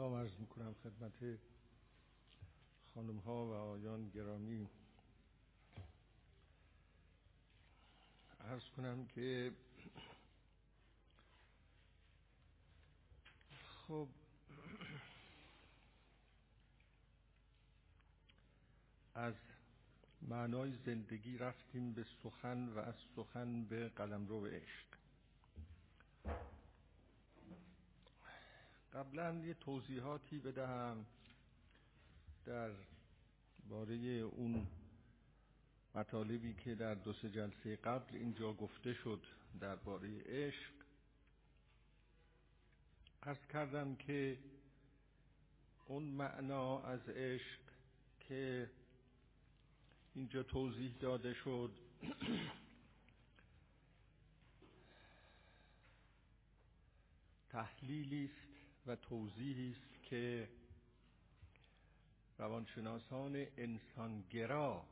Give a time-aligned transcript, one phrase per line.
[0.00, 1.38] سلام عرض می‌کنم خدمت
[2.94, 4.68] خانم ها و آیان گرامی.
[8.40, 9.52] عرض کنم که
[13.86, 14.08] خب
[19.14, 19.34] از
[20.22, 24.86] معنای زندگی رفتیم به سخن و از سخن به قلمرو عشق.
[28.94, 31.06] قبلا یه توضیحاتی بدهم
[32.46, 32.70] در
[33.68, 34.66] باره اون
[35.94, 39.26] مطالبی که در دو سه جلسه قبل اینجا گفته شد
[39.60, 40.72] درباره عشق.
[43.22, 44.38] ارز کردم که
[45.86, 47.60] اون معنا از عشق
[48.20, 48.70] که
[50.14, 51.70] اینجا توضیح داده شد
[57.52, 58.49] تحلیلی است
[58.90, 60.48] و توضیحی است که
[62.38, 64.84] روانشناسان انسانگرا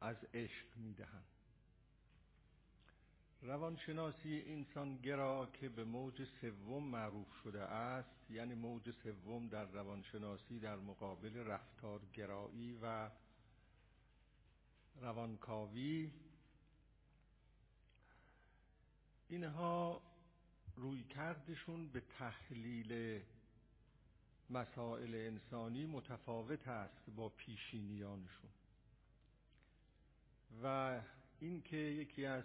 [0.00, 1.24] از عشق می‌دهند.
[3.42, 10.76] روانشناسی انسانگرا که به موج سوم معروف شده است یعنی موج سوم در روانشناسی در
[10.76, 13.10] مقابل رفتارگرایی و
[15.00, 16.10] روانکاوی
[19.28, 20.02] اینها
[20.76, 23.22] روی کردشون به تحلیل
[24.50, 28.50] مسائل انسانی متفاوت است با پیشینیانشون.
[30.62, 31.00] و
[31.40, 32.44] اینکه یکی از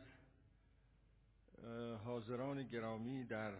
[2.03, 3.53] حاضران گرامی در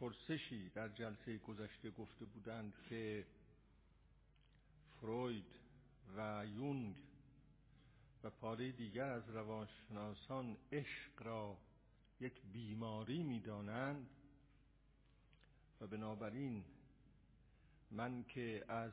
[0.00, 3.26] پرسشی در جلسه گذشته گفته بودند که
[5.00, 5.46] فروید
[6.16, 6.96] و یونگ
[8.24, 11.58] و پاره دیگر از روانشناسان عشق را
[12.20, 14.10] یک بیماری می‌دانند
[15.80, 16.64] و بنابراین
[17.90, 18.92] من که از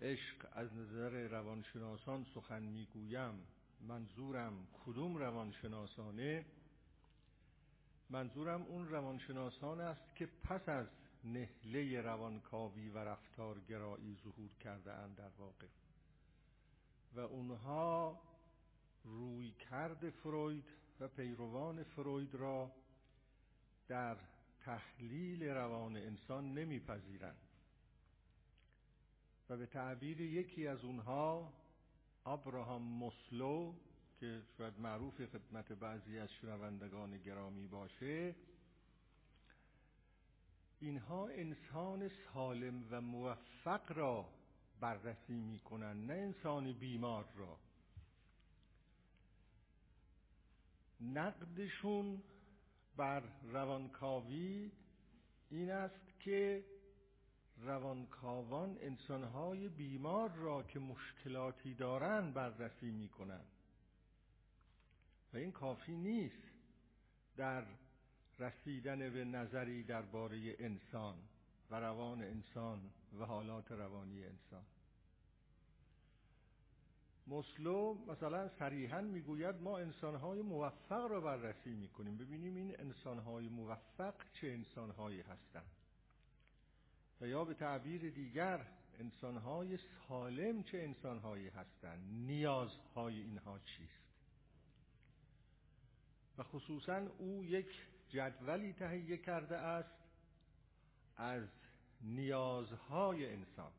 [0.00, 3.46] عشق از نظر روانشناسان سخن می‌گویم
[3.80, 6.46] منظورم کدوم روانشناسانه؟
[8.10, 10.86] منظورم اون روانشناسان است که پس از
[11.24, 15.66] نهله روانکاوی و رفتارگرایی ظهور کرده اند در واقع.
[17.14, 18.20] و اونها
[19.04, 22.72] روی کرد فروید و پیروان فروید را
[23.88, 24.16] در
[24.60, 27.36] تحلیل روان انسان نمیپذیرند.
[29.48, 31.52] و به تعبیر یکی از اونها
[32.26, 33.74] ابراهام مسلو
[34.20, 38.34] که شاید معروف خدمت بعضی از شنوندگان گرامی باشه
[40.80, 44.28] اینها انسان سالم و موفق را
[44.80, 47.58] بررسی می‌کنن نه انسان بیمار را.
[51.02, 52.22] نقدشون
[52.96, 54.72] بر روانکاوی
[55.50, 56.64] این است که
[57.56, 63.48] روانکاوان انسانهای بیمار را که مشکلاتی دارند بررسی می‌کنند
[65.32, 66.52] و این کافی نیست
[67.36, 67.64] در
[68.38, 71.16] رسیدن به نظری درباره انسان
[71.70, 74.64] و روان انسان و حالات روانی انسان.
[77.26, 82.16] مسلو مثلا صریحا می‌گوید ما انسانهای موفق را بررسی می‌کنیم.
[82.16, 85.70] ببینیم این انسانهای موفق چه انسانهایی هستند
[87.20, 88.66] و یا به تعبیر دیگر
[88.98, 89.78] انسانهای
[90.08, 94.02] سالم چه انسانهایی هستند نیازهای اینها چیست؟
[96.38, 97.66] و خصوصا او یک
[98.08, 99.94] جدولی تهیه کرده است
[101.16, 101.48] از
[102.00, 103.72] نیازهای انسان.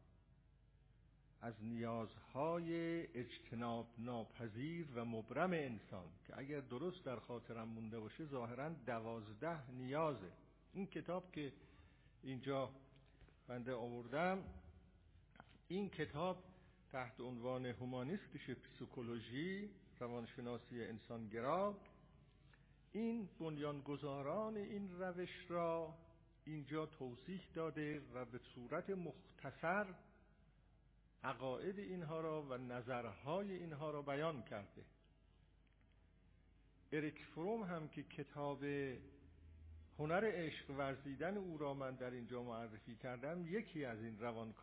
[1.44, 8.70] از نیازهای اجتناب ناپذیر و مبرم انسان که اگر درست در خاطرم مونده باشه ظاهرا
[8.70, 10.32] دوازده نیازه.
[10.74, 11.53] این کتاب که
[12.24, 12.70] اینجا
[13.48, 14.44] بنده آوردم
[15.68, 16.44] این کتاب
[16.92, 21.78] تحت عنوان هومانیستیش پسیکولوژی روانشناسی انسانگرا.
[22.91, 25.94] این بنیانگذاران این روش را
[26.46, 29.85] اینجا توضیح داده و به صورت مختصر
[31.23, 34.85] عقاید اینها را و نظرهای اینها را بیان کرده.
[36.91, 38.64] اریک فروم هم که کتاب
[39.99, 44.53] هنر عشق ورزیدن او را من در اینجا معرفی کردم یکی از این روان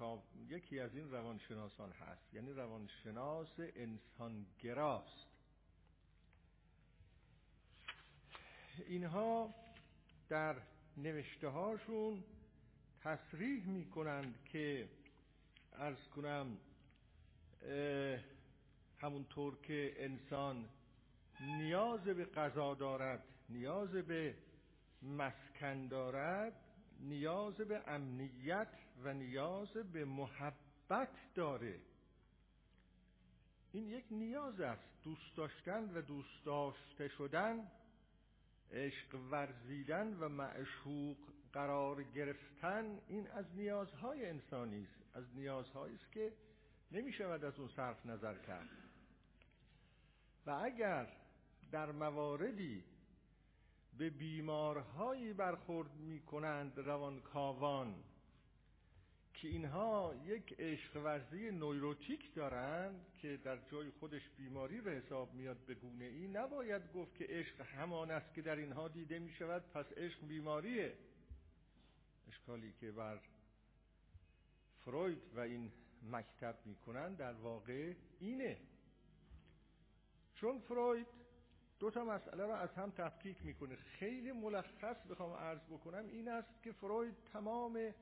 [0.48, 2.34] یکی از این روانشناسان هست.
[2.34, 5.26] یعنی روانشناس انسانگراست.
[8.86, 9.54] اینها
[10.28, 10.56] در
[10.96, 12.24] نوشته هاشون
[13.00, 14.88] تصریح می کنند که
[15.80, 16.58] ارز کنم
[18.98, 20.68] همونطور که انسان
[21.40, 24.34] نیاز به غذا دارد نیاز به
[25.02, 26.52] مسکن دارد
[27.00, 28.68] نیاز به امنیت
[29.04, 31.80] و نیاز به محبت داره.
[33.72, 37.70] این یک نیاز است دوست داشتن و دوست داشته شدن
[38.72, 41.16] عشق ورزیدن و معشوق
[41.52, 44.99] قرار گرفتن این از نیازهای انسانی است.
[45.14, 46.32] از نیازهایی است که
[46.92, 48.68] نمی شود از اون صرف نظر کرد.
[50.46, 51.06] و اگر
[51.72, 52.84] در مواردی
[53.98, 57.94] به بیمارهایی برخورد می کنند روانکاوان
[59.34, 65.56] که اینها یک عشق ورزی نویروتیک دارند که در جای خودش بیماری به حساب میاد
[65.66, 69.62] به گونه ای نباید گفت که عشق همان است که در اینها دیده می شود
[69.74, 70.94] پس عشق بیماریه.
[72.28, 73.18] اشکالی که بر
[74.84, 75.72] فروید و این
[76.02, 78.58] مکتب می‌کنن در واقع اینه.
[80.34, 81.06] چون فروید
[81.78, 83.76] دو تا مسئله را از هم تفکیک می‌کنه.
[83.76, 87.94] خیلی ملخص بخوام عرض بکنم این است که فروید تمام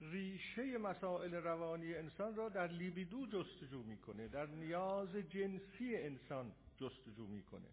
[0.00, 4.28] ریشه مسائل روانی انسان را در لیبیدو جستجو می‌کنه.
[4.28, 7.68] در نیاز جنسی انسان جستجو می‌کنه.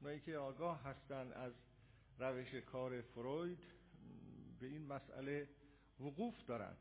[0.00, 1.52] اونایی که آگاه هستن از
[2.18, 3.64] روش کار فروید
[4.60, 5.48] به این مسئله
[6.00, 6.76] وقوف دارن.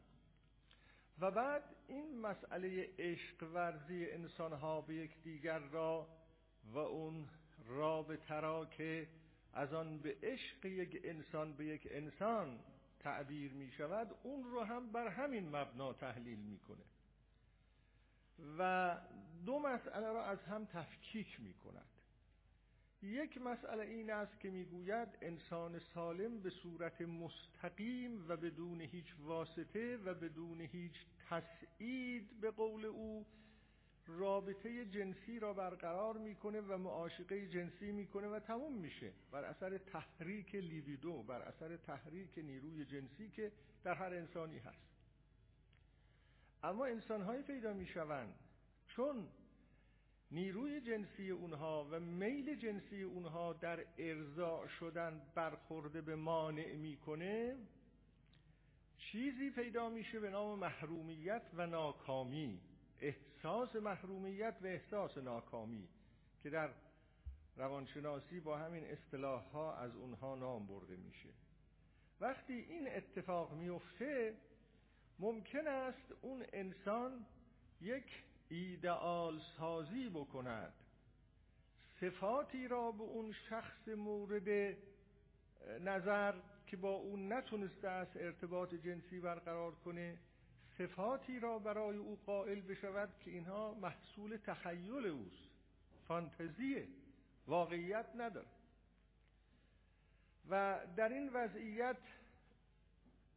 [1.19, 6.08] و بعد این مسئله عشق ورزی انسان ها به یکدیگر را
[6.74, 7.28] و اون
[7.68, 9.08] رابطه را که
[9.54, 12.60] از آن به عشق یک انسان به یک انسان
[13.00, 16.84] تعبیر می شود اون رو هم بر همین مبنا تحلیل می‌کنه
[18.58, 18.98] و
[19.46, 21.91] دو مسئله را از هم تفکیک می کند.
[23.03, 29.98] یک مسئله این است که می‌گوید انسان سالم به صورت مستقیم و بدون هیچ واسطه
[29.98, 30.94] و بدون هیچ
[31.30, 33.25] تسعید به قول او
[34.07, 39.13] رابطه جنسی را برقرار می‌کنه و معاشقه جنسی می‌کنه و تموم میشه.
[39.31, 43.51] بر اثر تحریک لیویدو بر اثر تحریک نیروی جنسی که
[43.83, 44.92] در هر انسانی هست.
[46.63, 48.36] اما انسانهایی پیدا می‌شوند
[48.88, 49.27] چون
[50.31, 57.57] نیروی جنسی اونها و میل جنسی اونها در ارضاع شدن برخورده به مانع می‌کنه
[58.98, 62.62] چیزی پیدا میشه به نام محرومیت و ناکامی.
[63.00, 65.88] احساس محرومیت و احساس ناکامی
[66.44, 66.69] که در
[67.57, 71.30] روانشناسی با همین اصطلاح ها از اونها نام برده میشه.
[72.22, 74.38] وقتی این اتفاق میفته
[75.19, 77.25] ممکن است اون انسان
[77.81, 80.74] یک ایدئال سازی بکند.
[82.00, 84.77] صفاتی را به اون شخص مورد
[85.81, 86.33] نظر
[86.68, 90.18] که با اون نتونسته است ارتباط جنسی برقرار کنه
[90.77, 95.50] صفاتی را برای او قائل بشود که اینها محصول تخیل اوست
[96.07, 96.88] فانتزیه
[97.48, 98.48] واقعیت نداره.
[100.50, 101.98] و در این وضعیت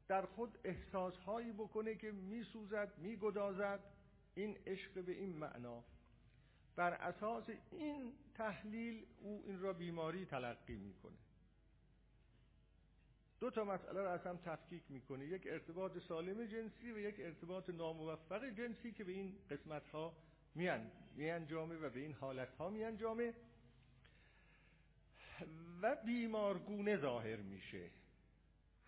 [0.09, 3.81] در خود احساسهایی بکنه که میسوزد میگدازد.
[4.35, 5.85] این عشق به این معنا.
[6.77, 11.17] بر اساس این تحلیل او این را بیماری تلقی می‌کنه.
[13.41, 15.27] دو تا مسئله را از هم تفکیک می‌کنه.
[15.27, 20.17] یک ارتباط سالم جنسی و یک ارتباط ناموفق جنسی که به این قسمت ها
[20.55, 23.35] میان میانجامه و به این حالت ها میانجامه.
[25.83, 27.91] و بیمارگونه ظاهر میشه.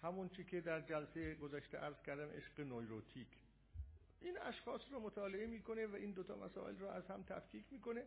[0.03, 3.29] همون چی که در جلسه گذشته عرض کردم عشق نویروتیک
[4.21, 8.07] این اشخاص رو مطالعه می‌کنه و این دوتا مسائل رو از هم تفکیک می‌کنه.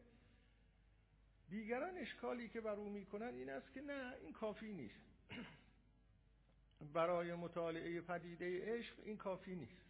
[1.50, 5.06] دیگران اشکالی که بر او می‌کنن این است که نه این کافی نیست.
[6.94, 9.90] برای مطالعه پدیده عشق این کافی نیست.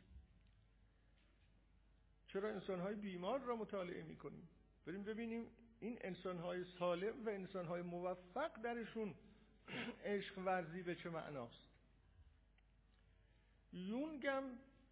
[2.28, 4.50] چرا انسانهای بیمار را مطالعه می‌کنیم؟
[4.86, 5.48] بریم ببینیم
[5.80, 9.16] این انسانهای سالم و انسانهای موفق درشون
[10.04, 11.70] عشق ورزی به چه معناست.
[13.74, 14.44] یونگم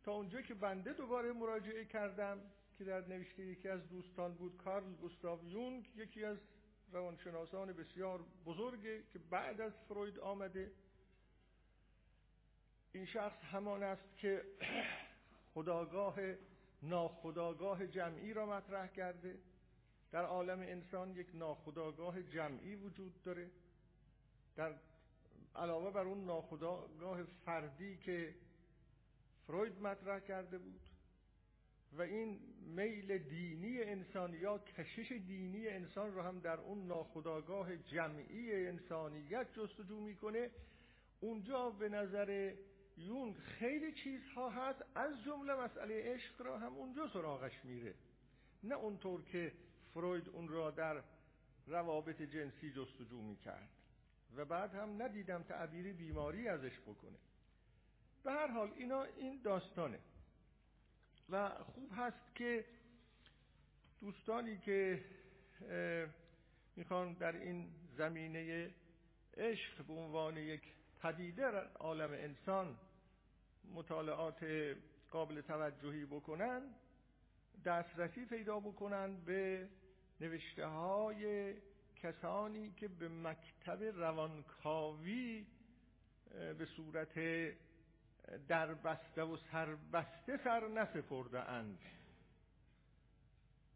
[0.08, 2.40] تا اونجا که بنده دوباره مراجعه کردم
[2.78, 6.38] که در نوشته یکی از دوستان بود کارل گوستاو یونگ یکی از
[6.92, 10.72] روانشناسان بسیار بزرگه که بعد از فروید آمده.
[12.92, 14.46] این شخص همان است که
[15.54, 16.16] خداگاه
[16.84, 19.38] ناخداگاه جمعی را مطرح کرده.
[20.12, 23.52] در عالم انسان یک ناخداگاه جمعی وجود داره.
[24.56, 24.74] در
[25.56, 28.36] علاوه بر اون ناخداگاه فردی که
[29.48, 30.82] فروید مطرح کرده بود
[31.92, 38.68] و این میل دینی انسان یا کشش دینی انسان رو هم در اون ناخداگاه جمعی
[38.68, 40.52] انسانیت جستجو می‌کنه.
[41.20, 42.54] اونجا به نظر
[42.98, 44.84] یونگ خیلی چیزها هست.
[44.96, 47.94] از جمله مسئله عشق را هم اونجا سراغش میره.
[48.64, 49.52] نه اونطور که
[49.94, 51.04] فروید اون را در
[51.68, 53.70] روابط جنسی جستجو می‌کرد.
[54.36, 57.18] و بعد هم ندیدم تعبیر بیماری ازش بکنه.
[58.28, 60.00] به هر حال اینا این داستانه.
[61.30, 62.66] و خوب هست که
[64.02, 65.04] دوستانی که
[66.76, 68.72] می‌خوان در این زمینه
[69.38, 70.62] عشق به عنوان یک
[71.02, 71.48] پدیده
[71.80, 72.78] عالم انسان
[73.74, 74.46] مطالعات
[75.12, 76.62] قابل توجهی بکنن
[77.66, 79.70] دسترسی پیدا بکنن به
[80.22, 81.54] نوشته های
[81.96, 85.46] کسانی که به مکتب روانکاوی
[86.58, 87.18] به صورت
[88.48, 91.80] دربسته و سربسته سر نسپرده اند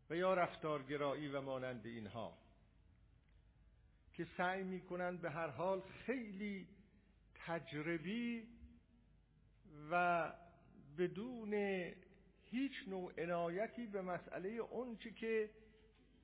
[0.09, 2.37] و یا رفتارگرایی و مانند اینها
[4.13, 6.67] که سعی می‌کنند به هر حال خیلی
[7.35, 8.47] تجربی
[9.91, 10.33] و
[10.97, 11.53] بدون
[12.49, 15.49] هیچ نوع عنایتی به مسئله اونچه که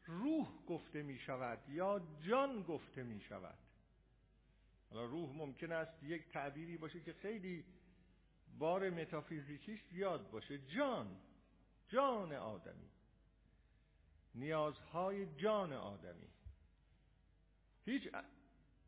[0.06, 3.58] روح گفته می شود یا جان گفته می شود.
[4.90, 7.66] حالا روح ممکن است یک تعبیری باشه که خیلی
[8.60, 10.58] بار متافیزیکیش زیاد باشه.
[10.58, 11.18] جان.
[11.88, 12.90] جان آدمی.
[14.36, 16.28] نیازهای جان آدمی.
[17.86, 18.10] هیچ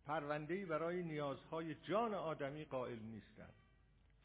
[0.06, 3.54] پروندهی برای نیازهای جان آدمی قائل نیستند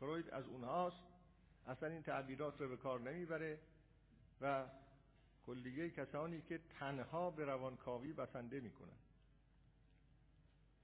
[0.01, 1.03] فروید از اونهاست.
[1.67, 3.59] اصلا این تعبیرات رو به کار نمی‌بره
[4.41, 4.67] و
[5.47, 8.99] کلیه کسانی که تنها به روانکاوی بسنده می‌کنن.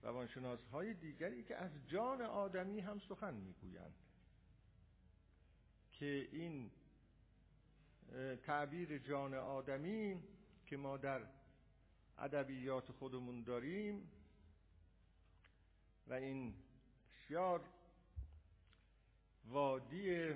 [0.03, 3.95] روانشناس های دیگری که از جان آدمی هم سخن می‌گویند.
[6.01, 6.71] که این
[8.43, 10.23] تعبیر جان آدمی
[10.67, 11.27] که ما در
[12.19, 14.11] ادبیات خودمون داریم
[16.07, 16.55] و این
[17.13, 17.65] بسیار
[19.45, 20.35] وادی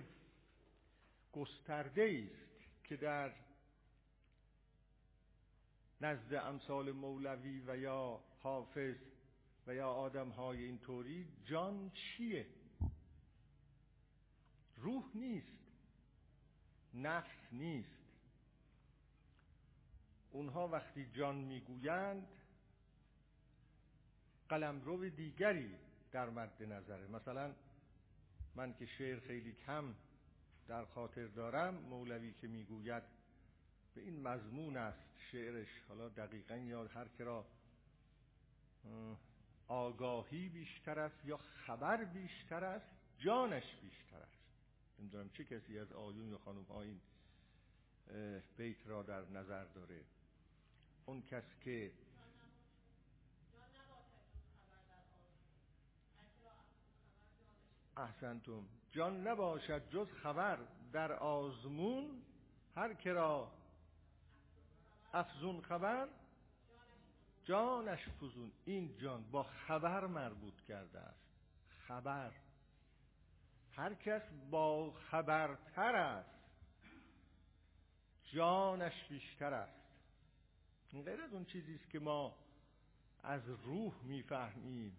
[1.33, 3.35] گسترده است که در
[6.01, 8.97] نزد امثال مولوی و یا حافظ
[9.67, 12.47] و یا آدم های اینطوری جان چیه؟
[14.77, 15.54] روح نیست.
[16.95, 18.05] نفس نیست.
[20.33, 22.29] اونها وقتی جان می‌گویند
[24.49, 25.77] قلمرو دیگری
[26.13, 27.55] در مد نظره مثلا
[28.55, 29.95] من که شعر خیلی کم
[30.69, 33.03] در خاطر دارم مولوی که می‌گوید
[33.95, 35.69] به این مضمون است شعرش.
[35.89, 37.47] حالا دقیقا یا هر کرا
[39.69, 44.34] آگاهی بیشتر است یا خبر بیشتر است جانش بیشتر است.
[44.99, 47.01] نمی‌دونم چه کسی از آیون یا خانم ها این
[48.57, 50.01] بیت را در نظر داره.
[51.07, 51.93] اون کس که
[57.97, 58.65] احسنتم.
[58.93, 60.59] جان نباشد جز خبر
[60.93, 62.23] در آزمون
[62.77, 63.53] هر کرا
[65.13, 66.09] افزون خبر
[67.45, 68.53] جانش فزون.
[68.65, 71.25] این جان با خبر مربوط کرده است.
[71.89, 72.33] خبر.
[73.77, 76.31] هر کس با خبرتر است.
[78.25, 79.85] جانش بیشتر است.
[80.91, 82.37] این غیر از اون چیزی است که ما
[83.23, 84.97] از روح می‌فهمیم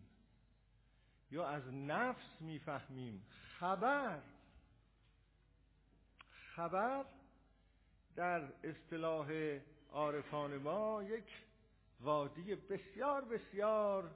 [1.32, 3.26] یا از نفس می‌فهمیم.
[3.60, 4.22] خبر.
[6.56, 7.06] خبر
[8.16, 9.60] در اصطلاح
[9.92, 11.44] عارفان ما یک
[12.00, 14.16] وادی بسیار بسیار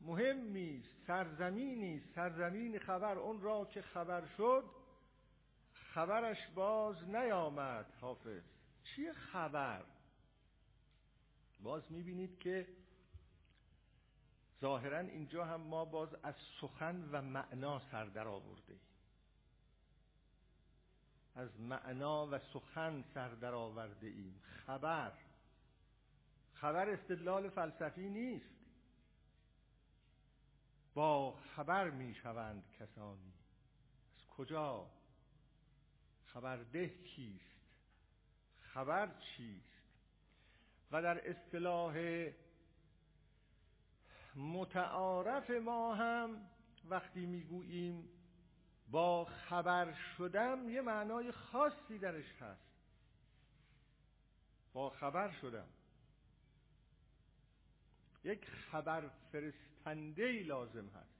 [0.00, 4.64] مهمی سرزمینی سرزمین خبر اون را که خبر شد
[5.72, 8.42] خبرش باز نیامد حافظ.
[8.84, 9.84] چیه خبر؟
[11.60, 12.68] باز می‌بینید که
[14.60, 18.76] ظاهرا اینجا هم ما باز از سخن و معنا سر در آورده
[21.34, 24.40] از معنا و سخن سر در آورده ایم.
[24.66, 25.12] خبر.
[26.54, 28.57] خبر استدلال فلسفی نیست.
[30.98, 33.32] با خبر می‌شوند کسانی.
[34.16, 34.90] از کجا؟
[36.26, 37.60] خبرده کیست؟
[38.60, 39.82] خبر چیست؟
[40.92, 42.26] و در اصطلاح
[44.36, 46.50] متعارف ما هم
[46.84, 48.08] وقتی می‌گوییم
[48.90, 52.70] با خبر شدم یه معنای خاصی درش هست.
[54.72, 55.68] با خبر شدم.
[58.24, 59.08] یک خبر
[59.88, 61.18] فرستنده لازم هست.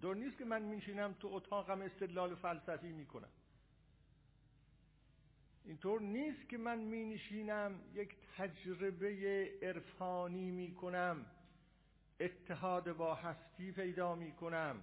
[0.00, 3.28] دور نیست که من میشینم تو اتاقم استدلال فلسفی می‌کنم.
[5.64, 11.26] اینطور نیست که من می نشینم یک تجربه عرفانی می کنم
[12.20, 14.82] اتحاد با هستی پیدا می کنم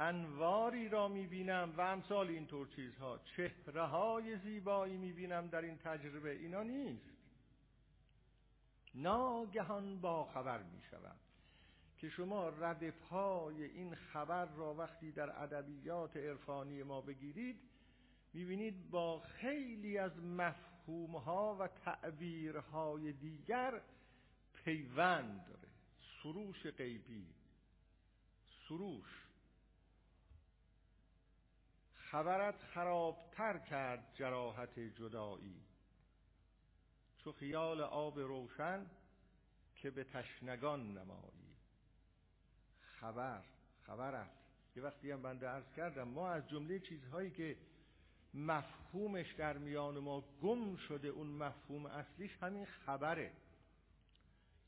[0.00, 5.76] انواری را می بینم و امثال اینطور چیزها چهره های زیبایی می بینم در این
[5.76, 6.30] تجربه.
[6.30, 7.15] اینا نیست.
[8.96, 10.82] ناگهان با خبر می
[11.96, 17.60] که شما ردپای این خبر را وقتی در ادبیات عرفانی ما بگیرید
[18.34, 23.80] می‌بینید با خیلی از مفهومها و تعبیرهای دیگر
[24.64, 25.68] پیوند داره.
[26.22, 27.26] سروش غیبی
[28.68, 29.26] سروش.
[31.94, 35.65] خبرت خرابتر کرد جراحت جدایی.
[37.26, 38.86] چو خیال آب روشن
[39.76, 41.56] که به تشنگان نمایی.
[43.00, 43.42] خبر
[43.86, 44.30] خبرت
[44.76, 47.56] یه وقتی هم بنده عرض کردم ما از جمله چیزهایی که
[48.34, 53.32] مفهومش در میان ما گم شده اون مفهوم اصلیش همین خبره.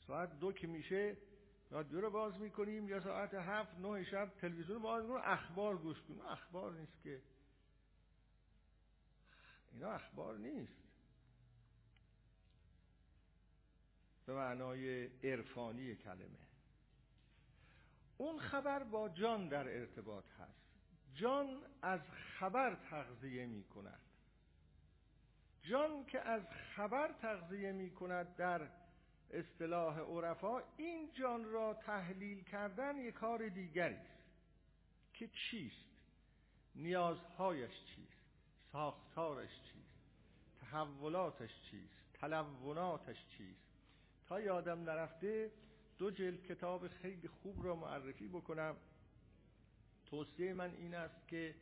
[0.07, 1.17] ساعت دو که میشه
[1.71, 6.21] رادیو رو باز می‌کنیم یا ساعت هفت نه شب تلویزیون باز می‌کنیم اخبار گوش کنیم.
[6.21, 7.23] اخبار نیست که.
[9.73, 10.88] اینا اخبار نیست.
[14.29, 16.39] به معنای عرفانی کلمه.
[18.17, 20.69] اون خبر با جان در ارتباط هست.
[21.15, 24.01] جان از خبر تغذیه می کند
[25.63, 26.43] جان که از
[26.77, 28.69] خبر تغذیه می کند در
[29.31, 34.25] اصطلاح عرفا این جان را تحلیل کردن یک کار دیگری است
[35.15, 35.89] که چیست؟
[36.75, 38.31] نیازهایش چیست؟
[38.73, 39.99] ساختارش چیست؟
[40.61, 43.68] تحولاتش چیست؟ تلوناتش چیست؟
[44.29, 45.53] تا یادم نرفته
[45.99, 48.77] دو جلد کتاب خیلی خوب را معرفی بکنم.
[50.07, 51.55] توصیه من این است که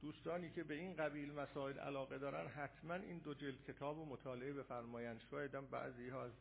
[0.00, 4.52] دوستانی که به این قبیل مسائل علاقه دارن حتما این دو جلد کتاب رو مطالعه
[4.52, 5.20] بفرمایند.
[5.30, 6.32] شاید هم بعضی ها از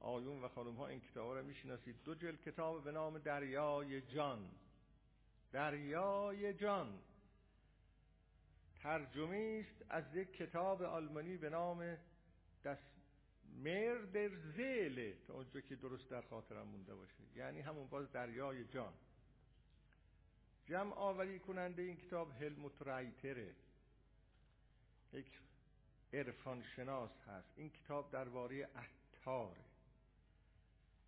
[0.00, 1.96] آیون و خانم ها این کتاب را می‌شناسید.
[2.04, 4.50] دو جلد کتاب به نام دریای جان.
[5.52, 6.98] دریای جان.
[8.82, 11.96] ترجمه است از یک کتاب آلمانی به نام
[12.64, 12.91] دست
[13.52, 17.22] مردر زیله تا اونجا که درست در خاطرم مونده باشه.
[17.36, 18.92] یعنی همون باز دریای جان.
[20.66, 23.54] جمع آوری کننده این کتاب هلموت رایتره
[25.12, 25.40] یک
[26.12, 27.52] عرفان شناس هست.
[27.56, 29.64] این کتاب درباره اتاره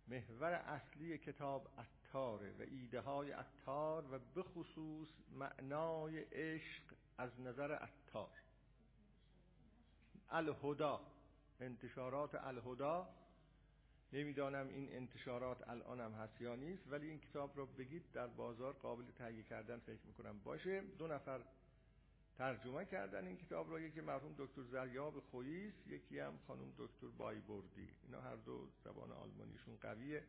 [0.07, 6.83] محور اصلی کتاب اتاره و ایده های اتار و به خصوص معنای عشق
[7.17, 8.29] از نظر اتار
[10.29, 11.14] الهدا.
[11.59, 13.09] انتشارات الهدا
[14.13, 19.11] نمی‌دانم این انتشارات الانم هست یا نیست ولی این کتاب رو بگید در بازار قابل
[19.17, 20.81] تهیه کردن فکر می‌کنم باشه.
[20.81, 21.41] دو نفر
[22.37, 27.89] ترجمه کردن این کتاب رو یکی مرحوم دکتر زریاب خوییس یکی هم خانم دکتر بایبردی.
[28.03, 30.23] اینا هر دو زبان آلمانیشون قویه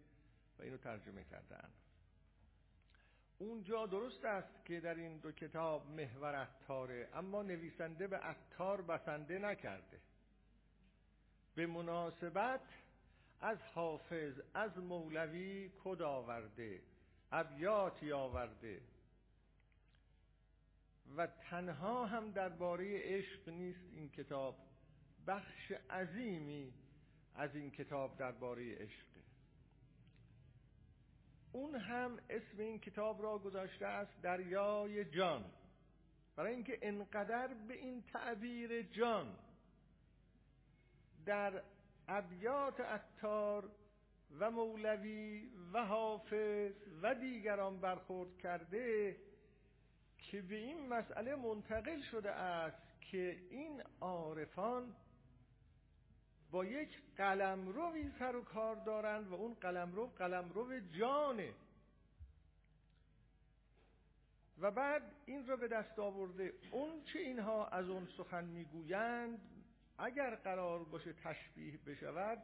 [0.59, 1.69] و اینو ترجمه کردن.
[3.39, 9.39] اونجا درست است که در این دو کتاب محور اتاره اما نویسنده به اتار بسنده
[9.39, 10.01] نکرده.
[11.57, 12.61] به مناسبت
[13.41, 16.83] از حافظ از مولوی کد آورده
[17.33, 18.81] ابیاتی آورده.
[21.17, 24.57] و تنها هم درباره عشق نیست این کتاب
[25.27, 26.73] بخش عظیمی
[27.35, 29.07] از این کتاب درباره عشق.
[31.53, 35.45] اون هم اسم این کتاب را گذاشته است دریای جان.
[36.37, 39.39] برای اینکه انقدر به این تعبیر جان
[41.27, 41.63] در
[42.09, 43.71] ابیات اتار
[44.39, 49.17] و مولوی و حافظ و دیگران برخورد کرده
[50.19, 54.95] که به این مسئله منتقل شده است که این عارفان
[56.51, 61.53] با یک قلمروی سر و کار دارند و اون قلمرو قلمرو جانه.
[64.61, 66.53] و بعد این را به دست آورده.
[66.71, 69.56] اون چه اینها از اون سخن می‌گویند؟
[69.99, 72.39] اگر قرار باشه تشبیه بشود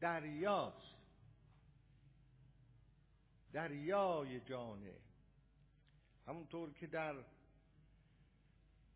[0.00, 1.00] دریاست.
[3.52, 4.94] دریای جانه.
[6.26, 7.14] همونطور که در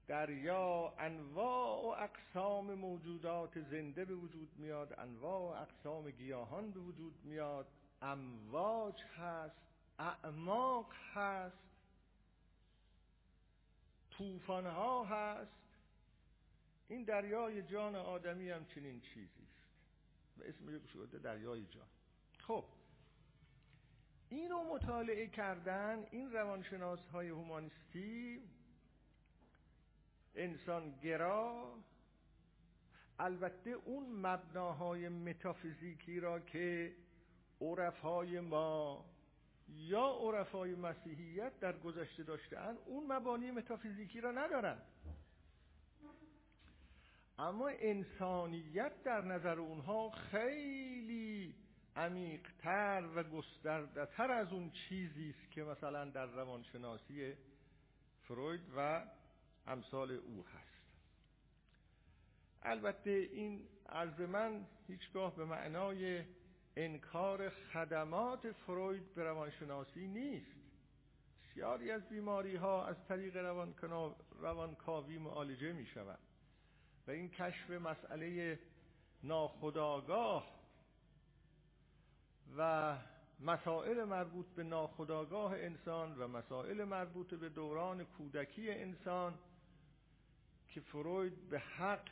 [0.06, 7.24] دریا انواع و اقسام موجودات زنده به وجود میاد انواع و اقسام گیاهان به وجود
[7.24, 7.66] میاد
[8.02, 9.56] امواج هست
[9.98, 11.64] اعماق هست
[14.10, 15.63] طوفان ها هست.
[16.88, 19.64] این دریای جان آدمی هم چنین چیزی است.
[20.38, 21.86] و اسم یک شده دریای جان.
[22.38, 22.64] خب.
[24.28, 28.42] اینو مطالعه کردن این روانشناس های هومانیستی
[30.34, 31.74] انسان گرا
[33.18, 36.96] البته اون مبناهای متافیزیکی را که
[37.60, 39.04] عرفای ما
[39.68, 44.78] یا عرفای مسیحیت در گذشته داشتن اون مبانی متافیزیکی را ندارن.
[47.38, 51.54] اما انسانیت در نظر اونها خیلی
[51.96, 57.34] عمیقتر و گستردهتر از اون چیزی است که مثلا در روانشناسی
[58.22, 59.04] فروید و
[59.66, 60.74] امثال او هست.
[62.62, 66.24] البته این عرض من هیچگاه به معنای
[66.76, 70.64] انکار خدمات فروید به روانشناسی نیست.
[71.42, 73.36] بسیاری از بیماری ها از طریق
[74.40, 76.18] روانکاوی معالجه می شود
[77.06, 78.58] و این کشف مسئله
[79.22, 80.54] ناخداگاه
[82.58, 82.96] و
[83.40, 89.38] مسائل مربوط به ناخداگاه انسان و مسائل مربوط به دوران کودکی انسان
[90.68, 92.08] که فروید به حق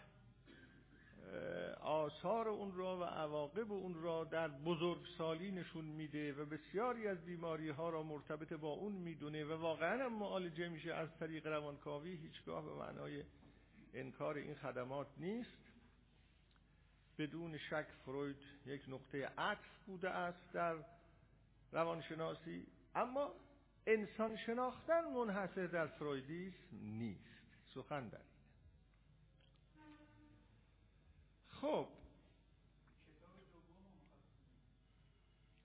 [1.81, 7.69] آثار اون را و عواقب اون را در بزرگسالی نشون میده و بسیاری از بیماری
[7.69, 12.65] ها را مرتبط با اون می‌دونه و واقعا هم معالجه میشه از طریق روانکاوی هیچگاه
[12.65, 13.25] به معنای
[13.95, 15.63] انکار این خدمات نیست.
[17.19, 20.77] بدون شک فروید یک نقطه عطف بوده است در
[21.73, 23.35] روانشناسی اما
[23.87, 27.43] انسان شناختن منحصر در فرویدیسم نیست.
[27.75, 28.21] سخن در
[31.49, 31.89] خب.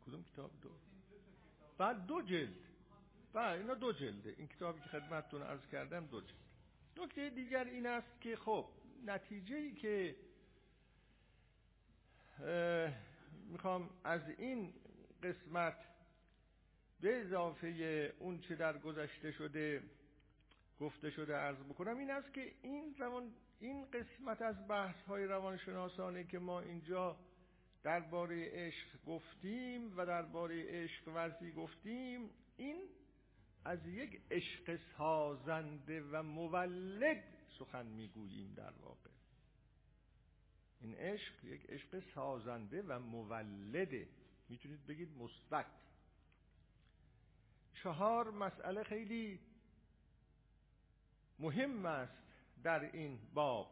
[0.06, 0.70] کدوم کتاب دو؟
[1.78, 2.68] بعد دو جلد.
[3.34, 4.36] بعد اینا دو جلده.
[4.38, 6.47] این کتابی که خدمتتون عرض کردم دو جلد.
[6.98, 8.66] نکته دیگر این است که خب
[9.06, 10.16] نتیجه ای که
[13.52, 14.74] می‌خوام از این
[15.24, 15.78] قسمت
[17.02, 17.68] به اضافه
[18.20, 19.84] اون چه در گذشته شده
[20.80, 26.24] گفته شده عرض بکنم این است که این روان این قسمت از بحث های روانشناسانه
[26.24, 27.18] که ما اینجا
[27.84, 32.78] درباره عشق گفتیم و درباره عشق ورزی گفتیم این
[33.68, 37.24] از یک عشق سازنده و مولد
[37.60, 39.10] سخن می‌گوییم در واقع.
[40.82, 44.08] این عشق یک عشق سازنده و مولده.
[44.50, 45.66] می‌تونید بگید مثبت.
[47.74, 49.40] چهار مسئله خیلی
[51.40, 52.24] مهم است
[52.64, 53.72] در این باب.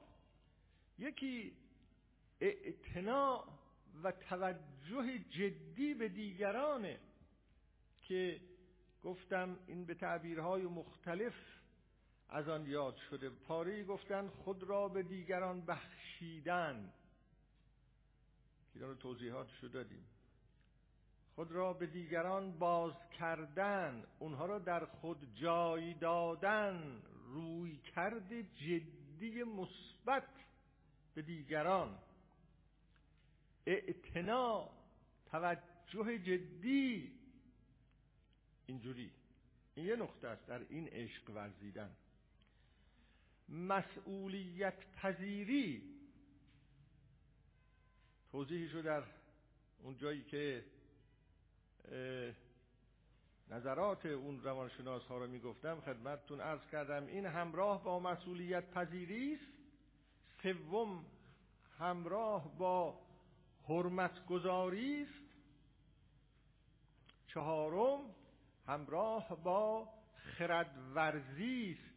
[1.00, 1.58] یکی
[2.40, 3.48] اعتناع
[4.04, 7.00] و توجه جدی به دیگرانه
[8.02, 8.42] که
[9.06, 11.34] گفتم این به تعبیرهای مختلف
[12.30, 13.30] از آن یاد شده.
[13.30, 16.94] پاره گفتن خود را به دیگران بخشیدن.
[18.74, 20.06] که رو توضیحات شده دادیم.
[21.36, 27.02] خود را به دیگران باز کردن اونها را در خود جای دادن.
[27.26, 30.30] روی کرد جدی مثبت
[31.14, 32.00] به دیگران.
[33.66, 34.70] اعتنا
[35.32, 37.15] توجه جدی.
[38.68, 39.12] اینجوری.
[39.76, 41.96] این یه نقطه است در این عشق ورزیدن.
[43.50, 45.96] مسئولیت پذیری.
[48.32, 49.04] توضیحشو در
[49.84, 50.66] اون جایی که
[53.50, 59.52] نظرات اون روانشناس ها رو می‌گفتم خدمتتون عرض کردم این همراه با مسئولیت پذیری است.
[60.44, 61.06] سوم
[61.80, 63.02] همراه با
[63.68, 65.26] حرمت گذاری است.
[67.28, 68.16] چهارم
[68.68, 71.96] همراه با خردورزی است.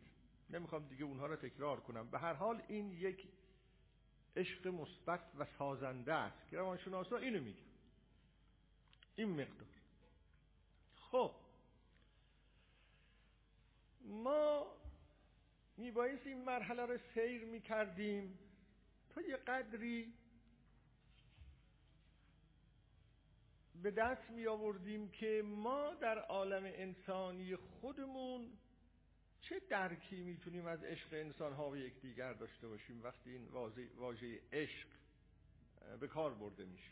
[0.51, 2.11] نمی‌خوام دیگه اونها رو تکرار کنم.
[2.11, 3.29] به هر حال این یک
[4.37, 6.49] عشق مثبت و سازنده است.
[6.51, 7.63] که روانشناسا اینو میگن.
[9.17, 9.69] این مقدار.
[10.97, 11.35] خب.
[14.05, 14.67] ما
[15.77, 18.39] میبایست این مرحله رو سیر می‌کردیم
[19.11, 20.13] تا یه قدری
[23.83, 28.53] به دست می آوردیم که ما در عالم انسانی خودمون
[29.41, 33.49] چه درکی می‌تونیم از عشق انسان ها و یکدیگر داشته باشیم وقتی این
[33.97, 34.88] واژه عشق
[36.01, 36.91] به کار برده میشه؟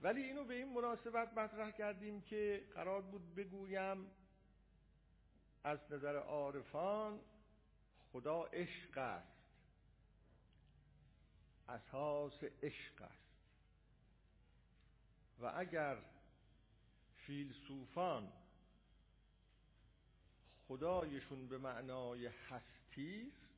[0.00, 4.10] ولی اینو به این مناسبت مطرح کردیم که قرار بود بگویم
[5.64, 7.20] از نظر عارفان
[8.12, 9.37] خدا عشق است.
[11.68, 13.28] اساس عشق است.
[15.40, 15.98] و اگر
[17.16, 18.32] فیلسوفان
[20.68, 23.48] خدایشون به معنای هستی است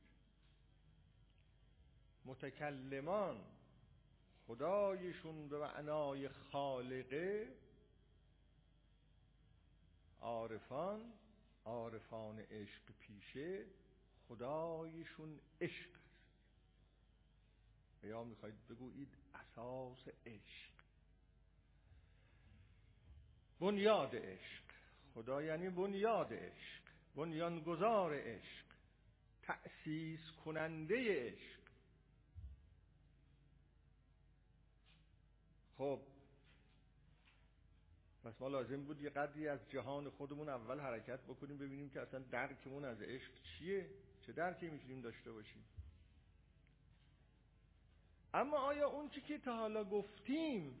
[2.25, 3.41] متکلمان
[4.47, 7.47] خدایشون به معنای خالقه
[10.21, 11.13] عارفان
[11.65, 13.65] عارفان عشق پیشه
[14.27, 16.00] خدایشون عشق.
[18.03, 20.71] یا می‌خواید بگویید اساس عشق.
[23.59, 24.63] بنیاد عشق.
[25.13, 26.81] خدا یعنی بنیاد عشق.
[27.15, 28.65] بنیانگذار عشق.
[29.41, 31.61] تأسیس کننده عشق.
[35.77, 36.01] خب
[38.23, 42.19] پس ما لازم بود یه قدری از جهان خودمون اول حرکت بکنیم ببینیم که اصلا
[42.19, 43.89] درکمون از عشق چیه؟
[44.21, 45.63] چه درکی می‌تونیم داشته باشیم؟
[48.33, 50.79] اما آیا اون چی که تا حالا گفتیم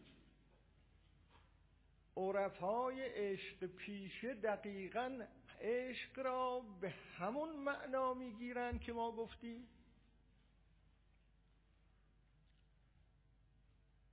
[2.17, 5.25] عرفای عشق پیشه دقیقا
[5.61, 9.67] عشق را به همون معنا می‌گیرند که ما گفتیم؟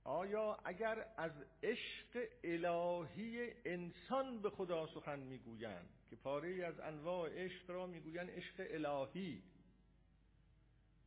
[0.03, 1.31] آیا اگر از
[1.63, 8.67] عشق الهی انسان به خدا سخن می‌گویند که پاره از انواع عشق را می‌گویند عشق
[8.69, 9.43] الهی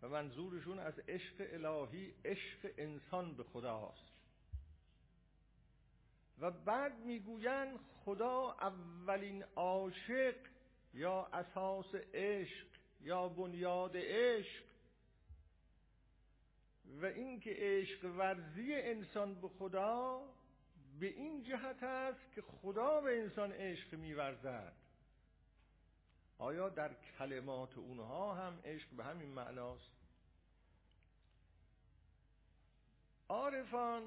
[0.02, 4.12] و منظورشون از عشق الهی عشق انسان به خداست
[6.38, 10.34] و بعد می‌گویند خدا اولین عاشق
[10.94, 12.66] یا اساس عشق
[13.00, 14.64] یا بنیاد عشق.
[17.02, 20.22] و اینکه عشق ورزی انسان به خدا
[21.00, 24.76] به این جهت است که خدا به انسان عشق میورزد.
[26.38, 29.91] آیا در کلمات اونها هم عشق به همین معناست؟
[33.32, 34.02] عارفان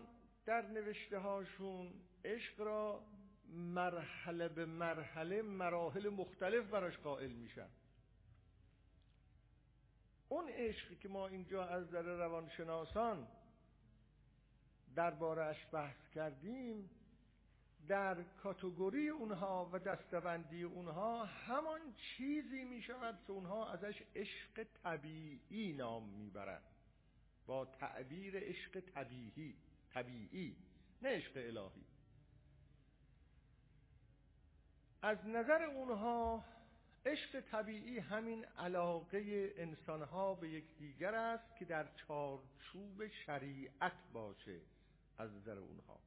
[0.46, 1.94] در نوشته هاشون
[2.26, 3.02] عشق را
[3.50, 7.70] مرحله به مرحله مراحل مختلف براش قائل میشن.
[10.30, 13.28] اون عشقی که ما اینجا از در روانشناسان
[14.96, 16.90] دربارهش بحث کردیم
[17.88, 25.74] در کاتگوری اونها و دستبندی اونها همان چیزی می شود که اونها ازش عشق طبیعی
[25.74, 26.75] نام می‌برند.
[27.46, 29.56] با تعبیر عشق طبیعی
[29.94, 30.56] طبیعی
[31.02, 31.86] نه عشق الهی.
[35.02, 36.46] از نظر اونها
[37.06, 44.62] عشق طبیعی همین علاقه انسانها به یکدیگر است که در چارچوب شریعت باشه
[45.18, 46.00] از نظر اونها.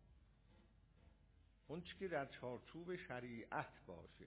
[1.69, 4.27] اون که در چارچوب شریعت باشه.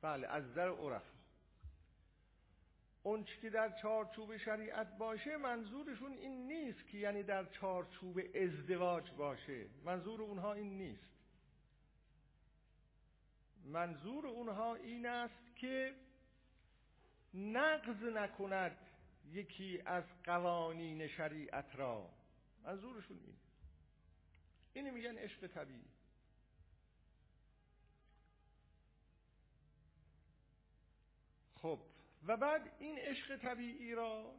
[0.00, 1.19] بله از نظر عرفا.
[3.02, 9.66] اون که در چارچوب شریعت باشه منظورشون این نیست که یعنی در چارچوب ازدواج باشه.
[9.84, 11.10] منظور اونها این نیست.
[13.64, 15.94] منظور اونها این است که
[17.34, 18.76] نقض نکند
[19.32, 22.10] یکی از قوانین شریعت را.
[22.64, 23.36] منظورشون این.
[24.72, 25.84] اینی میگن عشق طبیعی.
[31.62, 31.80] خب
[32.26, 34.34] و بعد این عشق طبیعی را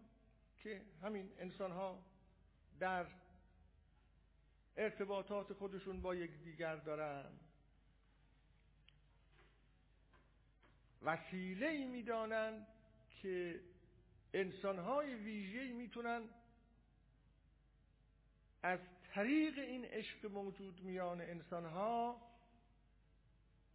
[0.64, 2.06] که همین انسان ها
[2.80, 3.06] در
[4.78, 7.32] ارتباطات خودشون با یکدیگر دارن
[11.02, 12.68] وسیله ای می‌دانند
[13.22, 13.60] که
[14.34, 16.30] انسانهای ویژه‌ای می‌تونن
[18.64, 18.80] از
[19.14, 22.22] طریق این عشق موجود میان انسانها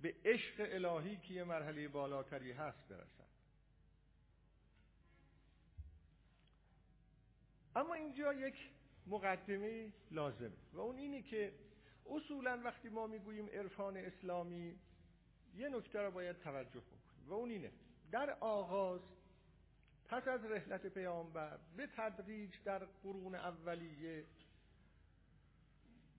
[0.00, 3.25] به عشق الهی که یه مرحله بالاتری هست برسن.
[7.76, 8.54] اما اینجا یک
[9.06, 11.52] مقدمه لازمه و اون اینه که
[12.10, 14.78] اصولا وقتی ما می‌گوییم عرفان اسلامی
[15.54, 16.82] یه نکته را باید توجه
[17.26, 17.72] و اون اینه
[18.10, 19.00] در آغاز
[20.08, 24.24] پس از رحلت پیامبر به تدریج در قرون اولیه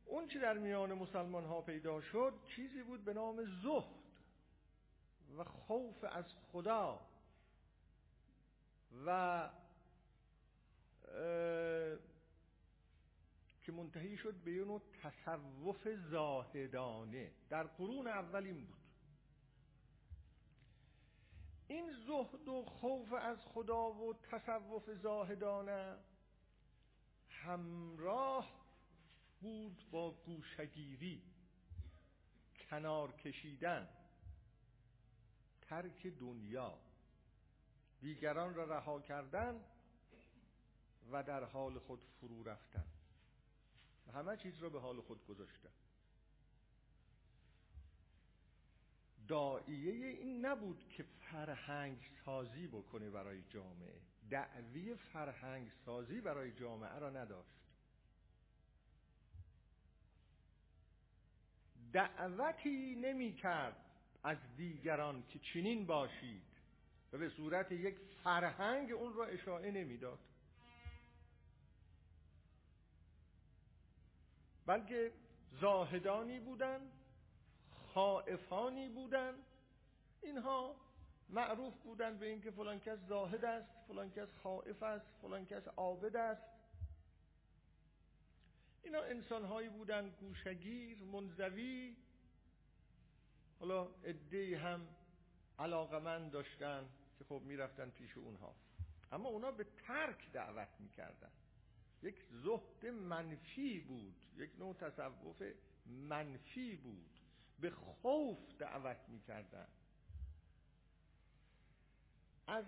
[0.05, 3.97] اون چی در میان مسلمان ها پیدا شد چیزی بود به نام زهد
[5.37, 7.07] و خوف از خدا
[9.05, 9.49] و
[13.61, 17.31] که منتهی شد به نوع تصوف زاهدانه.
[17.49, 18.77] در قرون اولین بود.
[21.67, 25.97] این زهد و خوف از خدا و تصوف زاهدانه
[27.29, 28.67] همراه
[29.41, 31.21] بود با گوشگیری
[32.69, 33.89] کنار کشیدن
[35.61, 36.77] ترک دنیا.
[38.01, 39.63] دیگران را رها کردن
[41.11, 42.85] و در حال خود فرو رفتن.
[44.13, 45.69] همه چیز را به حال خود گذاشتن.
[49.27, 54.01] دائیه این نبود که فرهنگ سازی بکنه برای جامعه.
[54.29, 57.57] دعوی فرهنگ سازی برای جامعه را نداشت.
[61.93, 63.85] دعوتی نمی کرد
[64.23, 66.43] از دیگران که چنین باشید.
[67.13, 70.19] و به صورت یک فرهنگ اون را اشاعه نمی‌داد
[74.67, 75.11] بلکه
[75.51, 76.91] زاهدانی بودند
[77.93, 79.33] خائفانی بودن
[80.21, 80.75] اینها
[81.29, 86.15] معروف بودن به اینکه فلان کس زاهد است فلان کس خائف است فلان کس عابد
[86.15, 86.43] است.
[88.83, 91.95] اینا انسان هایی بودن گوشگیر منزوی.
[93.59, 94.87] حالا عده هم
[95.59, 98.55] علاقمند داشتن که خب می‌رفتن پیش اونها.
[99.11, 101.31] اما اونا به ترک دعوت می‌کردن.
[102.03, 105.43] یک زهد منفی بود یک نوع تصوف
[105.87, 107.11] منفی بود.
[107.59, 109.67] به خوف دعوت می‌کردن.
[112.47, 112.65] از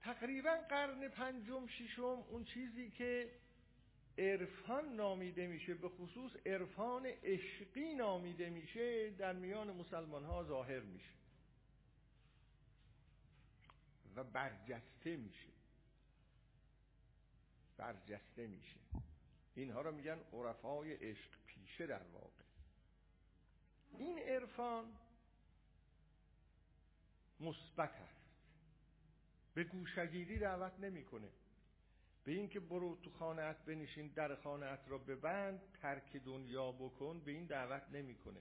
[0.00, 3.30] تقریبا قرن پنجم ششم اون چیزی که
[4.18, 11.12] عرفان نامیده میشه به خصوص عرفان عشقی نامیده میشه در میان مسلمان ها ظاهر میشه
[14.16, 15.55] و برجسته میشه.
[17.76, 18.80] برجسته میشه.
[19.54, 22.44] اینها رو میگن عرفای عشق پیشه در واقع.
[23.98, 24.84] این عرفان
[27.40, 28.16] مثبت است.
[29.54, 31.28] به گوشگیری دعوت نمی‌کنه.
[32.24, 37.46] به اینکه برو تو خانهت بنشین در خانهت را ببند ترک دنیا بکن به این
[37.46, 38.40] دعوت نمی‌کنه.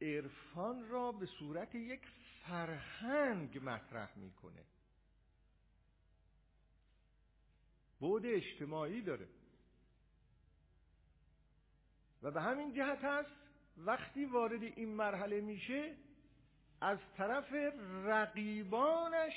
[0.00, 2.06] عرفان را به صورت یک
[2.42, 4.64] فرهنگ مطرح می‌کنه.
[8.00, 9.28] بود اجتماعی داره.
[12.22, 13.30] و به همین جهت هست
[13.76, 15.96] وقتی وارد این مرحله میشه
[16.80, 17.52] از طرف
[18.04, 19.34] رقیبانش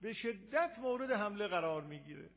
[0.00, 2.30] به شدت مورد حمله قرار می‌گیره.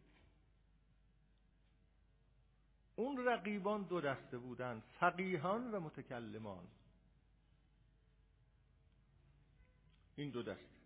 [2.96, 6.68] اون رقیبان دو دسته بودن فقیهان و متکلمان.
[10.16, 10.78] این دو دسته.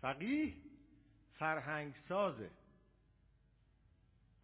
[0.00, 0.54] فقیه
[1.34, 2.50] فرهنگ سازه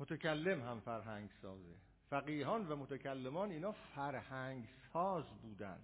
[0.00, 1.74] متکلم هم فرهنگ سازه.
[2.10, 5.78] فقیهان و متکلمان اینا فرهنگ ساز بودن.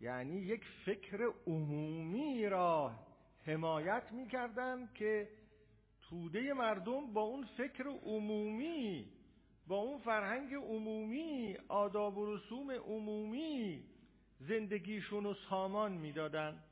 [0.00, 2.92] یعنی یک فکر عمومی را
[3.46, 5.28] حمایت می‌کردن که
[6.00, 9.12] توده مردم با اون فکر عمومی
[9.66, 13.84] با اون فرهنگ عمومی آداب و رسوم عمومی
[14.40, 16.62] زندگیشون رو سامان می‌دادن.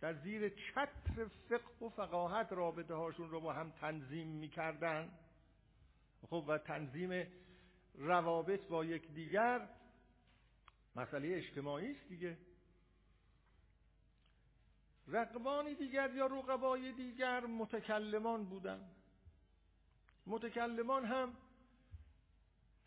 [0.00, 5.18] در زیر چتر فقه و فقاهت رابطه هاشون رو با هم تنظیم می‌کردن.
[6.30, 7.26] خب و تنظیم
[7.94, 9.68] روابط با یک دیگر
[10.96, 12.38] مسئله اجتماعی است دیگه.
[15.08, 18.90] رقبانی دیگر یا رقبای دیگر متکلمان بودن.
[20.26, 21.36] متکلمان هم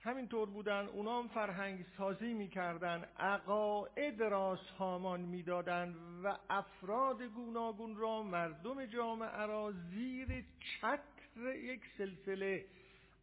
[0.04, 8.24] همینطور بودن اونا هم فرهنگ سازی می‌کردن عقاعد را سامان می‌دادند و افراد گوناگون را
[8.24, 12.66] مردم جامعه را زیر چتر یک سلسله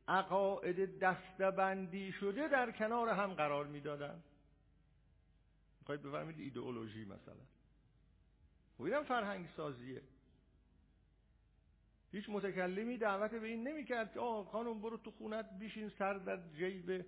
[0.09, 4.25] عقاعد دستبندی شده در کنار هم قرار می‌دادند
[5.81, 7.45] می‌خواید بفهمید ایدئولوژی مثلا.
[8.79, 10.03] اینم فرهنگ سازیه.
[12.13, 16.41] هیچ متکلمی دعوت به این نمی‌کرد که آه خانم برو تو خونت بیشین سر در
[16.55, 17.05] جیب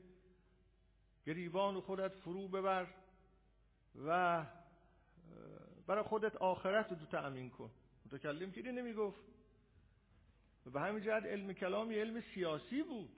[1.26, 2.86] گریبان خودت فرو ببر
[4.06, 4.46] و
[5.86, 7.70] برای خودت آخرت رو تأمین کن.
[8.06, 9.24] متکلم که نمی‌گفت.
[10.66, 13.10] و به همین جهت علم کلام یه علم سیاسی بود.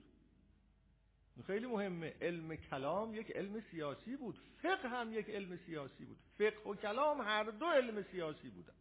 [1.47, 2.13] خیلی مهمه.
[2.21, 4.39] علم کلام یک علم سیاسی بود.
[4.61, 6.17] فقه هم یک علم سیاسی بود.
[6.37, 8.73] فقه و کلام هر دو علم سیاسی بودن.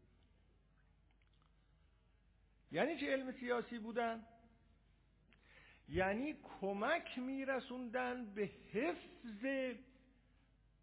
[2.72, 4.24] یعنی چه علم سیاسی بودن؟
[5.88, 9.46] یعنی کمک میرسوندن به حفظ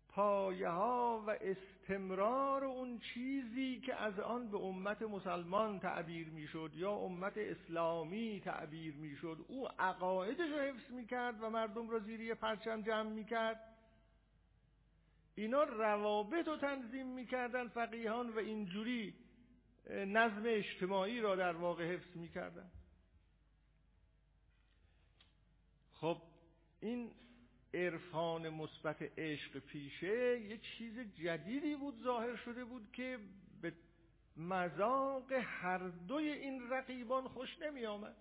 [0.10, 6.92] پایه ها و استمرار اون چیزی که از آن به امت مسلمان تعبیر می‌شد یا
[6.92, 9.46] امت اسلامی تعبیر می‌شد.
[9.48, 13.76] او عقایدش رو حفظ می‌کرد و مردم را زیری پرچم جمع می‌کرد.
[15.36, 19.14] اینا روابط رو تنظیم می‌کردن فقیهان و اینجوری.
[19.88, 22.72] نظم اجتماعی را در واقع حفظ می‌کردن.
[25.94, 26.22] خب
[26.80, 27.12] این
[27.74, 33.20] عرفان مثبت عشق پیشه یه چیز جدیدی بود ظاهر شده بود که
[33.62, 33.74] به
[34.38, 38.16] مذاق هر دوی این رقیبان خوش نمی آمد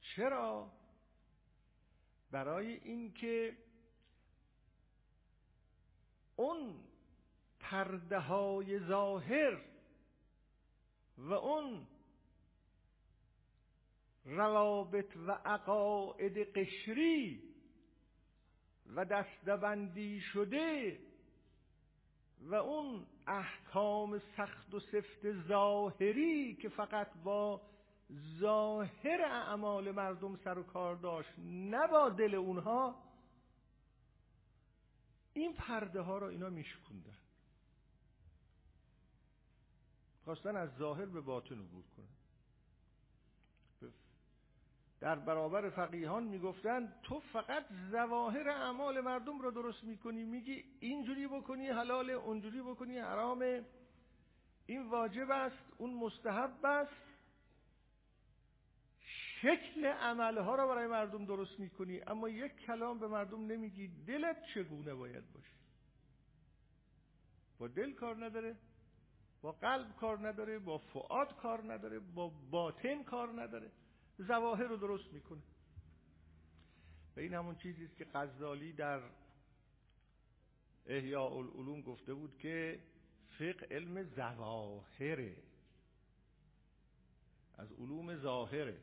[0.00, 0.72] چرا؟
[2.30, 3.56] برای اینکه
[6.36, 6.87] اون
[7.60, 9.60] پرده های ظاهر
[11.18, 11.86] و اون
[14.24, 17.42] روابط و عقاعد قشری
[18.86, 20.98] و دستبندی شده
[22.40, 27.62] و اون احکام سخت و سفت ظاهری که فقط با
[28.40, 33.02] ظاهر اعمال مردم سر و کار داشت نه با دل اونها
[35.32, 37.18] این پرده ها را اینا میشکوندن.
[40.28, 42.08] خواستن از ظاهر به باطن عبور کنن.
[45.00, 51.68] در برابر فقیهان می‌گفتن تو فقط ظواهر اعمال مردم رو درست می‌کنی میگی اینجوری بکنی
[51.68, 53.64] حلال اونجوری بکنی حرامه
[54.66, 56.92] این واجب است اون مستحب است.
[59.40, 64.94] شکل عملها رو برای مردم درست می‌کنی اما یک کلام به مردم نمیگی دلت چگونه
[64.94, 65.54] باید باشه؟
[67.58, 68.56] با دل کار نداره.
[69.42, 73.70] با قلب کار نداره با فعاد کار نداره با باطن کار نداره.
[74.18, 75.42] زواهر رو درست می‌کنه.
[77.16, 79.02] و این همون چیزی است که غزالی در
[80.86, 82.80] احیاء العلوم گفته بود که
[83.38, 85.36] فقه علم زواهره
[87.58, 88.78] از علوم ظاهره.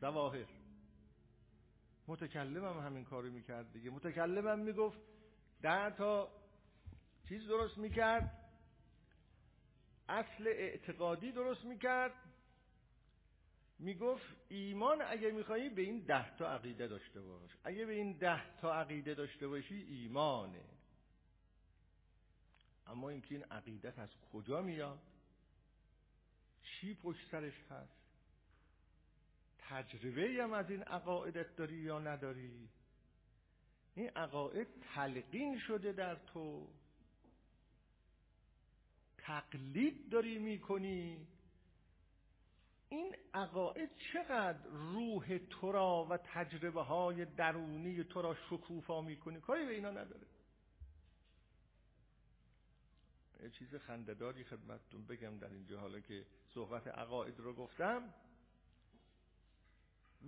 [0.00, 0.46] زواهر
[2.08, 3.90] متکلمم همین کارو می‌کرد دیگه.
[3.90, 4.98] متکلمم می‌گفت
[5.62, 6.28] ده تا
[7.28, 8.45] چیز درست می‌کرد.
[10.08, 12.12] اصل اعتقادی درست می‌کرد.
[13.78, 17.50] می‌گفت ایمان اگه میخوایی به این ده تا عقیده داشته باش.
[17.64, 20.64] اگه به این ده تا عقیده داشته باشی ایمانه.
[22.86, 24.98] اما اینکه این عقیدت از کجا میاد؟
[26.62, 27.96] چی پشت سرش هست؟
[29.58, 32.68] تجربه هم از این عقایدت داری یا نداری؟
[33.94, 36.68] این عقاید تلقین شده در تو.
[39.26, 41.26] تقلید داری می‌کنی؟
[42.88, 49.66] این عقاید چقدر روح تو را و تجربه های درونی تو را شکوفا می‌کنی کاری
[49.66, 50.26] به اینا نداره.
[53.42, 58.14] یه چیز خندهداری خدمتتون بگم در اینجا حالا که صحبت عقاید رو گفتم.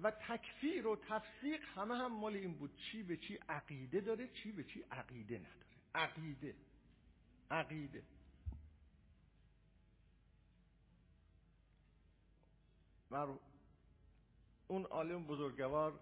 [0.03, 2.76] و تکفیر و تفسیق همه هم مال این بود.
[2.76, 5.66] چی به چی عقیده داره چی به چی عقیده نداره.
[5.94, 6.55] عقیده.
[7.51, 8.03] عقیده.
[14.69, 16.01] اون عالم بزرگوار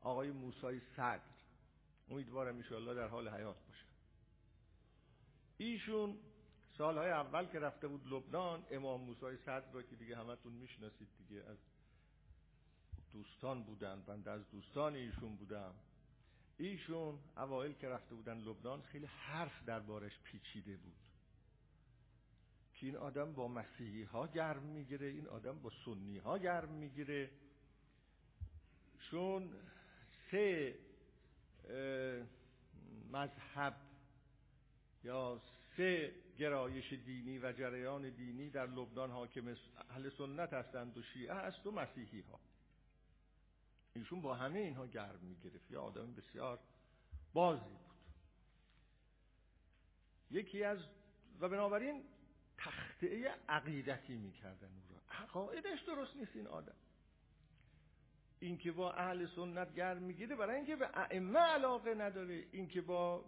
[0.00, 1.20] آقای موسای صدر.
[2.10, 3.84] امیدوارم ایشالله در حال حیات باشه.
[5.56, 6.18] ایشون
[6.78, 11.44] سالهای اول که رفته بود لبنان امام موسای صدر را که دیگه همتون می‌شناسید دیگه
[11.44, 11.58] از
[13.12, 15.74] دوستان بودن بنده از دوستان ایشون بودم.
[16.58, 20.96] ایشون اوایل که رفته بودن لبنان خیلی حرف دربارش پیچیده بود.
[22.80, 27.30] که این آدم با مسیحی ها گرم می‌گیره این آدم با سنی ها گرم می‌گیره.
[29.10, 29.50] چون
[30.30, 30.78] سه
[33.12, 33.76] مذهب
[35.04, 35.40] یا
[35.76, 39.56] سه گرایش دینی و جریان دینی در لبنان حاکم
[39.90, 42.40] اهل سنت هستند و شیعه هست و مسیحی ها
[43.94, 45.70] ایشون با همه اینها گرم می‌گرفت.
[45.70, 46.58] یا آدم بسیار
[47.32, 47.78] بازی بود.
[50.30, 50.78] یکی از
[51.40, 52.04] و بنابراین
[52.58, 56.76] تخته عقیدتی می‌کردن او را عقایدش درست نیست این آدم.
[58.40, 62.44] اینکه با اهل سنت گرم می‌گیره برای اینکه به ائمه علاقه نداره.
[62.52, 63.24] اینکه با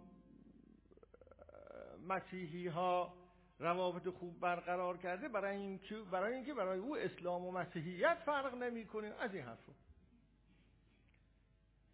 [2.07, 3.13] مسیحی ها
[3.59, 9.07] روابط خوب برقرار کرده برای اینکه برای اینکه برای او اسلام و مسیحیت فرق نمی‌کنه.
[9.07, 9.73] از این حرفا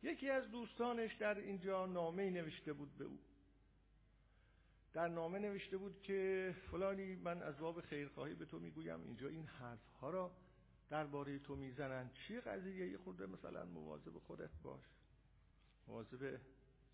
[0.04, 3.20] یکی از دوستانش در اینجا نامه نوشته بود به او.
[4.98, 9.46] در نامه نوشته بود که فلانی من از باب خیرخواهی به تو می‌گویم اینجا این
[9.46, 10.32] حرف ها را
[10.90, 14.82] درباره تو می‌زنن چی قضیه یه خورده؟ مثلا مواظب خودت باش.
[15.88, 16.40] مواظب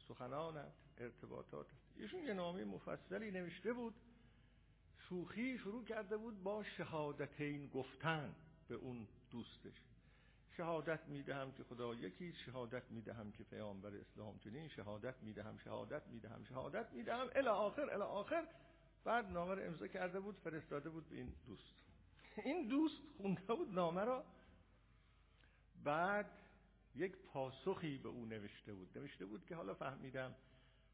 [0.08, 3.94] سخنانت ارتباطات ایشون یه نامه مفصلی نوشته بود.
[4.98, 8.36] شوخی شروع کرده بود با شهادتین گفتن
[8.68, 9.82] به اون دوستش.
[10.58, 16.44] شهادت می‌دهم که خدا یکی شهادت می‌دهم که پیامبر اسلام چنین شهادت می‌دهم شهادت می‌دهم
[16.44, 17.28] شهادت می‌دهم.
[17.36, 18.48] الی آخر الی آخر.
[19.04, 21.74] بعد نامه رو امضا کرده بود فرستاده بود به این دوست.
[22.44, 24.26] این دوست خونده بود نامه را.
[25.84, 26.32] بعد
[26.96, 28.98] یک پاسخی به او نوشته بود.
[28.98, 30.36] نوشته بود که حالا فهمیدم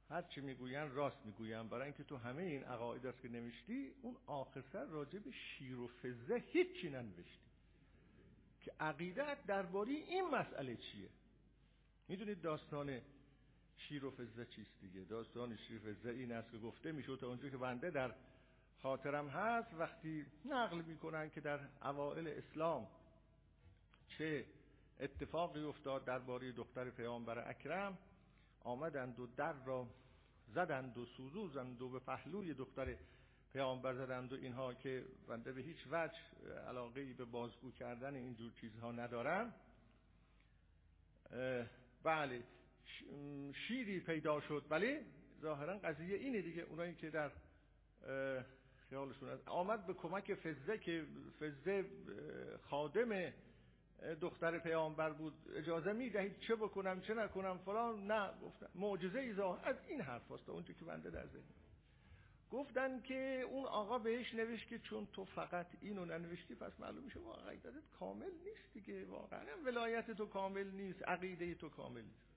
[0.09, 4.17] هر چی می‌گوین راست می‌گویم برای اینکه تو همه این عقاید است که نوشتی اون
[4.25, 7.48] آخر راجع به شیر و فزه هیچی ننوشتی.
[8.61, 11.09] که عقیدت درباره این مسئله چیه؟
[12.07, 13.01] می‌دونید داستان
[13.77, 17.27] شیر و فزه چیست دیگه؟ داستان شیر و فزه این است که گفته میشه تا
[17.27, 18.15] اونجا که بنده در
[18.81, 22.87] خاطرم هست وقتی نقل می‌کنن که در اوائل اسلام
[24.07, 24.45] چه
[24.99, 27.97] اتفاقی افتاد درباره دختر پیامبر اکرم
[28.63, 29.87] آمدند و در را
[30.47, 32.95] زدند و سوزوزند و به پهلوی دختر
[33.53, 36.17] پیامبر زدند و اینها که بنده به هیچ وجه
[36.67, 39.53] علاقه به بازگو کردن اینجور چیزها ندارم
[42.03, 42.43] بله
[43.67, 45.05] شیری پیدا شد بله
[45.41, 47.31] ظاهرا قضیه اینه دیگه اونایی که در
[48.89, 49.47] خیالشون هست.
[49.47, 51.05] آمد به کمک فزه که
[51.39, 51.85] فزه
[52.69, 53.33] خادم
[54.21, 55.33] دختر پیامبر بود.
[55.55, 60.49] اجازه می‌دهید چه بکنم چه نکنم فلان نه گفتن معجزه ایزا از این حرف هست
[60.49, 61.43] اونجا که بنده در ذهن
[62.51, 67.19] گفتن که اون آقا بهش نوشت که چون تو فقط اینو ننوشتی پس معلوم میشه
[67.19, 67.55] واقعا
[67.99, 69.05] کامل نیست دیگه.
[69.05, 72.29] واقعا ولایت تو کامل نیست عقیده تو کامل نیست.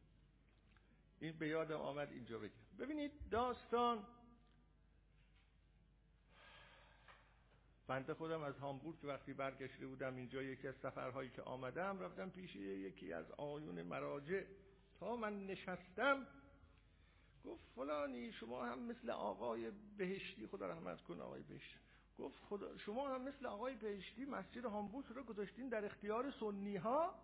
[1.20, 2.50] این به یادم آمد اینجا بگم.
[2.78, 4.06] ببینید داستان.
[7.86, 12.56] بنده خودم از هامبورگ وقتی برگشته بودم اینجا یکی از سفرهایی که آمدم رفتم پیش
[12.56, 14.42] یکی از آیون مراجع.
[15.00, 16.26] تا من نشستم
[17.44, 21.78] گفت فلانی شما هم مثل آقای بهشتی خدا رحمت کن آقای بهشتی.
[22.18, 27.14] گفت خدا شما هم مثل آقای بهشتی مسجد هامبورگ رو گذاشتین در اختیار سنی ها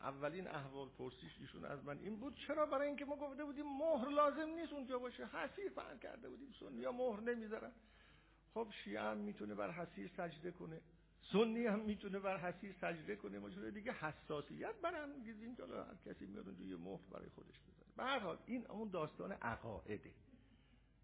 [0.00, 4.08] اولین احوال پرسیش ایشون از من این بود چرا برای اینکه ما گفته بودیم مهر
[4.08, 7.72] لازم نیست اونجا باشه؟ حسیر فعل کرده بودیم سنی ها مهر نمی‌ذارن.
[8.54, 10.80] خب شیعه هم می‌تونه بر حسیر سجده کنه.
[11.32, 13.38] سنی هم می‌تونه بر حسیر سجده کنه.
[13.38, 17.83] مجرد دیگه حساسیت برم این جلو هر کسی میاد اونجا یه مهر برای خودش بزنه
[17.96, 20.14] به هر حال این اون داستان عقائده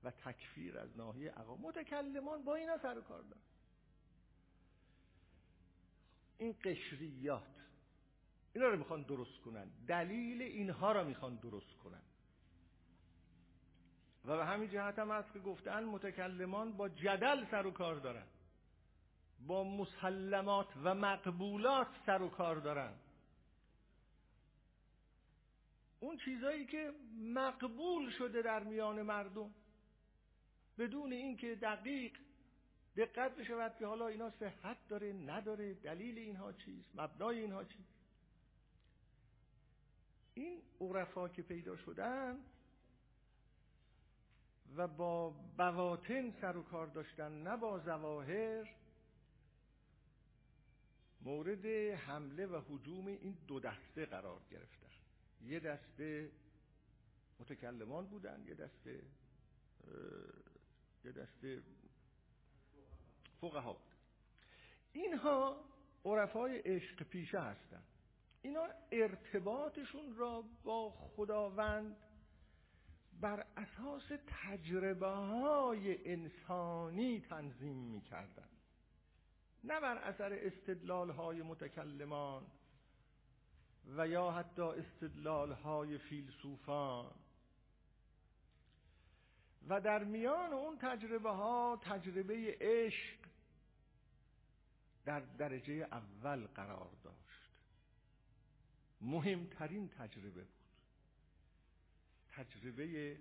[0.04, 3.42] و تکفیر از ناحیه عقاید متکلمان با اینا سر و کار دارن.
[6.38, 7.42] این قشریات
[8.54, 9.70] اینا رو می‌خوان درست کنن.
[9.86, 12.02] دلیل اینها رو می‌خوان درست کنن.
[14.24, 18.26] و به همین جهت هم هست که گفتن متکلمان با جدل سر و کار دارن.
[19.46, 22.94] با مسلمات و مقبولات سر و کار دارن.
[26.00, 26.92] اون چیزایی که
[27.34, 29.54] مقبول شده در میان مردم
[30.78, 32.12] بدون اینکه دقیق
[32.96, 38.00] دقت بشود که حالا اینا صحت داره نداره دلیل اینها چیست مبنای اینها چیست.
[40.34, 42.38] این عرفا که پیدا شدن
[44.76, 48.74] و با بواطن سر و کار داشتن نه با زواهر
[51.22, 54.79] مورد حمله و حجوم این دو دسته قرار گرفتن
[55.42, 56.30] یه دسته
[57.40, 59.02] متکلمان بودن یه دسته
[61.04, 61.62] یه دسته
[63.40, 63.94] فقها بود
[64.92, 65.64] اینها
[66.04, 67.84] عرفای عشق پیشه هستند
[68.42, 71.96] اینا ارتباطشون را با خداوند
[73.20, 78.48] بر اساس تجربه های انسانی تنظیم می کردن.
[79.64, 82.46] نه بر اثر استدلال های متکلمان
[83.86, 87.14] و یا حتی استدلال های فیلسوفان.
[89.68, 93.18] و در میان اون تجربه ها تجربه عشق
[95.04, 97.50] در درجه اول قرار داشت.
[99.00, 100.48] مهمترین تجربه بود.
[102.28, 103.16] تجربه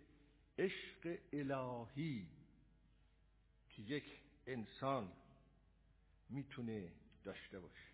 [0.60, 2.28] عشق الهی
[3.70, 5.12] که یک انسان
[6.30, 6.92] می‌تونه
[7.24, 7.89] داشته باشه.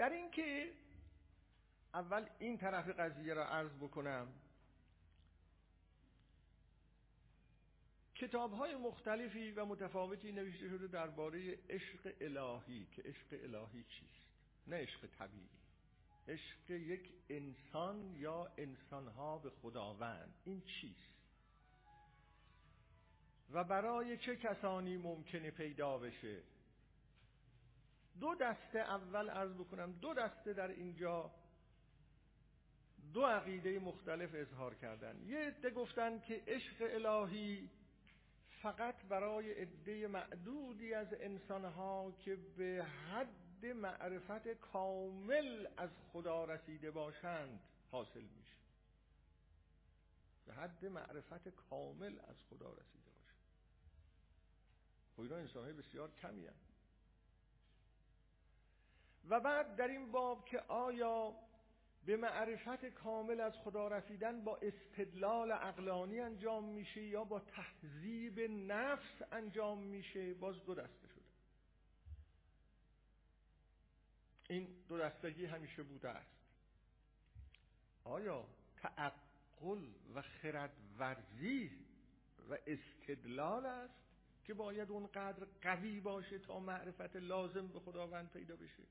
[0.00, 0.72] در اینکه
[1.94, 4.28] اول این طرف قضیه را عرض بکنم
[8.14, 14.26] کتاب های مختلفی و متفاوتی نوشته شده درباره عشق الهی که عشق الهی چیست؟
[14.66, 15.48] نه عشق طبیعی.
[16.28, 20.34] عشق یک انسان یا انسانها به خداوند.
[20.44, 21.14] این چیست؟
[23.50, 26.42] و برای چه کسانی ممکنه پیدا بشه؟
[28.20, 31.30] دو دسته اول عرض بکنم دو دسته در اینجا
[33.12, 35.22] دو عقیده مختلف اظهار کردن.
[35.22, 37.70] یه عده گفتن که عشق الهی
[38.62, 47.60] فقط برای عده معدودی از انسانها که به حد معرفت کامل از خدا رسیده باشند
[47.90, 48.56] حاصل میشه.
[50.46, 53.44] به حد معرفت کامل از خدا رسیده باشند.
[55.16, 56.69] خب اینا انسان های بسیار کمی هست.
[59.28, 61.36] و بعد در این باب که آیا
[62.06, 69.22] به معرفت کامل از خدا رسیدن با استدلال عقلانی انجام میشه یا با تهذیب نفس
[69.32, 71.24] انجام میشه باز دو دسته شده.
[74.48, 76.40] این دو دستگی همیشه بوده است.
[78.04, 78.46] آیا
[78.76, 81.70] تعقل و خردورزی
[82.50, 84.00] و استدلال است
[84.44, 88.82] که باید اونقدر قوی باشه تا معرفت لازم به خداوند پیدا بشه؟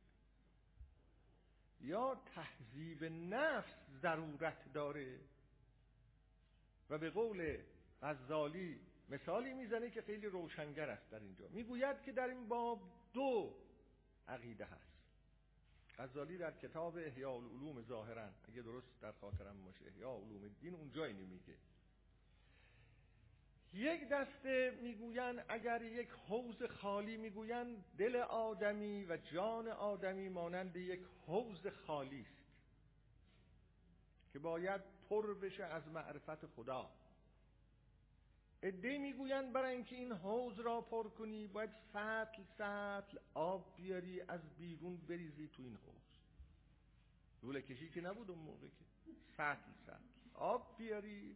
[1.82, 5.20] یا تهذیب نفس ضرورت داره؟
[6.90, 7.58] و به قول
[8.02, 11.48] غزالی مثالی می‌زنه که خیلی روشنگر است در اینجا.
[11.48, 12.82] می‌گوید که در این باب
[13.14, 13.56] دو
[14.28, 15.00] عقیده هست.
[15.98, 21.06] غزالی در کتاب احیاء العلوم ظاهرا اگه درست در خاطرم باشه احیاء علوم الدین اونجا
[21.06, 21.56] اینو میگه.
[23.74, 31.02] یک دسته می‌گویند اگر یک حوز خالی می‌گویند دل آدمی و جان آدمی مانند یک
[31.28, 32.40] حوز خالی است
[34.34, 36.90] که باید پر بشه از معرفت خدا.
[38.62, 44.42] ادهی می‌گویند برای اینکه این حوز را پر کنی باید سطل سطل آب بیاری از
[44.58, 46.20] بیرون بریزی تو این حوز
[47.44, 48.86] لوله کشی که نبود اون موقع که.
[49.38, 50.04] سطل سطل
[50.34, 51.36] آب بیاری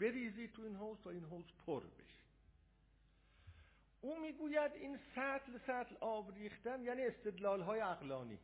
[0.00, 2.14] بریزی تو این حوز تا این حوز پر بشه.
[4.00, 8.38] او می‌گوید این سطل سطل آب ریختن یعنی استدلال های عقلانی.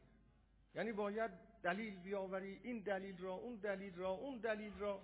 [0.75, 1.31] یعنی باید
[1.63, 5.03] دلیل بیاوری این دلیل را اون دلیل را اون دلیل را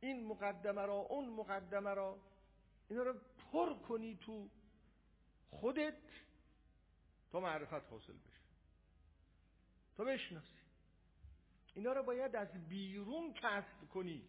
[0.00, 2.18] این مقدمه را اون مقدمه را.
[2.88, 3.14] اینا رو
[3.52, 4.48] پر کنی تو
[5.50, 5.98] خودت
[7.32, 8.42] تا معرفت حاصل بشه.
[9.96, 10.46] تا بشناسی.
[11.74, 14.28] اینا رو باید از بیرون کسب کنی.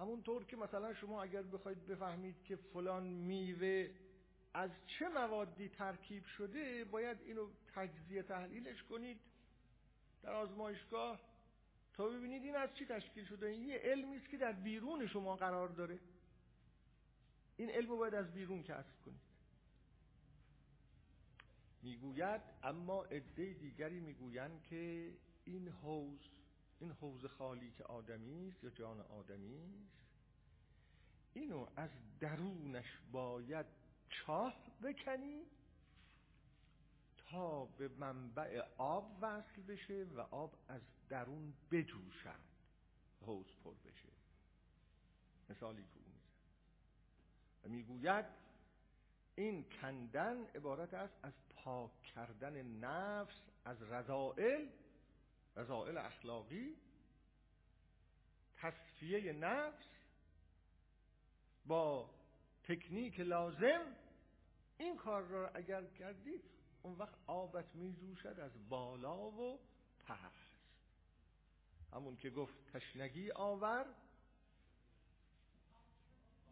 [0.00, 3.90] همونطور که مثلا شما اگر بخواید بفهمید که فلان میوه
[4.54, 9.20] از چه موادی ترکیب شده باید اینو تجزیه تحلیلش کنید
[10.22, 11.20] در آزمایشگاه
[11.94, 13.46] تا ببینید این از چی تشکیل شده.
[13.46, 15.98] این یه علمی است که در بیرون شما قرار داره.
[17.56, 19.20] این علم رو باید از بیرون کسب کنید.
[21.82, 25.12] می‌گوید اما عده دیگری می‌گویند که
[25.44, 26.20] این حوز
[26.80, 30.00] این حوز خالی که آدمی است یا جان آدمی است؟
[31.34, 33.66] اینو از درونش باید
[34.08, 35.42] چاه بکنی
[37.16, 42.40] تا به منبع آب وصل بشه و آب از درون بجوشد
[43.20, 44.08] حوز پر بشه.
[45.50, 46.30] مثالی که او میزن
[47.64, 48.24] و می‌گوید
[49.34, 54.68] این کندن عبارت است از پاک کردن نفس از رضائل
[55.56, 56.76] رضائل اخلاقی
[58.56, 59.86] تصفیه نفس
[61.66, 62.10] با
[62.64, 63.96] تکنیک لازم
[64.78, 66.42] این کار را اگر کردی
[66.82, 69.58] اون وقت آبت می جوشد از بالا و
[70.06, 70.50] پس
[71.92, 73.86] همون که گفت تشنگی آور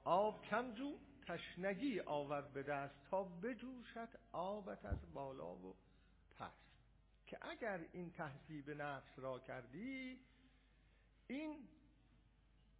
[0.05, 5.76] آب کم جو تشنگی آور به دست تا بجوشد آبت از بالا و
[6.38, 6.68] پس
[7.31, 10.20] که اگر این تهذیب نفس را کردی
[11.26, 11.68] این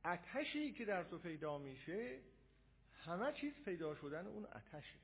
[0.05, 2.21] اتشی که در تو پیدا میشه
[3.05, 4.99] همه چیز پیدا شدن اون اتشه.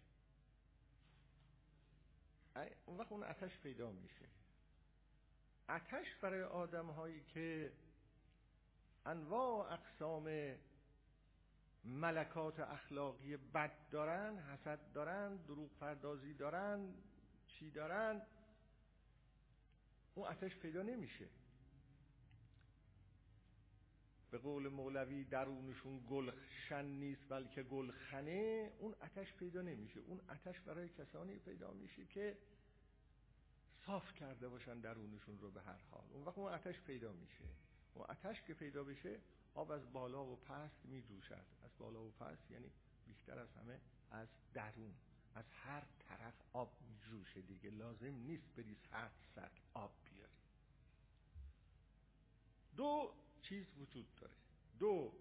[2.86, 4.28] اون وقت اون اتش پیدا میشه.
[5.68, 7.72] اتش برای آدم هایی که
[9.06, 10.54] انواع اقسام
[11.84, 16.94] ملکات اخلاقی بد دارن حسد دارن دروغ پردازی دارن
[17.46, 18.22] چی دارن؟
[20.14, 21.28] اون اتش پیدا نمیشه.
[24.30, 30.00] به قول مولوی درونشون گلشن نیست بلکه گلخنه اون اتش پیدا نمیشه.
[30.00, 32.38] اون اتش برای کسانی پیدا میشه که
[33.86, 36.04] صاف کرده باشن درونشون رو به هر حال.
[36.12, 37.44] اون وقت اون اتش پیدا میشه.
[37.94, 39.20] اون اتش که پیدا بشه
[39.54, 42.70] آب از بالا و پست می جوشد از بالا و پست یعنی
[43.06, 44.94] بیشتر از همه از درون.
[45.34, 47.70] از هر طرف آب جوشه دیگه.
[47.70, 50.32] لازم نیست بری هر سطل آب بیاری.
[52.76, 53.12] دو
[53.42, 54.34] چیز وجود داره.
[54.78, 55.12] دو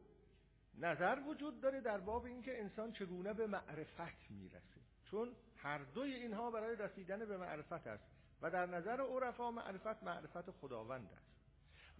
[0.78, 4.82] نظر وجود داره در باب اینکه انسان چگونه به معرفت می‌رسه.
[5.11, 8.03] چون هر دوی اینها برای رسیدن به معرفت است
[8.41, 11.34] و در نظر عرفا معرفت معرفت خداوند است.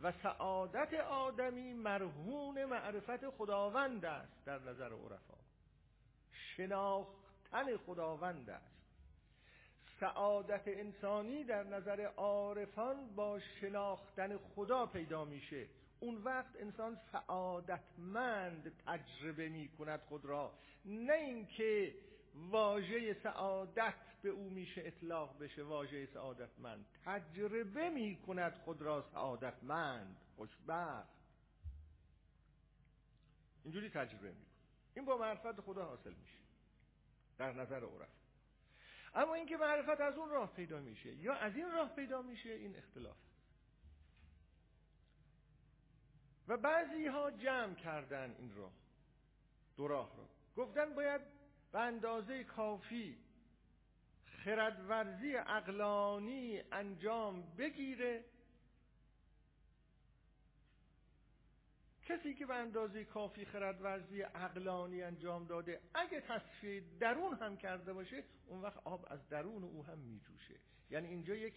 [0.01, 5.38] و سعادت آدمی مرهون معرفت خداوند است در نظر عرفا.
[7.53, 8.73] شناختن خداوند است.
[9.99, 15.67] سعادت انسانی در نظر عارفان با شناختن خدا پیدا میشه.
[15.99, 20.53] اون وقت انسان سعادتمند تجربه می کند خود را.
[20.85, 21.95] نه اینکه
[22.35, 26.85] واژه سعادت به او میشه اطلاق بشه واژه سعادتمند.
[27.05, 31.13] تجربه می کند خود را سعادتمند خوشبخت.
[33.63, 34.45] اینجوری تجربه می
[34.95, 36.42] این با معرفت خدا حاصل میشه.
[37.38, 38.09] در نظر عرف
[39.15, 42.75] اما اینکه معرفت از اون راه پیدا میشه یا از این راه پیدا میشه این
[42.77, 43.17] اختلاف.
[46.47, 48.73] و بعضی ها جمع کردن این راه
[49.77, 51.21] دو راه رو گفتن باید
[51.71, 53.17] به اندازه کافی
[54.25, 58.25] خردورزی اقلانی انجام بگیره
[62.05, 68.23] کسی که به اندازه کافی خردورزی اقلانی انجام داده اگه تصفیه درون هم کرده باشه
[68.47, 70.55] اون وقت آب از درون او هم میجوشه.
[70.89, 71.53] یعنی اینجا یک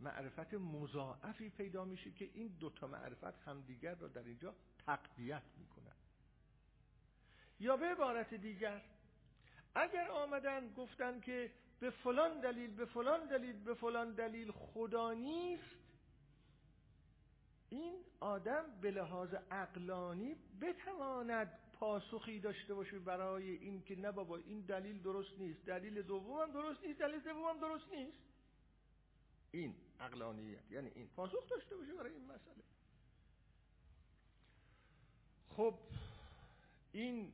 [0.00, 4.54] معرفت مضاعفی پیدا میشه که این دوتا معرفت همدیگر را در اینجا
[4.86, 5.96] تقویت می‌کنن.
[7.60, 8.82] یا به عبارت دیگر
[9.74, 15.85] اگر آمدن گفتن که به فلان دلیل به فلان دلیل به فلان دلیل خدا نیست
[17.70, 24.60] این آدم به لحاظ عقلانی بتواند پاسخی داشته باشه برای این که نه بابا این
[24.60, 25.64] دلیل درست نیست.
[25.66, 28.18] دلیل دوم درست نیست دلیل سوم درست نیست.
[29.50, 32.62] این عقلانیت یعنی این پاسخ داشته باشه برای این مسئله.
[35.56, 35.78] خب
[36.92, 37.32] این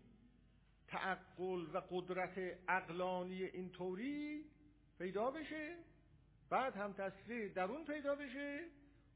[0.86, 4.44] تعقل و قدرت عقلانی اینطوری
[4.98, 5.76] پیدا بشه
[6.50, 8.68] بعد هم تصریح درون پیدا بشه.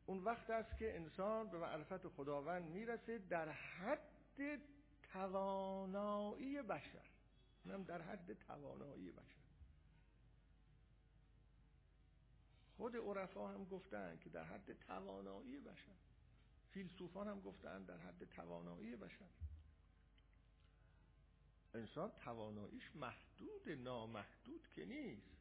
[0.07, 4.61] اون وقت است که انسان به معرفت خداوند می‌رسه در حد
[5.13, 7.07] توانایی بشر.
[7.65, 9.47] اونم در حد توانایی بشر.
[12.77, 15.97] خود عرفا هم گفتن که در حد توانایی بشر.
[16.71, 19.29] فیلسوفان هم گفتن در حد توانایی بشر.
[21.75, 25.37] انسان تواناییش محدود نامحدود که نیست.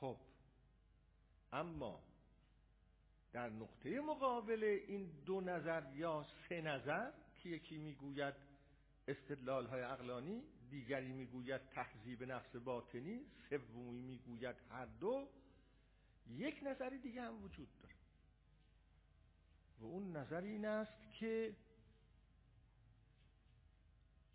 [0.00, 0.16] خب
[1.52, 2.02] اما
[3.32, 8.34] در نقطه مقابل این دو نظر یا سه نظر که یکی می‌گوید
[9.08, 15.28] استدلال های عقلانی دیگری می‌گوید تحذیب نفس باطنی سومی می‌گوید هر دو
[16.28, 17.94] یک نظری دیگه هم وجود داره.
[19.80, 21.56] و اون نظر این است که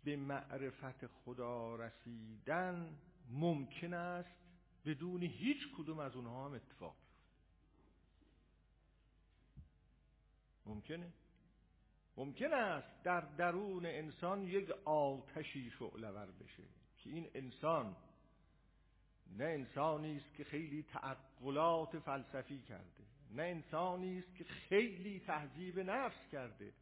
[0.04, 2.98] به معرفت خدا رسیدن
[3.30, 4.36] ممکن است
[4.84, 6.96] بدون هیچ کدوم از اونها هم اتفاق
[10.66, 11.12] ممکنه؟
[12.16, 16.62] ممکن است در درون انسان یک آتشی شعلور بشه
[16.98, 17.96] که این انسان
[19.36, 26.28] نه انسانی است که خیلی تعقلات فلسفی کرده نه انسانی است که خیلی تهذیب نفس
[26.32, 26.72] کرده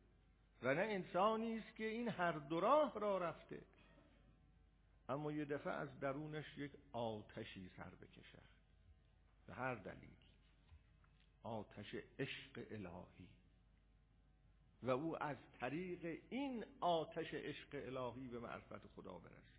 [0.62, 3.62] و نه انسانی است که این هر دو راه را رفته.
[5.08, 8.38] اما یه دفعه از درونش یک آتشی سر بکشه.
[9.46, 10.14] به هر دلیل
[11.42, 13.28] آتش عشق الهی.
[14.84, 19.54] و او از طریق این آتش عشق الهی به معرفت خدا برسه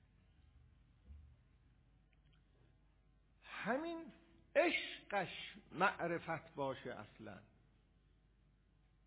[3.43, 4.11] همین
[4.55, 7.39] عشقش معرفت باشه اصلا.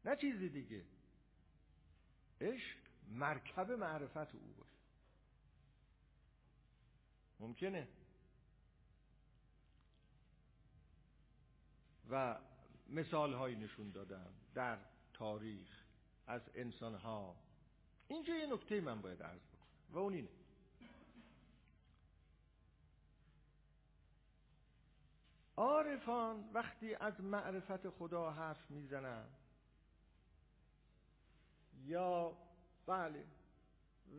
[0.05, 0.85] نه چیزی دیگه.
[2.41, 4.79] عشق مرکب معرفت او باشه.
[7.41, 7.89] ممکنه.
[12.11, 12.39] و
[12.89, 14.79] مثال هایی نشون دادم در
[15.13, 15.78] تاریخ.
[16.29, 17.37] از انسان ها
[18.09, 20.29] اینجا یه نکته من باید عرض بکنم و اون اینه.
[25.57, 29.29] عارفان وقتی از معرفت خدا حرف می‌زنن
[31.85, 32.37] یا
[32.87, 33.25] بله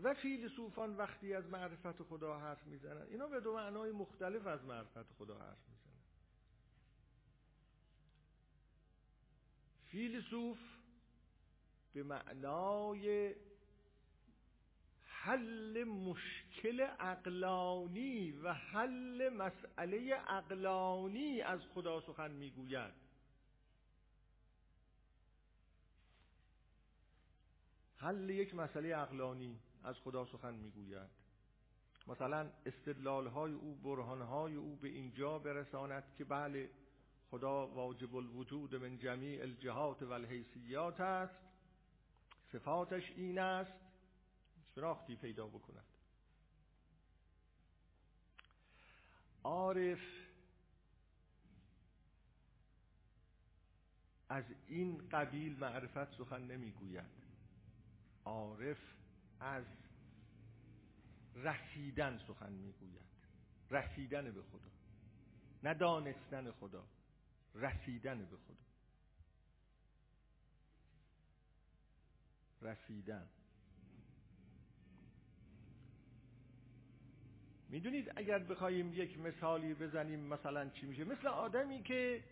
[0.04, 5.14] و فیلسوفان وقتی از معرفت خدا حرف می‌زنن اینا به دو معنای مختلف از معرفت
[5.14, 6.04] خدا حرف می‌زنن.
[9.86, 10.79] فیلسوف
[11.94, 13.36] به معنای
[15.04, 22.94] حل مشکل اقلانی و حل مسئله اقلانی از خدا سخن می‌گوید.
[27.98, 31.10] حل یک مسئله اقلانی از خدا سخن می‌گوید.
[32.08, 36.70] مثلا استدلال های او برهان های او به اینجا برساند که بله
[37.32, 41.49] خدا واجب الوجود من جمیع الجهات و الحیثیات است.
[42.52, 43.74] صفاتش این است
[44.76, 45.86] شناختی پیدا بکند.
[49.44, 50.00] عارف
[54.30, 57.20] از این قبیل معرفت سخن نمی‌گوید.
[58.26, 58.78] عارف
[59.40, 59.66] از
[61.36, 63.10] رسیدن سخن می‌گوید.
[63.72, 64.72] رسیدن به خدا.
[65.64, 66.86] ندانستن خدا.
[67.56, 68.69] رسیدن به خدا.
[72.62, 73.30] رسیدن.
[77.70, 82.24] می‌دونید اگر بخوایم یک مثالی بزنیم مثلا چی میشه؟ مثل آدمی که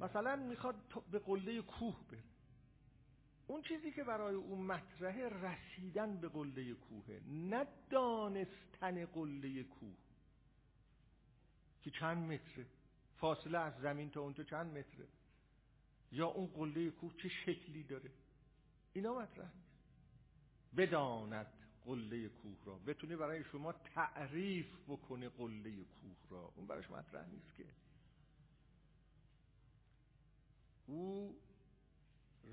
[0.00, 0.74] مثلا می‌خواد
[1.10, 2.22] به قله کوه بره.
[3.46, 9.96] اون چیزی که برای اون مطرحه رسیدن به قله کوهه نه دانستن قله کوه.
[11.82, 12.66] که چند متره؟
[13.16, 15.06] فاصله از زمین تا اونجا چند متره؟
[16.12, 18.10] یا اون قله کوه چه شکلی داره؟
[18.92, 19.50] اینا مطرح
[20.76, 21.46] بداند
[21.84, 22.78] قله کوه را.
[22.78, 26.52] بتونه برای شما تعریف بکنه قله کوه را.
[26.56, 27.66] اون براش مطرح نیست که.
[30.86, 31.36] او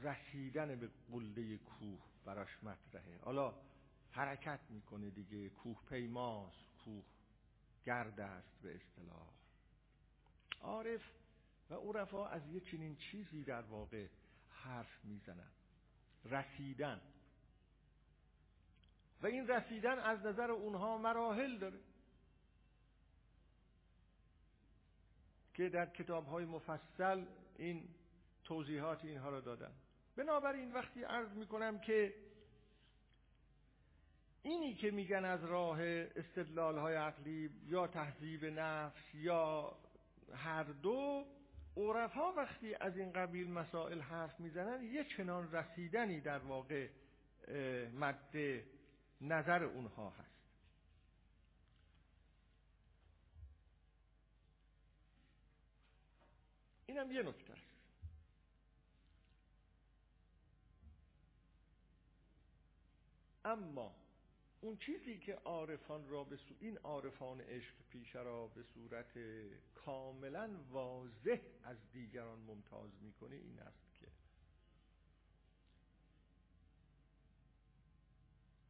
[0.01, 3.17] رسیدن به قله کوه براش مطرحه.
[3.21, 3.53] حالا
[4.11, 5.49] حرکت می‌کنه دیگه.
[5.49, 6.77] کوه پیماست.
[6.83, 7.03] کوه
[7.85, 9.29] گرد است به اصطلاح.
[10.61, 11.01] عارف
[11.69, 14.07] و عرفا از یه چنین چیزی در واقع
[14.49, 15.51] حرف می‌زنن
[16.25, 17.01] رسیدن.
[19.21, 21.79] و این رسیدن از نظر اونها مراحل داره.
[25.53, 27.25] که در کتاب های مفصل
[27.57, 27.87] این
[28.43, 29.71] توضیحات اینها را دادن.
[30.15, 32.15] بنابراین وقتی عرض می‌کنم که
[34.43, 35.81] اینی که میگن از راه
[36.15, 39.75] استدلال های عقلی یا تهذیب نفس یا
[40.33, 41.25] هر دو
[41.77, 46.89] عرفا وقتی از این قبیل مسائل حرف می‌زنن یه چنان رسیدنی در واقع
[47.93, 48.35] مد
[49.21, 50.33] نظر اونها هست.
[56.85, 57.73] اینم یه نکته است.
[63.45, 64.02] اما
[64.63, 69.17] اون چیزی که عارفان را به این عارفان عشق پیش را به صورت
[69.75, 74.07] کاملا واضح از دیگران ممتاز می‌کنه این است که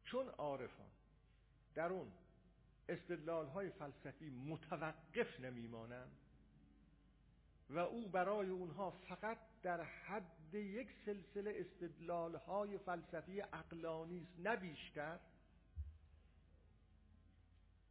[0.04, 0.90] چون عارفان
[1.74, 2.12] در اون
[2.88, 6.16] استدلال های فلسفی متوقف نمیمانند
[7.70, 14.26] و او برای اونها فقط در حد یک سلسله استدلال های فلسفی اقلانی
[14.96, 15.33] است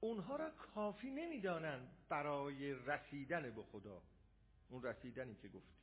[0.04, 4.02] اونها را کافی نمی‌دانند برای رسیدن به خدا.
[4.70, 5.78] اون رسیدنی که گفتیم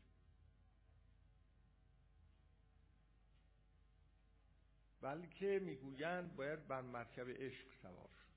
[5.00, 8.30] بلکه می‌گویند باید بر مرکب عشق سوار شد.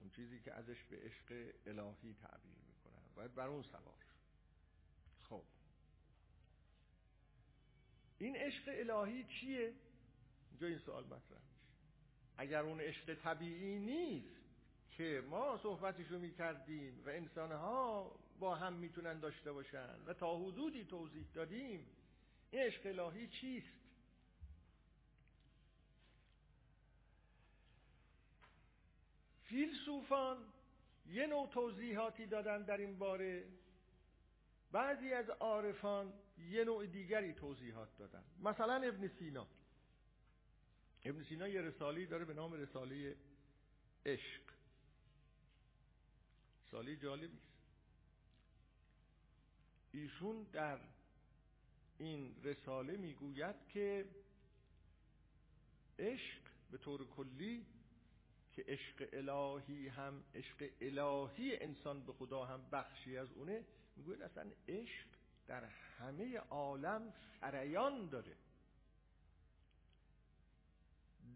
[0.00, 3.14] اون چیزی که ازش به عشق الهی تعبیر می‌کنن.
[3.14, 4.04] باید بر اون سوار
[5.22, 5.44] خب.
[8.18, 9.74] این عشق الهی چیه؟
[10.50, 11.66] اینجا این سوال مطرح میشه.
[12.36, 14.39] اگر اون عشق طبیعی نیست
[15.00, 21.26] که ما صحبتشو می‌کردیم و انسانها با هم می‌تونن داشته باشن و تا حدودی توضیح
[21.34, 21.86] دادیم
[22.50, 23.80] این عشق الهی چیست؟
[29.44, 30.38] فیلسوفان
[31.06, 33.48] یه نوع توضیحاتی دادن در این باره.
[34.72, 38.24] بعضی از عارفان یه نوع دیگری توضیحات دادن.
[38.42, 39.46] مثلا ابن سینا.
[41.04, 43.16] ابن سینا یه رسالی داره به نام رساله
[44.06, 44.59] عشق.
[46.70, 47.52] رساله جالبی است
[49.92, 50.80] ایشون در
[51.98, 54.06] این رساله می‌گوید که
[55.98, 56.40] عشق
[56.70, 57.66] به طور کلی
[58.52, 63.64] که عشق الهی هم عشق الهی انسان به خدا هم بخشی از اونه
[63.96, 65.06] می‌گوید اصلا عشق
[65.46, 68.36] در همه عالم سریان داره.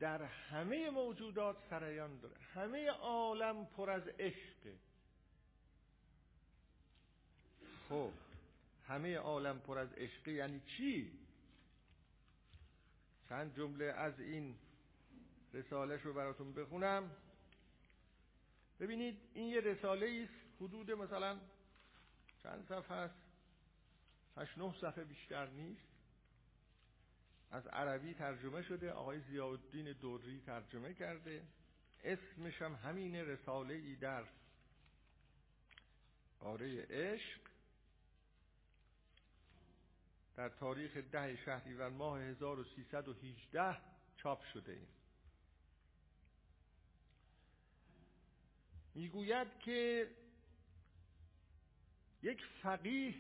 [0.01, 2.37] در همه موجودات سریان داره.
[2.41, 4.79] همه عالم پر از عشقه.
[7.89, 8.11] خب
[8.89, 11.13] همه عالم پر از عشقه یعنی چی؟
[13.29, 14.55] چند جمله از این
[15.55, 17.11] رسالش رو براتون بخونم.
[18.81, 21.41] ببینید این یه رساله است حدود مثلا
[22.43, 23.15] چند صفحه است؟
[24.37, 25.95] هشت نه صفحه بیشتر نیست.
[27.51, 31.43] از عربی ترجمه شده آقای زیادالدین دوری ترجمه کرده.
[32.05, 34.25] اسمش هم همین رساله ای در
[36.41, 37.41] آره عشق.
[40.37, 43.77] در تاریخ ده شهریور ماه 1318
[44.17, 44.89] چاپ شده ایم.
[48.95, 50.11] می‌گوید که
[52.23, 53.15] یک فقیه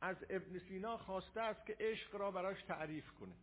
[0.00, 3.34] از ابن سینا خواسته است که عشق را براش تعریف کنه.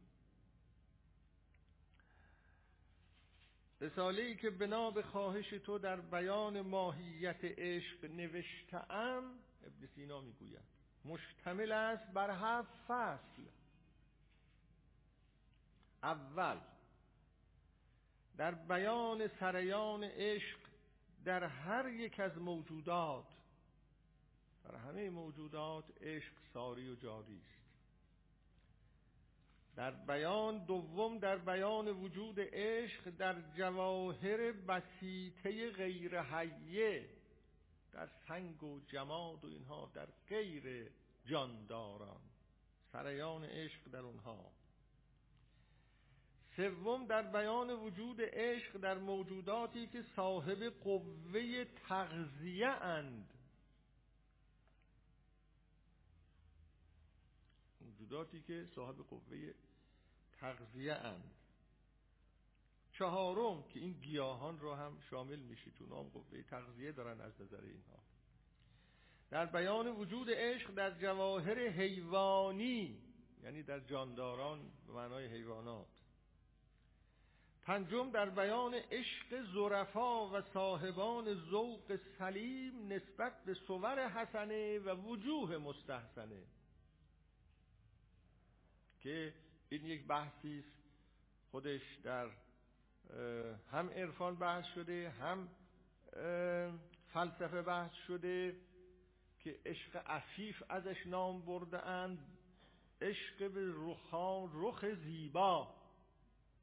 [3.81, 10.78] رساله ای که بنا به خواهش تو در بیان ماهیت عشق نوشتم ابن سینا می‌گوید.
[11.05, 13.43] مشتمل است بر هفت فصل.
[16.03, 16.59] اول
[18.37, 20.59] در بیان سریان عشق
[21.25, 23.27] در هر یک از موجودات
[24.63, 27.59] در همه موجودات عشق ساری و جاری است.
[29.75, 37.18] در بیان دوم در بیان وجود عشق در جواهر بسیطه غیر حیه
[37.91, 40.91] در سنگ و جماد و اینها در غیر
[41.25, 42.21] جانداران.
[42.91, 44.51] سریان عشق در اونها.
[46.55, 53.33] سوم در بیان وجود عشق در موجوداتی که صاحب قوه تغذیه اند.
[57.81, 59.53] موجوداتی که صاحب قوه
[60.39, 61.38] تغذیه اند.
[62.99, 67.61] چهارم که این گیاهان رو هم شامل میشه چون هم قوه تغذیه دارن از نظر
[67.61, 67.99] اینها.
[69.29, 73.01] در بیان وجود عشق در جواهر حیوانی
[73.43, 75.87] یعنی در جانداران به معنای حیوانات.
[77.61, 85.57] پنجم در بیان عشق زرفا و صاحبان ذوق سلیم نسبت به صور حسنه و وجوه
[85.57, 86.43] مستحسنه.
[88.99, 89.33] که
[89.69, 90.79] این یک بحثی است
[91.51, 92.29] خودش در
[93.71, 95.49] هم عرفان بحث شده هم
[97.13, 98.55] فلسفه بحث شده
[99.39, 102.19] که عشق عفیف ازش نام برده اند
[103.01, 105.75] عشق به رخان رخ زیبا.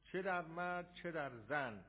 [0.05, 1.85] چه در مرد چه در زن.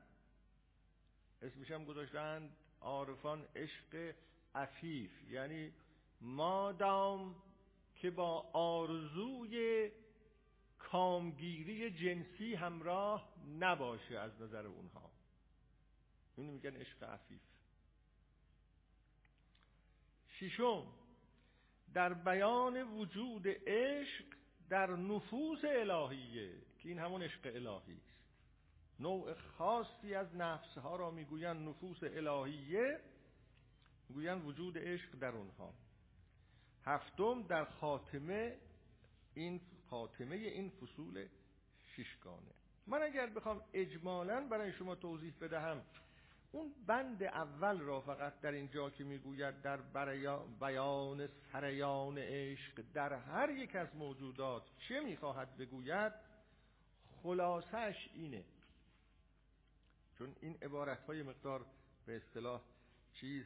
[1.42, 4.14] اسمش هم گذاشتند عارفان عشق
[4.54, 5.30] عفیف.
[5.30, 5.72] یعنی
[6.20, 7.34] مادام
[7.94, 9.90] که با آرزوی
[10.78, 15.10] کامگیری جنسی همراه نباشه از نظر اونها.
[16.36, 17.40] اینو میگن عشق عفیف.
[20.28, 20.86] ششم
[21.94, 24.24] در بیان وجود عشق
[24.68, 28.18] در نفوس الهیه که این همون عشق الهی است.
[29.00, 33.00] نوع خاصی از نفس ها را می‌گویند نفوس الهیه
[34.08, 35.74] می‌گویند وجود عشق در اونها.
[36.84, 38.58] هفتم در خاتمه
[39.34, 41.28] این خاتمه این فصول
[41.96, 42.57] ششگانه.
[42.88, 45.82] من اگر بخوام اجمالا برای شما توضیح بدهم
[46.52, 49.76] اون بند اول را فقط در اینجا که می‌گوید در
[50.60, 56.12] بیان سریان عشق در هر یک از موجودات چه می‌خواهد بگوید؟
[57.22, 58.44] خلاصش اینه.
[60.18, 61.66] چون این عبارت های مقدار
[62.06, 62.60] به اصطلاح
[63.12, 63.44] چیز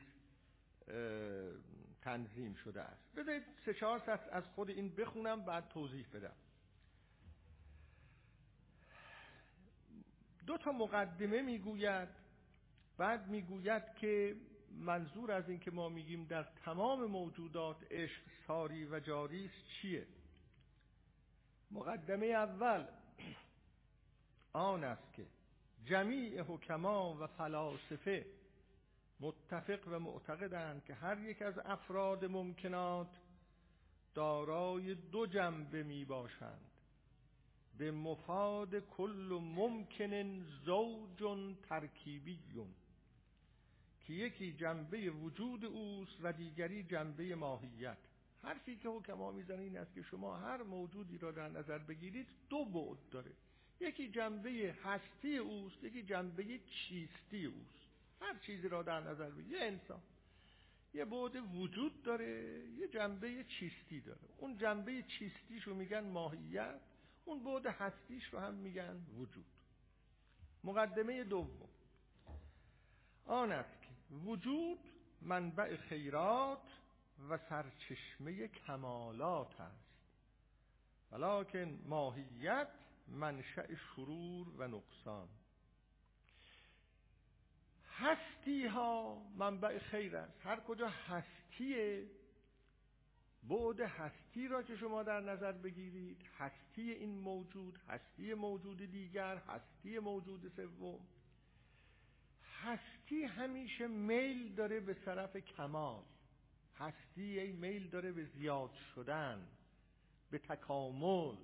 [2.02, 3.14] تنظیم شده است.
[3.16, 6.34] بذارید سه چهار از خود این بخونم بعد توضیح بدم.
[10.46, 12.08] دو تا مقدمه می‌گوید.
[12.98, 14.36] بعد می‌گوید که
[14.70, 20.06] منظور از این که ما میگیم در تمام موجودات عشق ساری و جاری است چیه؟
[21.70, 22.86] مقدمه اول
[24.52, 25.26] آن است که
[25.84, 28.26] جمیع حکما و فلاسفه
[29.20, 33.08] متفق و معتقدند که هر یک از افراد ممکنات
[34.14, 36.71] دارای دو جنبه می باشند
[37.78, 42.74] به مفاد کل ممکن زوج ترکیبیون
[44.00, 47.98] که یکی جنبه وجود اوست و دیگری جنبه ماهیت.
[48.42, 52.64] حرفی که حکما می‌زنه این است که شما هر موجودی را در نظر بگیرید دو
[52.64, 53.32] بعد داره.
[53.80, 57.82] یکی جنبه هستی اوست یکی جنبه چیستی اوست.
[58.20, 59.52] هر چیزی را در نظر بگیرید.
[59.52, 60.00] یه انسان
[60.94, 64.28] یه بعد وجود داره یه جنبه چیستی داره.
[64.38, 66.80] اون جنبه چیستیش رو میگن ماهیت.
[67.24, 69.46] اون بعد هستیش رو هم میگن وجود.
[70.64, 71.68] مقدمه دوم.
[73.26, 73.82] آن است
[74.24, 74.78] وجود
[75.22, 76.68] منبع خیرات
[77.28, 79.92] و سرچشمه کمالات است.
[81.12, 82.68] ولیکن ماهیت
[83.08, 85.28] منشأ شرور و نقصان.
[87.92, 90.46] هستی ها منبع خیر است.
[90.46, 92.06] هر کجا هستیه
[93.48, 99.98] بعد هستی را که شما در نظر بگیرید هستی این موجود هستی موجود دیگر هستی
[99.98, 101.00] موجود سوم.
[102.62, 106.02] هستی همیشه میل داره به طرف کمال.
[106.78, 109.48] هستی ای میل داره به زیاد شدن
[110.30, 111.36] به تکامل.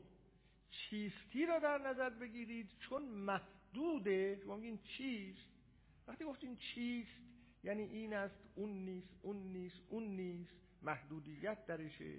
[0.70, 4.40] چیستی را در نظر بگیرید چون محدوده.
[4.44, 5.49] شما میگین چیست؟
[6.09, 7.20] وقتی گفتین چیست
[7.64, 10.67] یعنی این است اون نیست اون نیست اون نیست.
[10.82, 12.18] محدودیت درشه.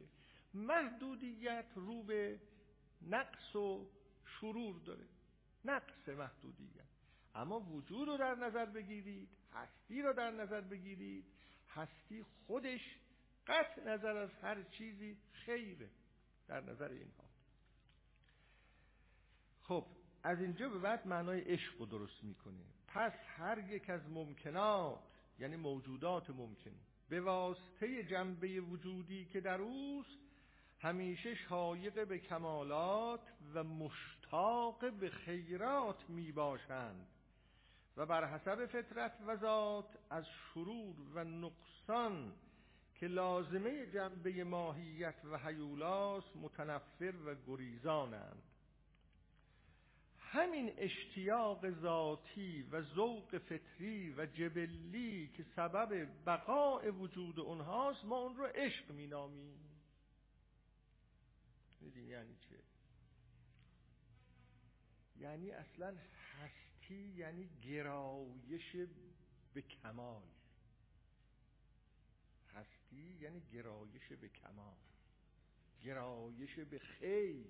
[0.53, 2.39] محدودیت رو به
[3.01, 3.89] نقص و
[4.25, 5.05] شرور داره.
[5.65, 6.89] نقص محدودیت.
[7.35, 11.25] اما وجود رو در نظر بگیرید هستی رو در نظر بگیرید
[11.69, 12.81] هستی خودش
[13.47, 15.89] قطع نظر از هر چیزی خیره
[16.47, 17.29] در نظر اینها.
[19.61, 19.85] خب
[20.23, 24.99] از اینجا به بعد معنای عشق رو درست می‌کنه پس هر یک از ممکنات
[25.39, 26.75] یعنی موجودات ممکن
[27.09, 30.19] به واسطه جنبه وجودی که در اوست
[30.79, 37.07] همیشه شایق به کمالات و مشتاق به خیرات می باشند
[37.97, 42.33] و بر حسب فطرت و ذات از شرور و نقصان
[42.95, 48.43] که لازمه جنبه ماهیت و حیولاس متنفر و گریزانند.
[50.31, 58.35] همین اشتیاق ذاتی و ذوق فطری و جبلی که سبب بقاء وجود اونهاست ما اون
[58.35, 59.59] رو عشق مینامیم.
[61.81, 62.55] میدین یعنی چه؟
[65.19, 65.95] یعنی اصلا
[66.37, 68.75] هستی یعنی گرایش
[69.53, 70.23] به کمال.
[72.53, 74.77] هستی یعنی گرایش به کمال
[75.81, 77.45] گرایش به خیر.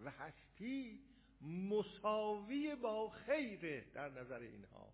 [0.00, 1.00] و هستی
[1.40, 4.92] مساوی با خیر در نظر اینها.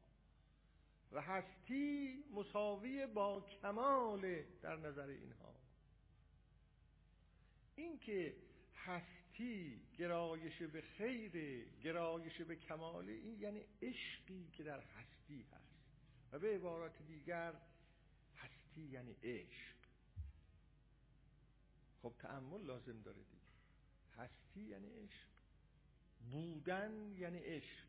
[1.13, 5.55] و هستی مساوی با کمال در نظر اینها.
[7.77, 8.37] اینکه
[8.75, 15.75] هستی گرایش به خیر گرایش به کمال این یعنی عشقی که در هستی هست.
[16.33, 17.55] و به عبارات دیگر
[18.37, 19.75] هستی یعنی عشق.
[22.03, 23.53] خب تعمل لازم داره دیگه.
[24.17, 25.34] هستی یعنی عشق.
[26.31, 27.85] بودن یعنی عشق.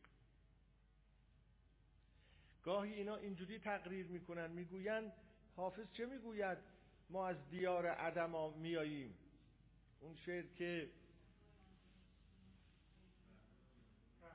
[2.63, 5.11] گاهی اینا اینجوری تقریر می‌کنن می‌گوین
[5.55, 6.57] حافظ چه می‌گوید؟
[7.09, 9.17] ما از دیار عدم میاییم
[10.01, 10.89] اون شعر که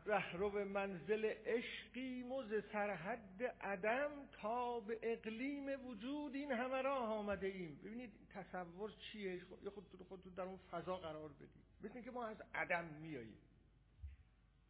[0.06, 7.80] رهرو منزل عشقی مز سرحد عدم تا به اقلیم وجود این همه راه آمده ایم
[7.84, 11.50] ببینید تصور چیه؟ یه خود خود در اون فضا قرار بدید.
[11.82, 13.38] مثل که ما از عدم میاییم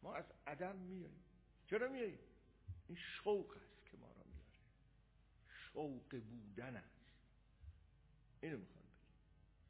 [0.01, 1.23] ما از عدم میاییم
[1.65, 2.19] چرا میاییم
[2.87, 4.51] این شوق است که ما را میاره
[5.47, 7.01] شوق بودن است.
[8.41, 9.01] اینو می‌خوام بگیم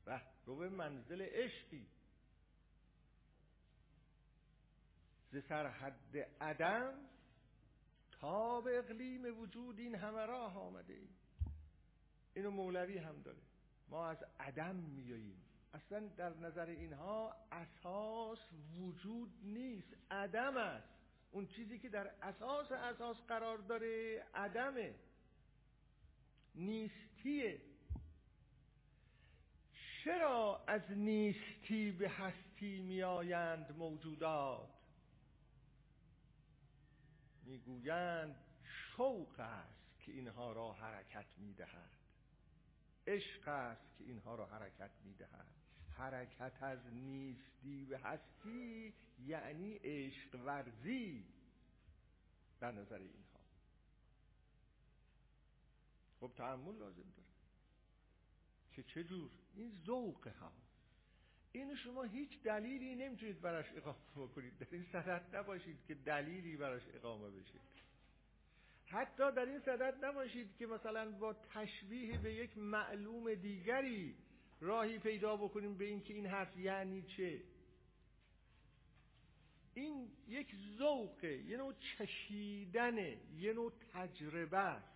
[0.06, 1.88] رهرو منزل عشقی.
[5.32, 6.94] ز سرحد عدم
[8.12, 11.16] تا به اقلیم وجود این همه راه آمده ایم.
[12.34, 13.42] اینو مولوی هم داره.
[13.88, 18.40] ما از عدم میاییم اصلا در نظر اینها اساس
[18.78, 19.98] وجود نیست.
[20.12, 20.88] عدم است.
[21.32, 24.96] اون چیزی که در اساس اساس قرار داره عدمه.
[26.56, 27.62] نیستیه.
[30.04, 34.70] چرا از نیستی به هستی میآیند موجودات؟
[37.44, 41.92] می‌گویند شوق است که اینها را حرکت می‌دهد.
[43.08, 45.61] عشق است که اینها را حرکت می‌دهد.
[46.02, 48.94] حرکت از نیستی به هستی
[49.26, 51.26] یعنی عشق ورزی.
[52.60, 53.40] در نظر اینها.
[56.20, 57.32] خب تعمل لازم داره.
[58.74, 60.52] که چجور این ذوق ها
[61.52, 64.58] این شما هیچ دلیلی نمی‌تونید براش اقامه بکنید.
[64.58, 67.60] در این صدت نباشید که دلیلی براش اقامه بشه.
[68.86, 74.16] حتی در این صدت نباشید که مثلا با تشبیه به یک معلوم دیگری
[74.62, 77.42] راهی پیدا بکنیم به اینکه این حرف یعنی چه.
[79.74, 84.92] این یک ذوقه یه نوع چشیدنه یه نوع تجربه است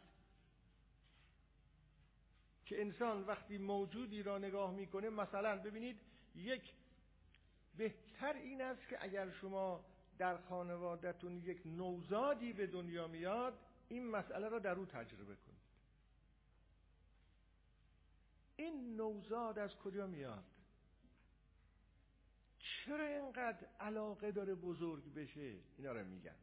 [2.65, 5.99] که انسان وقتی موجودی را نگاه می‌کنه مثلا ببینید
[6.35, 6.73] یک
[7.77, 9.85] بهتر این است که اگر شما
[10.17, 13.59] در خانوادهتون یک نوزادی به دنیا میاد
[13.89, 15.54] این مسئله را در او تجربه کنید.
[18.55, 20.43] این نوزاد از کجا میاد؟
[22.59, 26.35] چرا اینقدر علاقه داره بزرگ بشه؟ اینا رو میگن.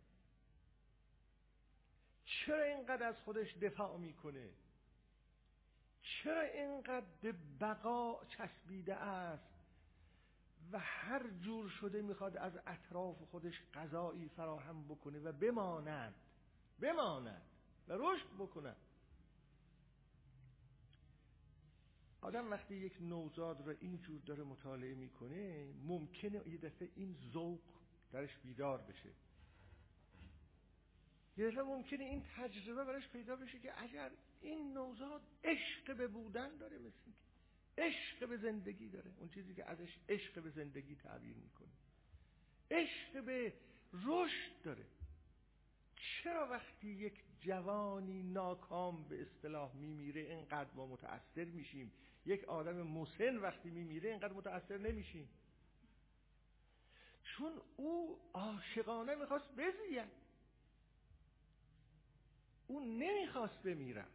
[2.25, 4.51] چرا اینقدر از خودش دفاع می‌کنه؟
[6.03, 9.53] چرا اینقدر به بقا چسبیده است؟
[10.73, 16.15] و هر جور شده می‌خواد از اطراف خودش غذایی فراهم بکنه و بماند.
[16.81, 17.43] بماند.
[17.89, 18.77] و رشد بکنه.
[22.23, 27.61] آدم وقتی یک نوزاد را اینجور داره مطالعه می‌کنه ممکنه یه دفعه این ذوق
[28.13, 29.11] درش بیدار بشه.
[31.37, 36.57] یه دفعه ممکنه این تجربه براش پیدا بشه که اگر این نوزاد عشق به بودن
[36.57, 37.11] داره مثل
[37.79, 39.11] عشق به زندگی داره.
[39.19, 41.73] اون چیزی که ازش عشق به زندگی تعبیر می‌کنه.
[42.71, 43.53] عشق به
[43.93, 44.85] رشد داره.
[45.97, 51.93] چرا وقتی یک جوانی ناکام به اصطلاح میمیره اینقدر ما متأثر میشیم؟
[52.27, 55.29] یک آدم مسن وقتی میمیره اینقدر متأثر نمیشیم.
[57.25, 60.23] چون او عاشقانه می‌خواست بزید.
[62.67, 64.11] او نمی‌خواست بمیرد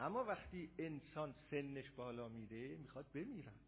[0.00, 3.60] اما وقتی انسان سنش بالا میره می‌خواد بمیرد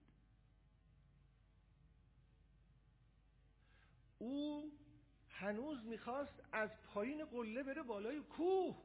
[4.19, 4.73] او
[5.31, 8.77] هنوز می‌خواست از پایین قله بره بالای کوه.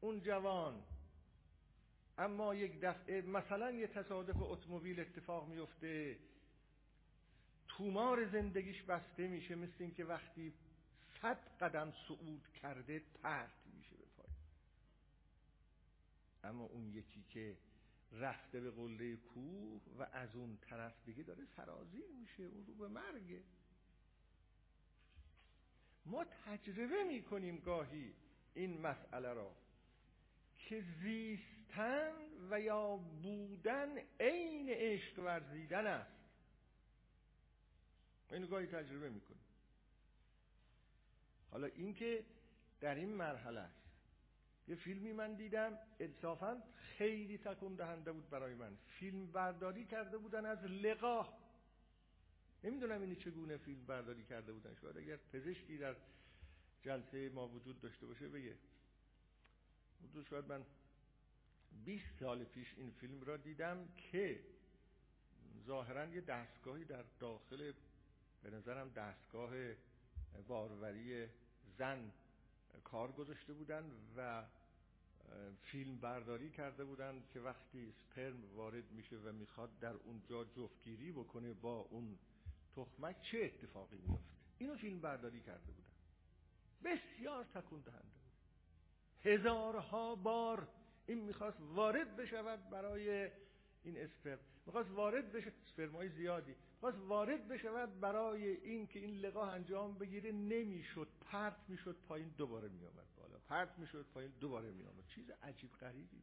[0.00, 0.82] اون جوان
[2.18, 6.18] اما یک دفعه مثلا یه تصادف اتومبیل اتفاق میفته
[7.68, 10.52] تومار زندگیش بسته میشه مثل اینکه وقتی
[11.22, 14.26] صد قدم صعود کرده پرت میشه به پای.
[16.44, 17.56] اما اون یکی که
[18.12, 22.88] رفته به قله کوه و از اون طرف دیگه داره سرازیر میشه اون رو به
[22.88, 23.42] مرگه.
[26.06, 28.14] ما تجربه می‌کنیم گاهی
[28.54, 29.56] این مسئله را
[30.56, 30.84] که
[31.68, 32.12] زیستن
[32.50, 36.10] و یا بودن عین عشق ورزیدن است.
[38.32, 39.40] اینو گاهی تجربه می‌کنیم
[41.50, 42.24] حالا اینکه
[42.80, 43.88] در این مرحله است.
[44.68, 46.62] یه فیلمی من دیدم انصافا
[46.98, 48.76] خیلی تکون دهنده بود برای من.
[48.86, 51.38] فیلم برداری کرده بودن از لقاه
[52.64, 54.74] نمی‌دونم اینی چگونه فیلم برداری کرده بودن.
[54.74, 55.96] شاید اگر پزشکی در
[56.82, 58.56] جلسه ما وجود داشته باشه بگه.
[60.02, 60.64] حدود شاید من
[61.84, 64.40] 20 سال پیش این فیلم را دیدم که
[65.66, 67.72] ظاهرا یه دستگاهی در داخل
[68.42, 69.50] به نظرم دستگاه
[70.48, 71.26] باروری
[71.78, 72.12] زن
[72.84, 74.44] کار گذاشته بودن و
[75.62, 81.52] فیلم برداری کرده بودن که وقتی سپرم وارد میشه و می‌خواد در اونجا جفتگیری بکنه
[81.52, 82.18] با اون
[82.76, 85.88] تخمک چه اتفاقی میفته اینو فیلم برداری کرده بودن.
[86.84, 89.32] بسیار تکون دهنده بود.
[89.32, 90.68] هزارها بار
[91.08, 93.30] این می‌خواست وارد بشود برای
[93.84, 96.54] این اسپرم می‌خواست وارد بشه سپرمای زیادی.
[96.72, 100.32] می‌خواست وارد بشود برای این که این لقاح انجام بگیره.
[100.32, 101.08] نمی‌شد.
[101.20, 103.38] پرت می‌شد پایین دوباره میآمد بالا.
[103.48, 105.06] پرت می‌شد پایین دوباره میآمد.
[105.06, 106.22] چیز عجیب غریبی بود.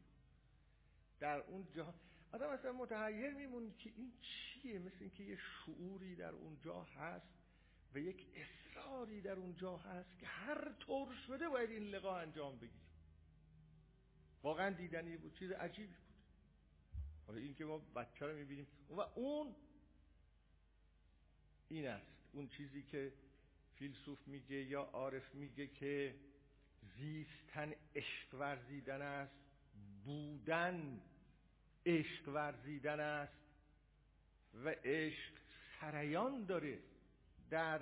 [1.19, 1.93] در اون جا
[2.31, 7.33] آدم اصلا متحیر میمون که این چیه؟ مثل اینکه یه شعوری در اونجا هست
[7.93, 12.85] و یک اصراری در اونجا هست که هر طور شده باید این لقاح انجام بگیره.
[14.45, 16.15] واقعا دیدنی بود چیز عجیبی بود.
[17.27, 18.67] حالا این که ما بچه رو می‌بینیم.
[18.89, 19.55] و اون
[21.69, 22.11] این است.
[22.33, 23.13] اون چیزی که
[23.75, 26.15] فیلسوف میگه یا عارف میگه که
[26.97, 29.35] زیستن عشق ورزیدن است
[30.05, 31.01] بودن
[31.85, 33.39] عشق ورزیدن است
[34.53, 35.33] و عشق
[35.79, 36.79] سریان داره
[37.49, 37.81] در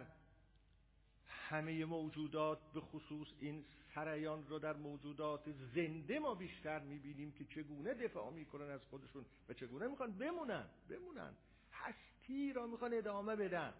[1.27, 3.65] همه موجودات به خصوص این
[3.95, 9.53] سریان رو در موجودات زنده ما بیشتر می‌بینیم که چگونه دفاع می‌کنن از خودشون و
[9.53, 11.33] چگونه می‌خوان بمونن بمونن.
[11.71, 13.73] هستی را می‌خوان ادامه بدن.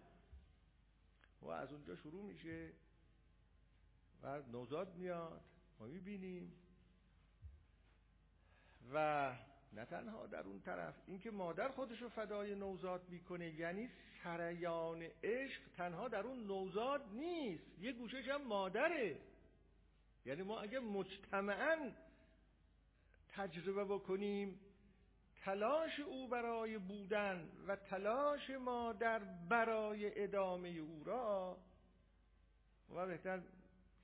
[1.42, 2.70] و از اونجا شروع میشه
[4.22, 5.40] و نوزاد میاد
[5.80, 6.52] ما می‌بینیم.
[8.92, 9.32] و
[9.72, 13.90] نه تنها در اون طرف اینکه مادر خودش رو فدای نوزاد می‌کنه یعنی
[14.24, 19.20] سریان عشق تنها در اون نوزاد نیست یه گوشش هم مادره.
[20.24, 21.92] یعنی ما اگه مجتمعا
[23.28, 24.60] تجربه بکنیم
[25.44, 29.18] تلاش او برای بودن و تلاش مادر
[29.48, 31.58] برای ادامه او را
[32.90, 33.42] و بهتر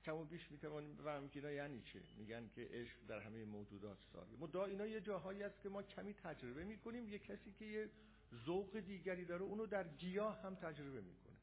[0.05, 2.01] کم و بیش می‌توانیم بفهمیم که اینا یعنی چه.
[2.17, 6.13] میگن که عشق در همه موجودات ساری مدا اینا یه جاهایی است که ما کمی
[6.13, 7.89] تجربه می‌کنیم یه کسی که یه
[8.45, 11.37] ذوق دیگری داره اونو در گیاه هم تجربه می‌کنه.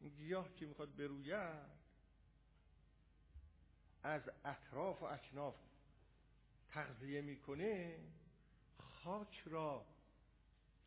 [0.00, 1.75] این گیاه که می‌خواد بروید؟
[4.06, 5.54] از اطراف و اکناف
[6.68, 7.98] تغذیه می‌کنه
[8.78, 9.86] خاک را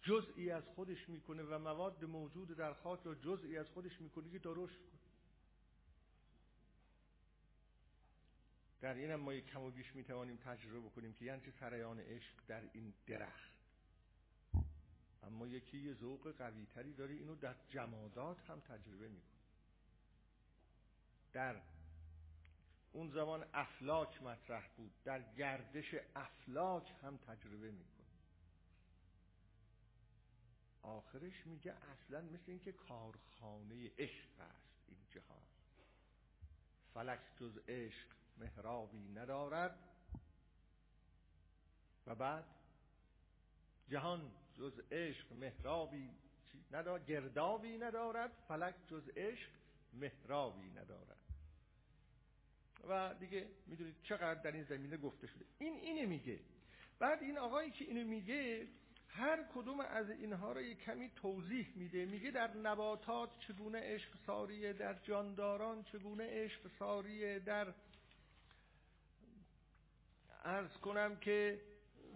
[0.02, 4.40] جزئی از خودش می‌کنه و مواد موجود در خاک را جزئی از خودش می‌کنه که
[4.40, 5.00] درشت کنه.
[8.82, 12.36] در این هم ما یک کم و بیش می‌توانیم تجربه بکنیم که یعنی سریان عشق
[12.48, 13.54] در این درخت.
[15.24, 19.40] اما یکی یه ذوق قوی تری داره اینو در جمادات هم تجربه می‌کنه.
[21.34, 21.62] در
[22.92, 24.92] اون زمان افلاک مطرح بود.
[25.04, 28.00] در گردش افلاک هم تجربه می‌کنه.
[30.82, 35.42] آخرش میگه اصلا مثل اینکه کارخانه عشق است این جهان.
[36.94, 38.08] فلک جز عشق
[38.38, 39.80] محرابی ندارد.
[42.08, 42.46] و بعد
[43.88, 46.12] جهان جز عشق محرابی
[46.72, 48.32] ندارد گردابی ندارد.
[48.48, 49.50] فلک جز عشق
[49.94, 51.19] محرابی ندارد.
[52.90, 55.46] و دیگه می‌دونید چقدر در این زمینه گفته شده.
[55.60, 56.40] این اینه میگه.
[57.00, 58.68] بعد این آقایی که اینو میگه
[59.08, 62.06] هر کدوم از اینها رو یک کمی توضیح میده.
[62.06, 67.74] میگه در نباتات چگونه عشق ساریه در جانداران چگونه عشق ساریه در
[70.44, 71.62] ارز کنم که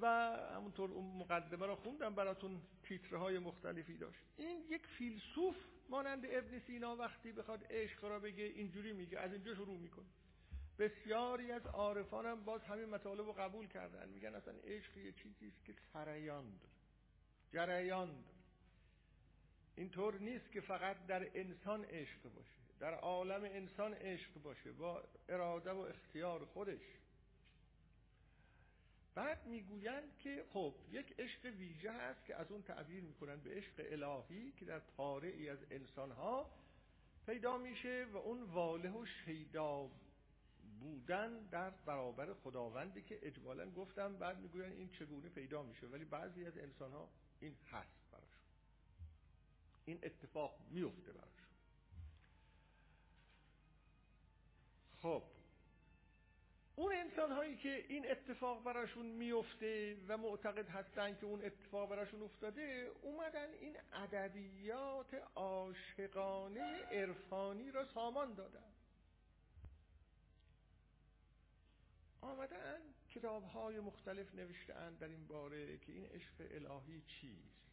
[0.01, 0.07] و
[0.55, 4.23] همونطور اون مقدمه رو خوندم براتون تیترهای مختلفی داشت.
[4.37, 5.55] این یک فیلسوف
[5.89, 9.19] مانند ابن سینا وقتی بخواد عشق را بگه اینجوری میگه.
[9.19, 10.05] از اینجا شروع می‌کنه.
[10.79, 14.09] بسیاری از عارفان هم باز همین مطالب رو قبول کردن.
[14.09, 16.73] میگن اصلا عشق یه چیزی است که سریان داره.
[17.51, 18.37] جریان داره.
[19.75, 22.59] اینطور نیست که فقط در انسان عشق باشه.
[22.79, 24.71] در عالم انسان عشق باشه.
[24.71, 26.81] با اراده و اختیار خودش.
[29.15, 33.73] بعد می‌گویند که خب یک عشق ویژه هست که از اون تعبیر می‌کنن به عشق
[33.77, 36.51] الهی که در پاره از انسانها
[37.25, 39.89] پیدا میشه و اون واله و شیدا
[40.83, 45.87] بودن در برابر خداوندی که اجمالا گفتم بعد می‌گوین این چگونه پیدا میشه.
[45.87, 48.43] ولی بعضی از انسان ها این هست براشون
[49.85, 51.33] این اتفاق میفته براشون
[55.01, 55.23] خب.
[56.75, 62.21] اون انسان هایی که این اتفاق براشون میفته و معتقد هستن که اون اتفاق براشون
[62.21, 68.73] افتاده اومدن این ادبیات عاشقانه عرفانی را سامان دادن.
[72.23, 72.79] آمدن
[73.09, 77.63] کتاب های مختلف نوشته در این باره که این عشق الهی چیست؟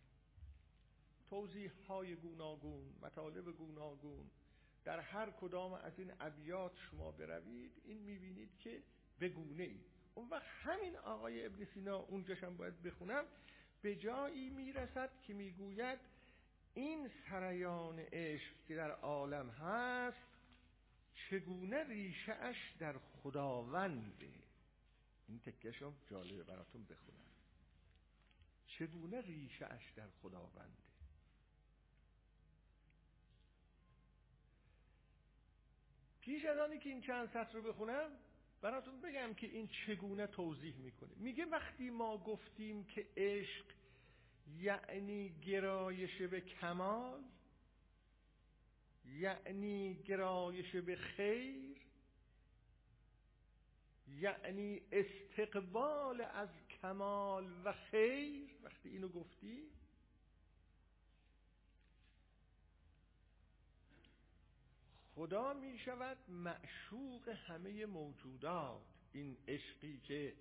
[1.30, 4.30] توضیح های گوناگون مطالب گوناگون
[4.84, 8.82] در هر کدام از این ابیات شما بروید این می‌بینید که
[9.20, 9.80] بگونه ای
[10.14, 13.24] اون وقت همین آقای ابن سینا اونجاشم باید بخونم.
[13.82, 15.98] به جایی می‌رسد که می‌گوید
[16.74, 20.30] این سریان عشق که در عالم هست
[21.14, 24.39] چگونه ریشه اش در خداونده؟
[25.30, 27.30] این تکشم جالبه براتون بخونم.
[28.66, 30.82] چگونه ریشه اش در خداونده؟
[36.20, 38.10] پیش از آنی که این چند سطر رو بخونم
[38.60, 41.10] براتون بگم که این چگونه توضیح می‌کنه.
[41.16, 43.64] میگه وقتی ما گفتیم که عشق
[44.58, 47.24] یعنی گرایش به کمال
[49.04, 51.69] یعنی گرایش به خیر
[54.18, 56.48] یعنی استقبال از
[56.82, 59.70] کمال و خیر وقتی اینو گفتی
[65.20, 68.82] خدا می شود معشوق همه موجودات.
[69.12, 70.34] این عشقی که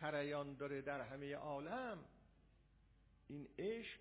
[0.00, 2.04] سریان داره در همه عالم
[3.28, 4.00] این عشق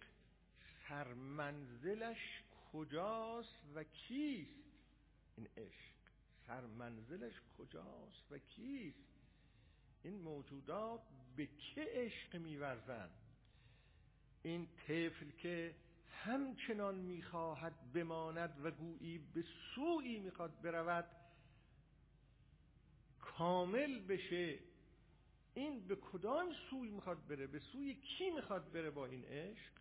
[0.88, 2.44] سرمنزلش
[2.74, 4.52] کجاست و کیست؟
[5.38, 5.99] این عشق.
[6.50, 8.98] سرمنزلش کجاست و کیست؟
[10.04, 11.02] این موجودات
[11.36, 13.10] به که عشق میورزن
[14.44, 15.76] این طفل که
[16.10, 19.44] همچنان می‌خواهد بماند و گویی به
[19.76, 21.06] سوی می‌خواد برود
[23.20, 24.60] کامل بشه.
[25.54, 29.72] این به کدام سوی می‌خواد بره؟ به سوی کی می‌خواد بره با این عشق؟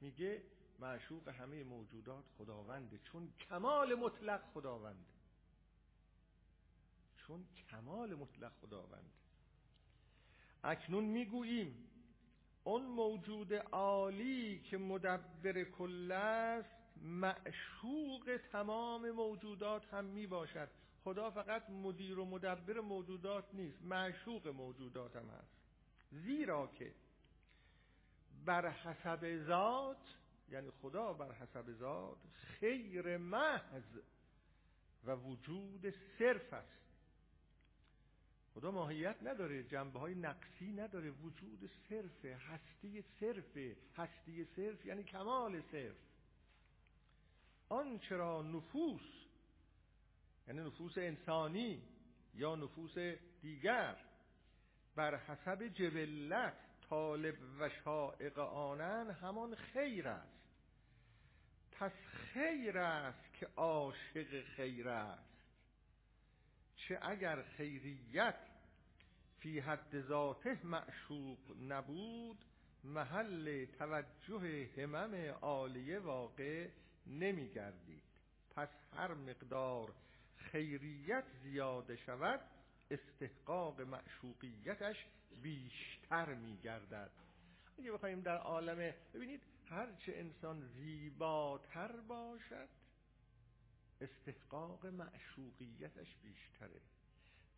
[0.00, 0.42] میگه
[0.78, 5.15] معشوق همه موجودات خداونده چون کمال مطلق خداونده.
[7.26, 9.10] چون کمال مطلق خداونده
[10.64, 11.88] اکنون می‌گوییم
[12.64, 20.68] اون موجود عالی که مدبر کل است معشوق تمام موجودات هم می باشد
[21.04, 25.56] خدا فقط مدیر و مدبر موجودات نیست معشوق موجودات هم هست.
[26.10, 26.94] زیرا که
[28.44, 30.16] بر حسب ذات
[30.48, 33.98] یعنی خدا بر حسب ذات خیر محض
[35.04, 36.85] و وجود صرف است.
[38.56, 41.10] خدا ماهیت نداره جنبه های نقصی نداره.
[41.10, 43.76] وجود صرف هستی صرف.
[43.96, 45.96] هستی صرف یعنی کمال صرف.
[47.68, 49.00] آن چرا نفوس
[50.48, 51.82] یعنی نفوس انسانی
[52.34, 52.98] یا نفوس
[53.42, 53.96] دیگر
[54.94, 56.56] بر حسب جبلت
[56.88, 60.46] طالب و شائق آنن همان خیر است.
[61.72, 61.92] پس
[62.32, 65.35] خیر است که عاشق خیر است.
[66.88, 68.38] چه اگر خیریت
[69.38, 71.38] فی حد ذاته معشوق
[71.68, 72.44] نبود
[72.84, 76.68] محل توجه همم عالیه واقع
[77.06, 78.02] نمی گردید
[78.56, 79.92] پس هر مقدار
[80.36, 82.40] خیریت زیاده شود
[82.90, 84.96] استحقاق معشوقیتش
[85.42, 87.10] بیشتر می گردد
[87.78, 89.40] اگه بخوایم در عالم ببینید
[89.70, 92.68] هرچه انسان زیباتر باشد
[94.00, 96.80] استحقاق معشوقیتش بیشتره.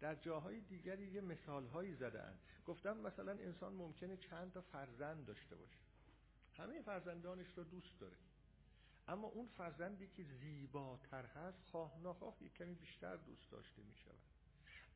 [0.00, 5.78] در جاهای دیگری یه مثالهایی زدن گفتم مثلا انسان ممکنه چند تا فرزند داشته باشه.
[6.56, 8.16] همه فرزندانش رو دوست داره.
[9.08, 14.18] اما اون فرزندی که زیباتر هست خواه نخواه یک کمی بیشتر دوست داشته می شود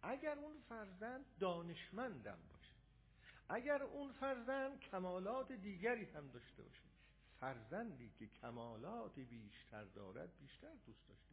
[0.03, 2.73] اگر اون فرزند دانشمندم باشه
[3.49, 6.83] اگر اون فرزند کمالات دیگری هم داشته باشه
[7.41, 11.32] فرزندی که کمالات بیشتر دارد بیشتر دوست داشته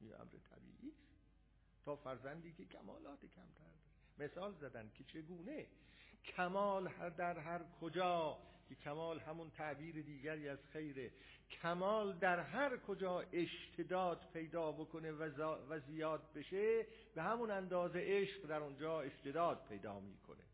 [0.00, 3.68] این امر طبیعی است تا فرزندی که کمالات کمتر
[4.18, 5.66] دارد مثال زدن که چگونه؟
[6.24, 8.38] کمال در هر کجا
[8.68, 11.12] که کمال همون تعبیر دیگری از خیره.
[11.50, 18.60] کمال در هر کجا اشتداد پیدا بکنه و زیاد بشه به همون اندازه عشق در
[18.62, 20.44] اونجا اشتداد پیدا می‌کنه.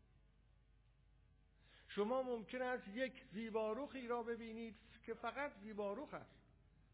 [1.87, 6.35] شما ممکن است یک زیباروخی را ببینید که فقط زیباروخ است.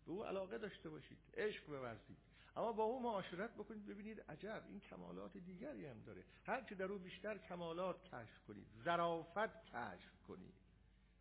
[0.06, 1.18] به او علاقه داشته باشید.
[1.34, 2.31] عشق بورزید.
[2.56, 6.24] اما با او معاشرت بکنید ببینید عجب این کمالات دیگری هم داره.
[6.46, 10.54] هرچه در او بیشتر کمالات کشف کنید ظرافت کشف کنید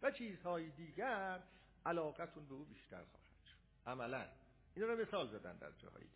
[0.03, 1.43] و چیزهای دیگر
[1.87, 3.91] علاقتون به او بیشتر خواهد شد.
[3.91, 4.27] عملا.
[4.75, 6.11] این رو مثال زدن در جاهایی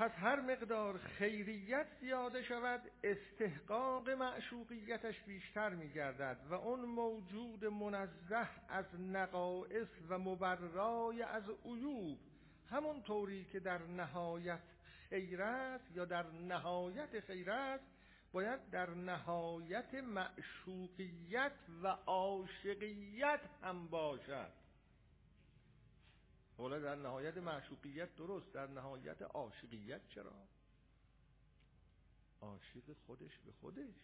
[0.00, 9.00] پس هر مقدار خیریت زیاده شود استحقاق معشوقیتش بیشتر میگردد و اون موجود منزه از
[9.00, 12.18] نقائص و مبرای از عیوب
[12.70, 14.62] همون طوری که در نهایت
[15.10, 15.40] خیر
[15.94, 17.50] یا در نهایت خیر
[18.32, 21.52] باید در نهایت معشوقیت
[21.82, 24.52] و عاشقیت هم باشد.
[26.56, 30.32] حالا در نهایت معشوقیت درست در نهایت عاشقیت چرا؟
[32.40, 33.94] عاشق خودش به خودش.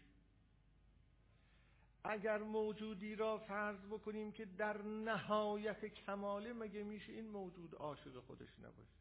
[2.10, 8.58] اگر موجودی را فرض بکنیم که در نهایت کماله مگه میشه این موجود عاشق خودش
[8.58, 8.96] نباشه؟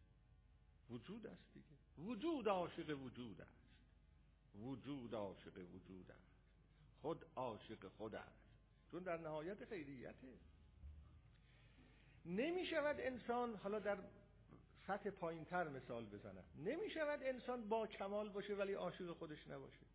[0.89, 2.09] وجود است دیگه.
[2.09, 3.65] وجود عاشق وجود است.
[4.55, 6.35] وجود عاشق وجود است.
[7.01, 8.45] خود عاشق خود است.
[8.91, 10.33] چون در نهایت خیریته.
[12.25, 13.97] نمی شود انسان حالا در
[14.87, 16.43] سطح پایین تر مثال بزنم.
[16.57, 19.85] نمی شود انسان با کمال باشه ولی عاشق خودش نباشه.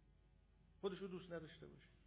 [0.81, 1.99] خودش رو دوست نداشته باشه.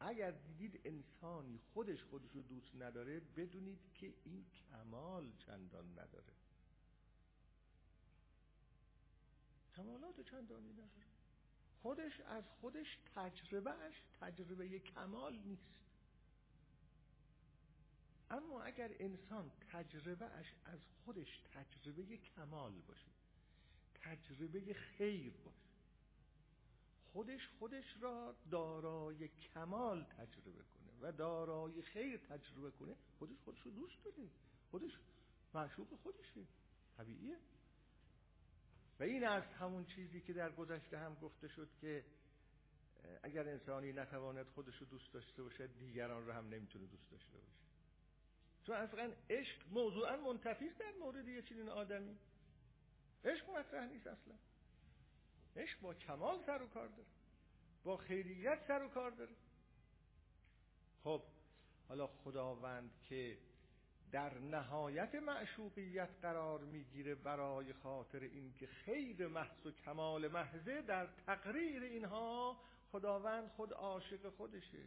[0.00, 6.32] اگر دیدید انسانی خودش خودش رو دوست نداره بدونید که این کمال چندان نداره.
[9.76, 11.08] کمالات چندانی نداره.
[11.82, 15.78] خودش از خودش تجربهش تجربه کمال نیست.
[18.30, 23.10] اما اگر انسان تجربهش از خودش تجربه کمال باشه
[23.94, 25.67] تجربه خیر باشه
[27.18, 33.70] خودش خودش را دارای کمال تجربه کنه و دارای خیر تجربه کنه خودش خودش رو
[33.70, 34.28] دوست داره.
[34.70, 34.92] خودش
[35.54, 36.46] معشوق خودشه.
[36.96, 37.36] طبیعیه.
[39.00, 42.04] و این از همون چیزی که در گذشته هم گفته شد که
[43.22, 47.58] اگر انسانی نتواند خودش رو دوست داشته باشد دیگران رو هم نمی‌تونه دوست داشته باشه.
[48.66, 52.18] چون اصلا عشق موضوعا منتفی در مورد یه چنین آدمی.
[53.24, 54.34] عشق مطرح نیست اصلا.
[55.58, 57.08] عشق با کمال سر و کار داره.
[57.84, 59.34] با خیریت سر و کار داره.
[61.04, 61.22] خب
[61.88, 63.38] حالا خداوند که
[64.12, 71.82] در نهایت معشوقیت قرار می‌گیره برای خاطر اینکه خیر محض و کمال محضه در تقریر
[71.82, 72.60] اینها
[72.92, 74.84] خداوند خود عاشق خودشه.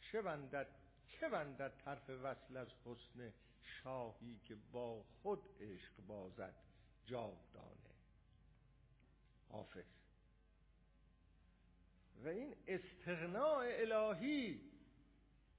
[0.00, 0.66] چه بندد
[1.08, 6.69] چه بندد طرف وصل از حسن شاهی که با خود عشق بازد؟
[7.10, 7.94] جاودانه.
[9.48, 9.84] حافظ.
[12.24, 14.60] و این استغناء الهی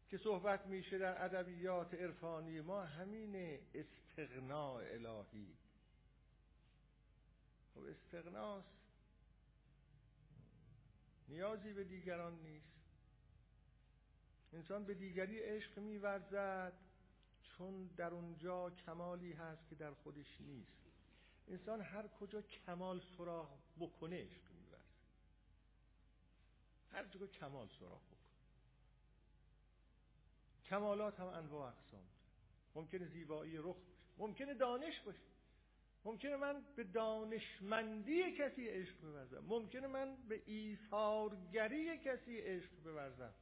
[0.09, 5.55] که صحبت میشه در ادبیات عرفانی ما همین استغناء الهی.
[7.75, 8.81] خب استغناست.
[11.29, 12.81] نیازی به دیگران نیست.
[14.53, 16.73] انسان به دیگری عشق میورزد
[17.43, 20.80] چون در اونجا کمالی هست که در خودش نیست.
[21.47, 23.49] انسان هر کجا کمال سراغ
[23.79, 24.85] بکنه عشق میورزد
[26.91, 28.17] هر جا کمال سراغ بکنه.
[30.65, 32.03] کمالات هم انواع اقسام
[32.75, 33.77] ممکنه زیبایی رخ
[34.17, 35.31] ممکنه دانش باشه.
[36.05, 43.33] ممکنه من به دانشمندی کسی عشق بورزم ممکنه من به ایثارگری کسی عشق بورزم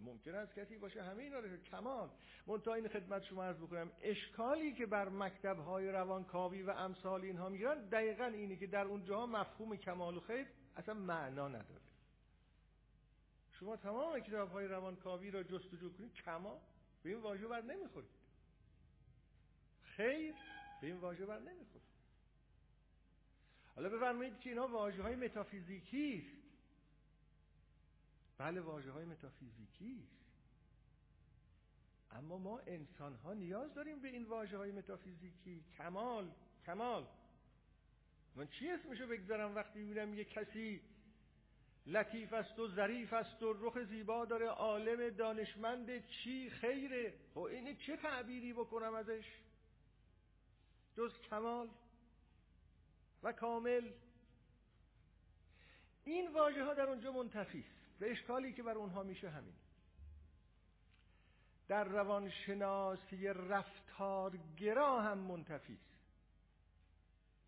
[0.00, 2.10] ممکن است کسی باشه همه اینا رو کمال.
[2.46, 7.48] منتها این خدمت شما عرض بکنم اشکالی که بر مکتب های روانکاوی و امثال اینها
[7.48, 10.46] می‌گیرن دقیقا اینه که در اونجا مفهوم کمال و خیر
[10.76, 11.80] اصلا معنا نداره.
[13.52, 16.58] شما تمام کتاب های روانکاوی را جستجو کنید کمال.
[17.02, 18.10] به این واژه بر نمی‌خورید.
[19.82, 20.34] خیر
[20.80, 21.92] به این واژه بر نمی‌خورید.
[23.76, 26.41] حالا بفرمایید که اینا واژه های متافیزیکی است.
[28.42, 30.06] بله واجه های متافیزیکی.
[32.10, 35.64] اما ما انسان ها نیاز داریم به این واجه های متافیزیکی.
[35.78, 36.30] کمال
[36.66, 37.06] کمال.
[38.36, 40.80] من چی اسمشو بگذارم وقتی می‌بینم یه کسی
[41.86, 47.76] لطیف است و ظریف است و رخ زیبا داره عالم دانشمند چی خیره؟ خب این
[47.76, 49.24] چه تعبیری بکنم ازش؟
[50.96, 51.68] جز کمال
[53.22, 53.92] و کامل.
[56.04, 57.64] این واژه ها در اونجا منتفی
[58.02, 59.54] و اشکالی که بر اونها میشه همین.
[61.68, 65.92] در روانشناسی رفتارگرا هم منتفی است.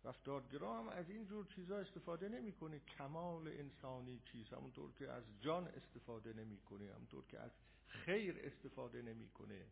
[0.03, 2.79] رفتارگرا هم از این جور چیزا استفاده نمی‌کنه.
[2.79, 7.51] کمال انسانی چیز همونطور که از جان استفاده نمی‌کنه همونطور که از
[7.87, 9.65] خیر استفاده نمی‌کنه.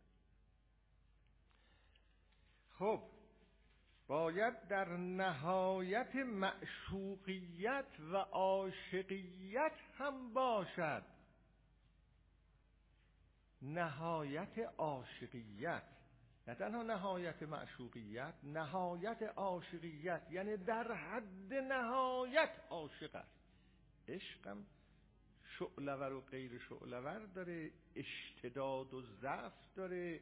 [2.70, 3.04] خب
[4.08, 11.04] باید در نهایت معشوقیت و عاشقیت هم باشد.
[13.62, 15.84] نهایت عاشقیت
[16.48, 23.44] نه تنها نهایت معشوقیت نهایت عاشقیت یعنی در حد نهایت عاشق است.
[24.08, 24.66] عشقم
[25.60, 30.20] شعلور و غیر شعلور داره اشتداد و ضعف داره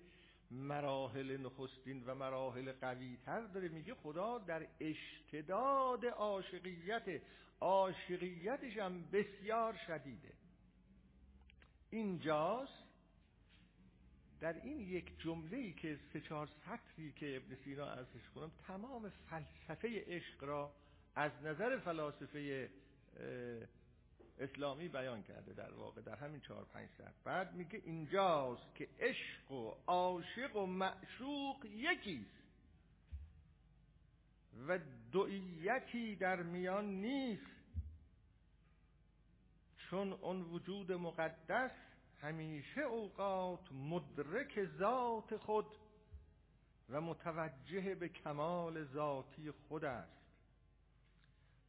[0.52, 3.68] مراحل نخستین و مراحل قوی تر داره.
[3.70, 7.22] میگه خدا در اشتداد عاشقیت
[7.62, 10.34] عاشقیتش هم بسیار شدیده.
[11.90, 12.84] اینجاست
[14.40, 19.10] در این یک جمله ای که سه چهار سطری که ابن سینا ارزش کنم تمام
[19.10, 20.74] فلسفه عشق را
[21.16, 22.70] از نظر فلاسفه
[24.42, 29.52] اسلامی بیان کرده در واقع در همین چهار پنج سطر بعد میگه اینجاست که عشق
[29.52, 32.42] و عاشق و معشوق یکیست.
[34.68, 34.80] و
[35.12, 37.52] دویتی در میان نیست.
[39.78, 41.72] چون اون وجود مقدس
[42.22, 45.66] همیشه اوقات مدرک ذات خود
[46.90, 50.21] و متوجه به کمال ذاتی خود است.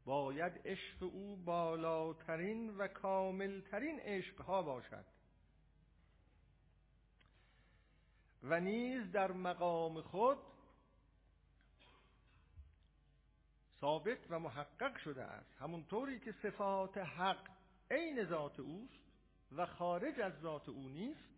[0.05, 5.05] باید عشق او بالاترین و کاملترین عشقها باشد.
[8.43, 10.39] و نیز در مقام خود
[13.81, 15.57] ثابت و محقق شده است.
[15.59, 17.49] همونطوری که صفات حق
[17.91, 19.03] عین ذات اوست
[19.53, 21.33] و خارج از ذات او نیست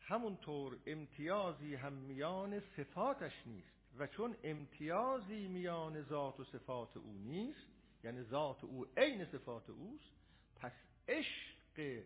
[0.00, 3.77] همونطور امتیازی هم میان صفاتش نیست.
[3.98, 7.66] و چون امتیازی میان ذات و صفات او نیست
[8.04, 10.10] یعنی ذات او عین صفات اوست
[10.56, 10.72] پس
[11.08, 12.02] عشق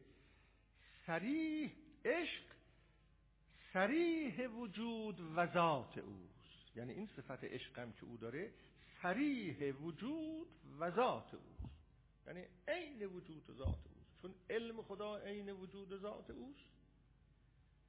[1.07, 1.73] سریح
[2.05, 2.43] عشق
[3.73, 6.77] سریح وجود و ذات اوست.
[6.77, 8.53] یعنی این صفت عشقم که او داره
[9.03, 10.49] سریح وجود
[10.81, 11.75] و ذات اوست.
[12.27, 14.23] یعنی عین وجود و ذات اوست.
[14.23, 16.69] چون علم خدا عین وجود ذات اوست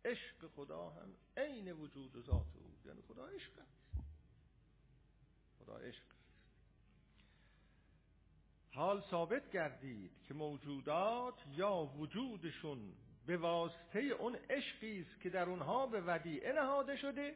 [0.06, 2.86] عشق خدا هم عین وجود ذات اوست.
[2.86, 3.52] یعنی خدا عشق
[5.64, 6.04] خدا عشق.
[8.72, 12.94] حال ثابت گردید که موجودات یا وجودشون
[13.26, 17.36] به واسطه اون عشقی است که در اونها به ودیعه نهاده شده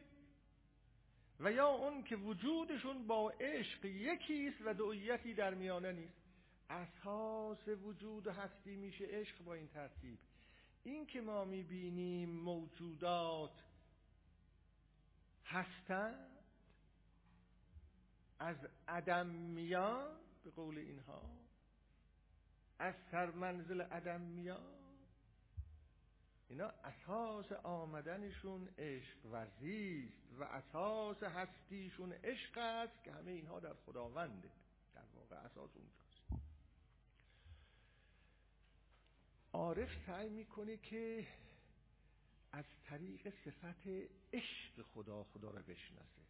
[1.40, 6.18] و یا اون که وجودشون با عشق یکی است و دویتی در میانه نیست.
[6.70, 10.18] اساس وجود و هستی میشه عشق با این ترتیب.
[10.84, 13.62] این که ما می‌بینیم موجودات
[15.44, 16.37] هستند
[18.38, 18.56] از
[18.88, 21.22] عدم میان به قول اینها
[22.78, 24.78] از سرمنزل عدم میان
[26.48, 34.50] اینا اساس آمدنشون عشق ورزیست و اساس هستیشون عشق است که همه اینها در خداونده
[34.94, 35.98] در واقع اساس اونجا
[39.52, 41.26] عارف سعی می‌کنه که
[42.52, 43.88] از طریق صفت
[44.32, 46.27] عشق خدا خدا را بشناسه.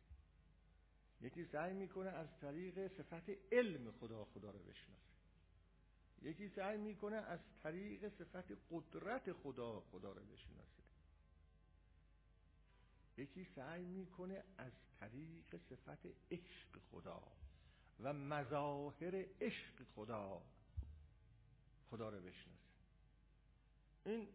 [1.20, 5.09] یکی سعی می‌کنه از طریق صفت علم خدا خدا را بشناسه.
[6.23, 10.82] یکی سعی می‌کنه از طریق صفت قدرت خدا خدا را بشناسه.
[13.16, 17.23] یکی سعی می‌کنه از طریق صفت عشق خدا
[18.01, 20.43] و مظاهر عشق خدا
[21.90, 22.69] خدا را بشناسه.
[24.05, 24.28] این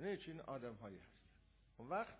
[0.00, 1.28] نه چین آدم هایی هست.
[1.76, 2.18] اون وقت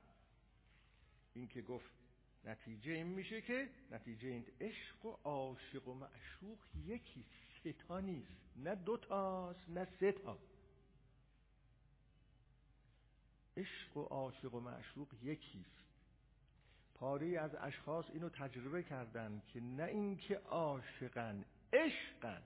[1.34, 1.99] این که گفت
[2.44, 7.24] نتیجه این میشه که نتیجه این عشق و عاشق و معشوق یکی
[7.62, 8.56] سه تا نیست.
[8.56, 10.38] نه دو تاست نه سه تا.
[13.56, 15.80] عشق و عاشق و معشوق یکیست.
[16.94, 22.42] پاری از اشخاص اینو تجربه کردن که نه اینکه عاشقن عشقن.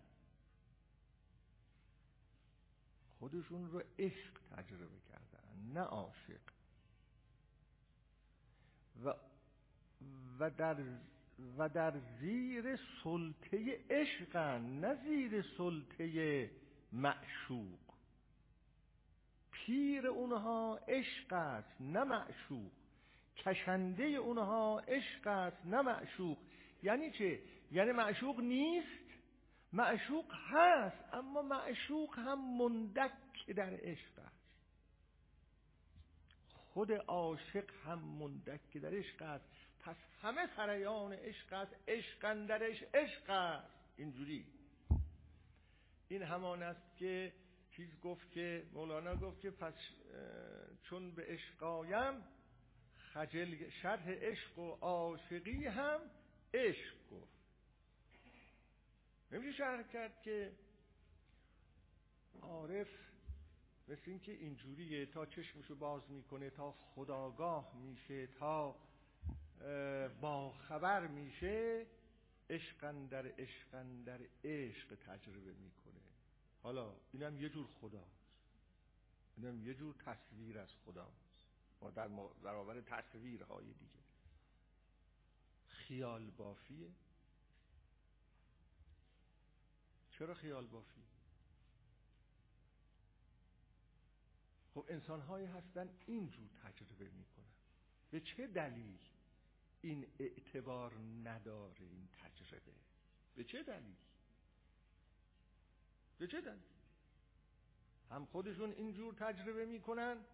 [3.18, 6.40] خودشون رو عشق تجربه کردن نه عاشق.
[9.04, 9.14] و
[10.40, 10.76] و در
[11.58, 16.50] و در زیر سلطه عشقن نه زیر سلطه
[16.92, 17.78] معشوق.
[19.50, 22.70] پیر اونها عشق است نه معشوق.
[23.36, 26.38] کشنده اونها عشق است نه معشوق.
[26.82, 27.40] یعنی چه؟
[27.72, 29.04] یعنی معشوق نیست
[29.72, 33.12] معشوق هست اما معشوق هم مندک
[33.56, 34.44] در عشق است.
[36.52, 39.63] خود عاشق هم مندک در عشق است.
[39.84, 43.74] پس همه سریان عشق است عشق اندرش عشق است.
[43.96, 44.46] اینجوری.
[46.08, 47.32] این همان است که
[47.70, 49.74] چیز گفت که مولانا گفت که پس
[50.82, 52.24] چون به عشقایم
[53.12, 56.00] خجل شرح عشق و عاشقی هم
[56.54, 57.34] عشق گفت.
[59.32, 60.52] نمیشه شرح کرد که
[62.42, 62.88] عارف
[63.88, 68.76] مثل اینکه اینجوریه تا چشمشو باز می‌کنه تا خداگاه میشه تا
[70.20, 71.86] با خبر میشه
[72.50, 76.00] عشقن در عشقن در عشق تجربه می‌کنه.
[76.62, 78.24] حالا اینم یه جور خداست.
[79.36, 81.24] اینم یه جور تصویر از خداست.
[81.82, 82.08] و در
[82.42, 84.04] برابر تصویرهای دیگه.
[85.68, 86.90] خیال بافیه.
[90.10, 91.02] چرا خیال بافی؟
[94.74, 97.44] خب انسان هایی هستن اینجور تجربه می‌کنن.
[98.10, 98.98] به چه دلیل؟
[99.84, 100.92] این اعتبار
[101.24, 102.72] نداره این تجربه.
[103.34, 103.96] به چه دلیل؟
[106.18, 106.62] به چه دلیل؟
[108.10, 110.24] هم خودشون اینجور تجربه می‌کنن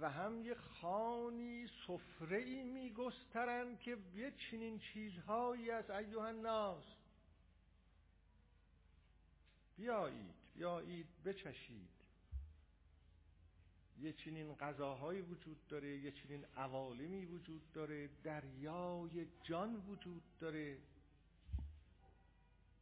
[0.00, 6.84] و هم یه خانی سفره ای میگسترن که یه چنین چیزهایی از ایوه الناس
[9.76, 11.97] بیایید بیایید بچشید.
[14.00, 20.78] یه چنین غذاهایی وجود داره یه چنین عوالمی وجود داره دریای جان وجود داره.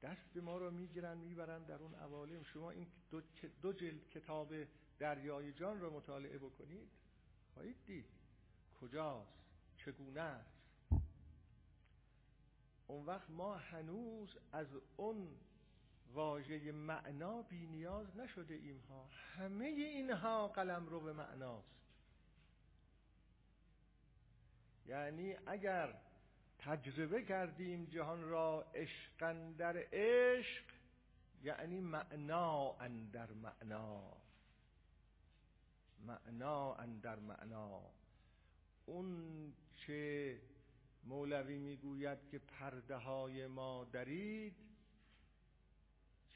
[0.03, 2.43] دست ما رو می‌گیرن می‌برن در اون عوالم.
[2.43, 3.21] شما این دو,
[3.63, 4.55] دو جلد کتاب
[4.99, 6.89] دریای جان رو مطالعه بکنید.
[7.55, 8.07] خواهید دید
[8.81, 9.33] کجاست
[9.77, 10.57] چگونه است؟
[12.87, 14.67] اون وقت ما هنوز از
[14.97, 15.29] اون
[16.15, 19.09] واژه معنا بی نیاز نشده ایم ها.
[19.37, 21.77] همه اینها قلم رو به معناست.
[24.87, 25.95] یعنی اگر
[26.59, 30.65] تجربه کردیم جهان را عشق در عشق
[31.43, 34.17] یعنی معنا اندر معنا.
[36.01, 37.83] معنا اندر معنا.
[38.87, 40.41] اون چه
[41.05, 44.66] مولوی می‌گوید که پرده های ما درید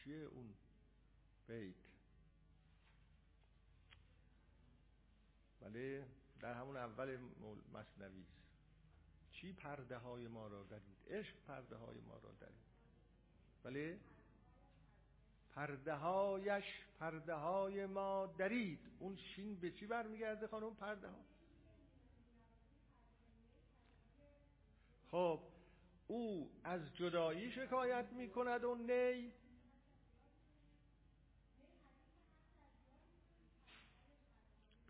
[0.05, 0.55] چیه اون
[1.49, 1.75] بیت؟
[5.61, 6.07] بله
[6.41, 7.19] در همون اول
[7.73, 8.25] مصنوی
[9.33, 12.71] چی پرده های ما را دارید عشق پرده های ما را دارید
[13.65, 13.99] بله؟
[15.55, 16.65] پرده هایش
[17.01, 18.81] پرده های ما درید.
[18.99, 21.25] اون شین به چی برمیگرده خانم؟ پرده ها.
[25.11, 25.41] خب
[26.09, 29.33] او از جدایی شکایت می‌کند و نی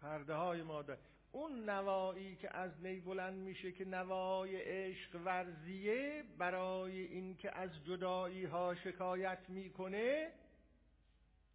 [0.00, 0.96] پرده های مادر
[1.32, 8.44] اون نوایی که از نی بلند میشه که نوای عشق ورزیه برای اینکه از جدایی
[8.44, 10.32] ها شکایت می‌کنه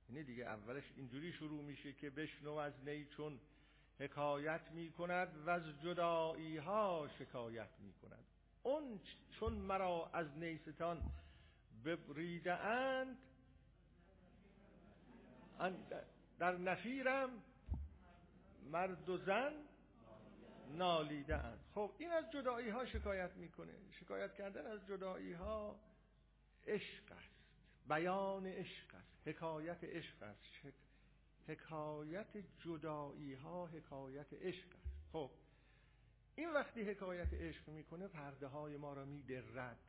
[0.09, 3.39] اینه دیگه اولش اینجوری شروع میشه که بشنو از نی چون
[3.99, 8.26] حکایت می‌کند و از جدایی ها شکایت می‌کند.
[8.63, 8.99] اون
[9.39, 11.01] چون مرا از نیستان
[11.85, 13.17] ببریده اند
[16.39, 17.30] در نفیرم
[18.76, 19.53] مرد و زن
[20.68, 23.73] نالیده اند خب این از جدایی ها شکایت می‌کنه.
[23.91, 25.80] شکایت کردن از جدایی ها
[26.68, 27.35] عشق است.
[27.88, 29.27] بیان عشق است.
[29.27, 30.41] حکایت عشق است.
[31.47, 35.11] حکایت جدایی ها حکایت عشق است.
[35.11, 35.31] خب
[36.35, 39.80] این وقتی حکایت عشق می‌کنه پرده های ما را میدرد.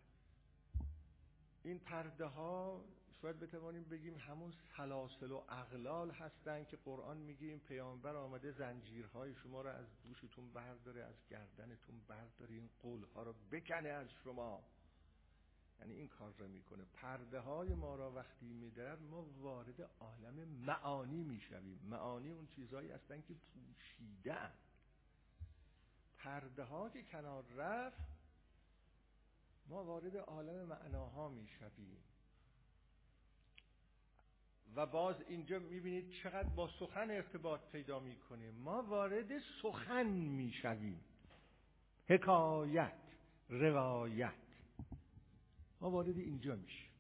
[1.63, 2.85] این پرده ها
[3.23, 9.35] شاید بتوانیم بگیم همون سلاسل و اغلال هستن که قرآن میگه این پیامبر آمده زنجیرهای
[9.35, 14.65] شما رو از دوشتون برداره از گردنتون برداره این قولها رو بکنه از شما.
[15.81, 16.85] یعنی این کار رو می‌کنه.
[16.85, 21.81] پرده های ما را وقتی میدرد ما وارد عالم معانی می‌شویم.
[21.91, 24.53] معانی اون چیزهایی هستن که پوشیدن
[26.19, 28.17] پرده ها که کنار رفت
[29.69, 32.03] ما وارد عالم معناها می‌شویم.
[34.77, 38.51] و باز اینجا می‌بینید چقدر با سخن ارتباط پیدا می‌کنه.
[38.51, 41.01] ما وارد سخن می‌شویم.
[42.09, 42.93] حکایت
[43.49, 44.33] روایت.
[45.81, 46.91] ما وارد اینجا میشیم.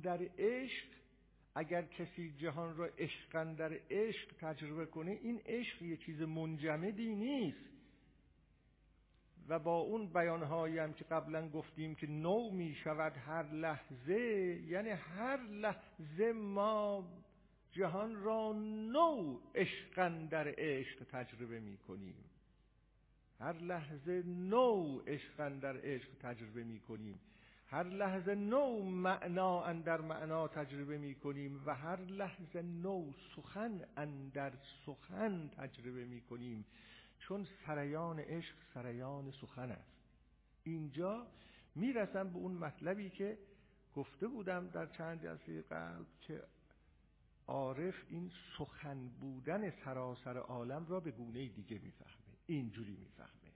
[0.00, 0.86] در عشق
[1.54, 2.88] اگر کسی جهان را
[3.54, 7.75] در عشق تجربه کنه این عشق یه چیز منجمدی نیست.
[9.48, 14.20] و با اون بیانهایی هم که قبلا گفتیم که نو می شود هر لحظه
[14.66, 17.04] یعنی هر لحظه ما
[17.72, 18.52] جهان را
[18.92, 22.14] نو عشقا در عشق تجربه می کنیم
[23.40, 27.20] هر لحظه نو عشقا در عشق تجربه می کنیم
[27.68, 34.52] هر لحظه نو معنا اندر معنا تجربه می کنیم و هر لحظه نو سخن اندر
[34.86, 36.64] سخن تجربه می کنیم
[37.28, 39.92] چون سریان عشق سریان سخن است.
[40.64, 41.26] اینجا
[41.74, 43.38] می‌رسم به اون مطلبی که
[43.94, 46.42] گفته بودم در چند جلسه قلب که
[47.46, 52.36] عارف این سخن بودن سراسر عالم را به گونه دیگه می‌فهمه.
[52.46, 53.52] اینجوری می‌فهمه.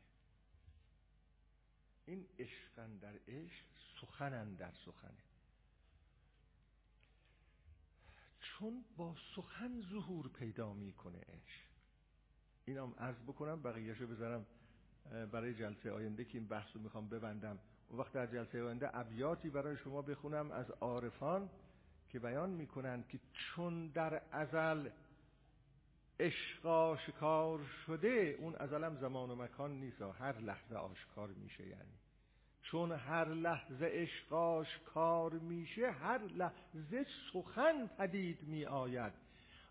[2.07, 3.65] این عشقن در عشق
[4.01, 5.25] سخنن در سخنه.
[8.41, 11.70] چون با سخن ظهور پیدا می‌کنه عشق.
[12.71, 14.47] اینم عرض بکنم بقیهشو بذارم
[15.33, 17.59] برای جلسه آینده که این بحث رو می‌خوام ببندم.
[17.91, 21.49] و وقت در جلسه آینده ابیاتی برای شما بخونم از عارفان
[22.09, 24.89] که بیان می‌کنند که چون در ازل
[26.21, 31.95] عشق آشکار شده اون ازلم زمان و مکان نیست هر لحظه آشکار میشه یعنی.
[32.63, 39.13] چون هر لحظه عشق آشکار میشه هر لحظه سخن پدید می آید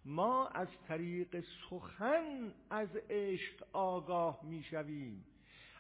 [0.06, 5.26] ما از طریق سخن از عشق آگاه می‌شویم.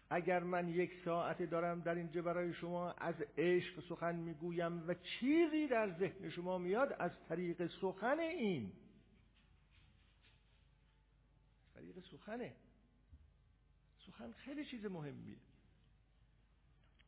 [0.09, 5.67] اگر من یک ساعت دارم در اینجا برای شما از عشق سخن می‌گویم و چیزی
[5.67, 8.71] در ذهن شما میاد از طریق سخن این.
[11.75, 12.55] طریق سخنه.
[14.07, 15.37] سخن خیلی چیز مهمیه.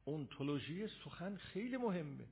[0.06, 2.28] اونتولوژی سخن خیلی مهمه.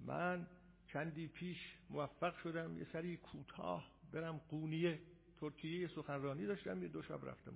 [0.00, 0.46] من
[0.94, 1.58] چندی پیش
[1.90, 4.98] موفق شدم یه سری کوتاه برم قونیه
[5.40, 7.52] ترکیه سخنرانی داشتم یه دو شب رفتم.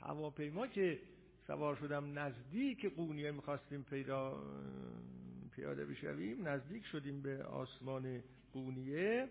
[0.00, 1.00] هواپیما که
[1.46, 4.42] سوار شدم نزدیک قونیه می‌خواستیم پیدا
[5.54, 8.22] پیاده بشویم نزدیک شدیم به آسمان
[8.52, 9.28] قونیه.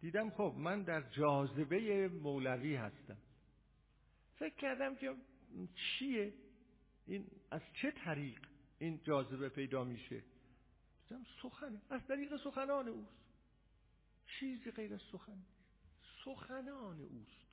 [0.00, 3.16] دیدم خب من در جاذبه مولوی هستم.
[4.34, 5.14] فکر کردم که
[5.74, 6.32] چیه؟
[7.06, 8.40] این از چه طریق
[8.78, 10.22] این جاذبه پیدا میشه؟
[11.42, 13.24] سخنه از طریق سخنان اوست.
[14.26, 15.42] چیزی غیر از سخن
[16.24, 17.44] سخنان اوست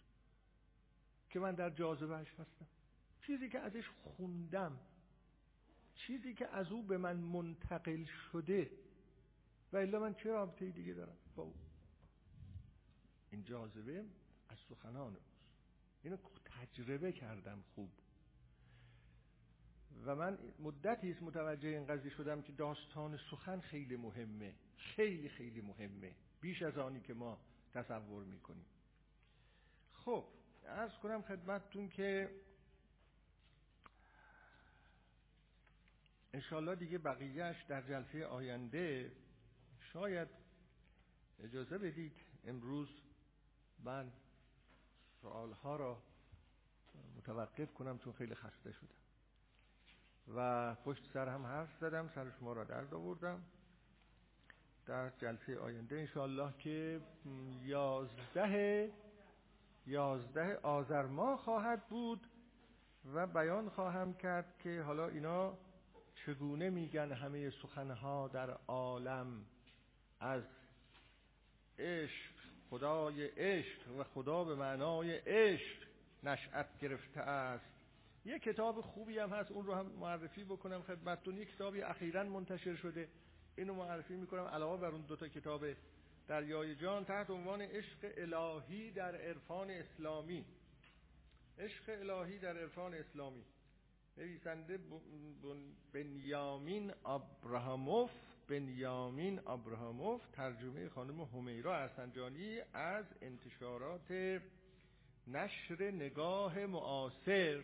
[1.30, 2.68] که من در جاذبهش هستم.
[3.26, 4.80] چیزی که ازش خوندم
[5.96, 8.72] چیزی که از او به من منتقل شده.
[9.74, 11.56] و الا من چه رابطه دیگه دارم با او؟
[13.32, 14.06] این جاذبه
[14.50, 15.42] از سخنان اوست.
[16.04, 17.92] اینو تجربه کردم خوب.
[20.06, 24.54] و من مدتی است متوجه این قضیه شدم که داستان سخن خیلی مهمه.
[24.78, 26.16] خیلی خیلی مهمه.
[26.42, 27.38] بیش از آنی که ما
[27.74, 28.66] تصور می‌کنیم.
[29.94, 30.26] خب
[30.66, 32.30] ارز کنم خدمتتون که
[36.34, 39.12] انشالله دیگه بقیهش در جلسه آینده
[39.94, 40.28] شاید
[41.40, 42.90] اجازه بدید امروز
[43.84, 44.12] من
[45.22, 46.04] سوالها را
[47.18, 49.01] متوقف کنم چون خیلی خسته شدم.
[50.36, 53.42] و پشت سر هم حرف زدم سر شما را درد آوردم.
[54.86, 57.02] در جلسه آینده انشاءالله که
[57.64, 58.92] یازده
[59.88, 62.28] یازده آذر ماه خواهد بود
[63.14, 65.58] و بیان خواهم کرد که حالا اینا
[66.26, 69.46] چگونه میگن همه سخنها در عالم.
[70.20, 70.44] از
[71.80, 72.32] عشق
[72.70, 75.88] خدای عشق و خدا به معنای عشق
[76.24, 77.71] نشأت گرفته است.
[78.26, 81.38] یه کتاب خوبی هم هست اون رو هم معرفی بکنم خدمتتون.
[81.38, 83.10] یک کتابی اخیرا منتشر شده.
[83.58, 85.66] اینو معرفی می‌کنم علاوه بر اون دوتا کتاب
[86.28, 90.46] دریای جان تحت عنوان عشق الهی در عرفان اسلامی.
[91.60, 93.44] عشق الهی در عرفان اسلامی.
[94.18, 94.80] نویسنده
[95.94, 98.12] بنیامین ابراهاموف
[98.48, 104.42] بنیامین ابراهاموف ترجمه خانم همیرا ارسنجانی از انتشارات
[105.28, 107.64] نشر نگاه معاصر.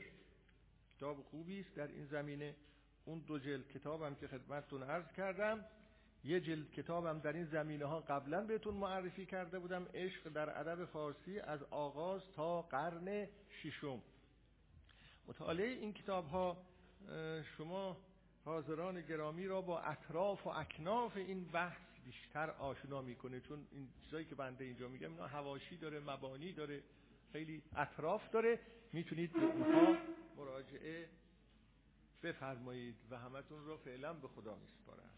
[0.97, 2.55] کتاب خوبی است در این زمینه.
[3.05, 5.65] اون دو جلد کتابم که خدمتتون عرض کردم
[6.23, 10.85] یه جلد کتابم در این زمینه ها قبلا بهتون معرفی کرده بودم عشق در ادب
[10.85, 14.01] فارسی از آغاز تا قرن ششم.
[15.27, 16.57] مطالعه این کتاب ها
[17.57, 17.97] شما
[18.45, 24.25] حاضران گرامی را با اطراف و اکناف این بحث بیشتر آشنا می‌کنه چون این چیزایی
[24.25, 26.83] که بنده اینجا میگم اینا هواشی داره مبانی داره
[27.31, 28.59] خیلی اطراف داره.
[28.93, 29.97] می‌تونید اونها
[30.37, 31.09] مراجعه
[32.23, 35.16] بفرمایید و همتون رو فعلا به خدا میسپارم.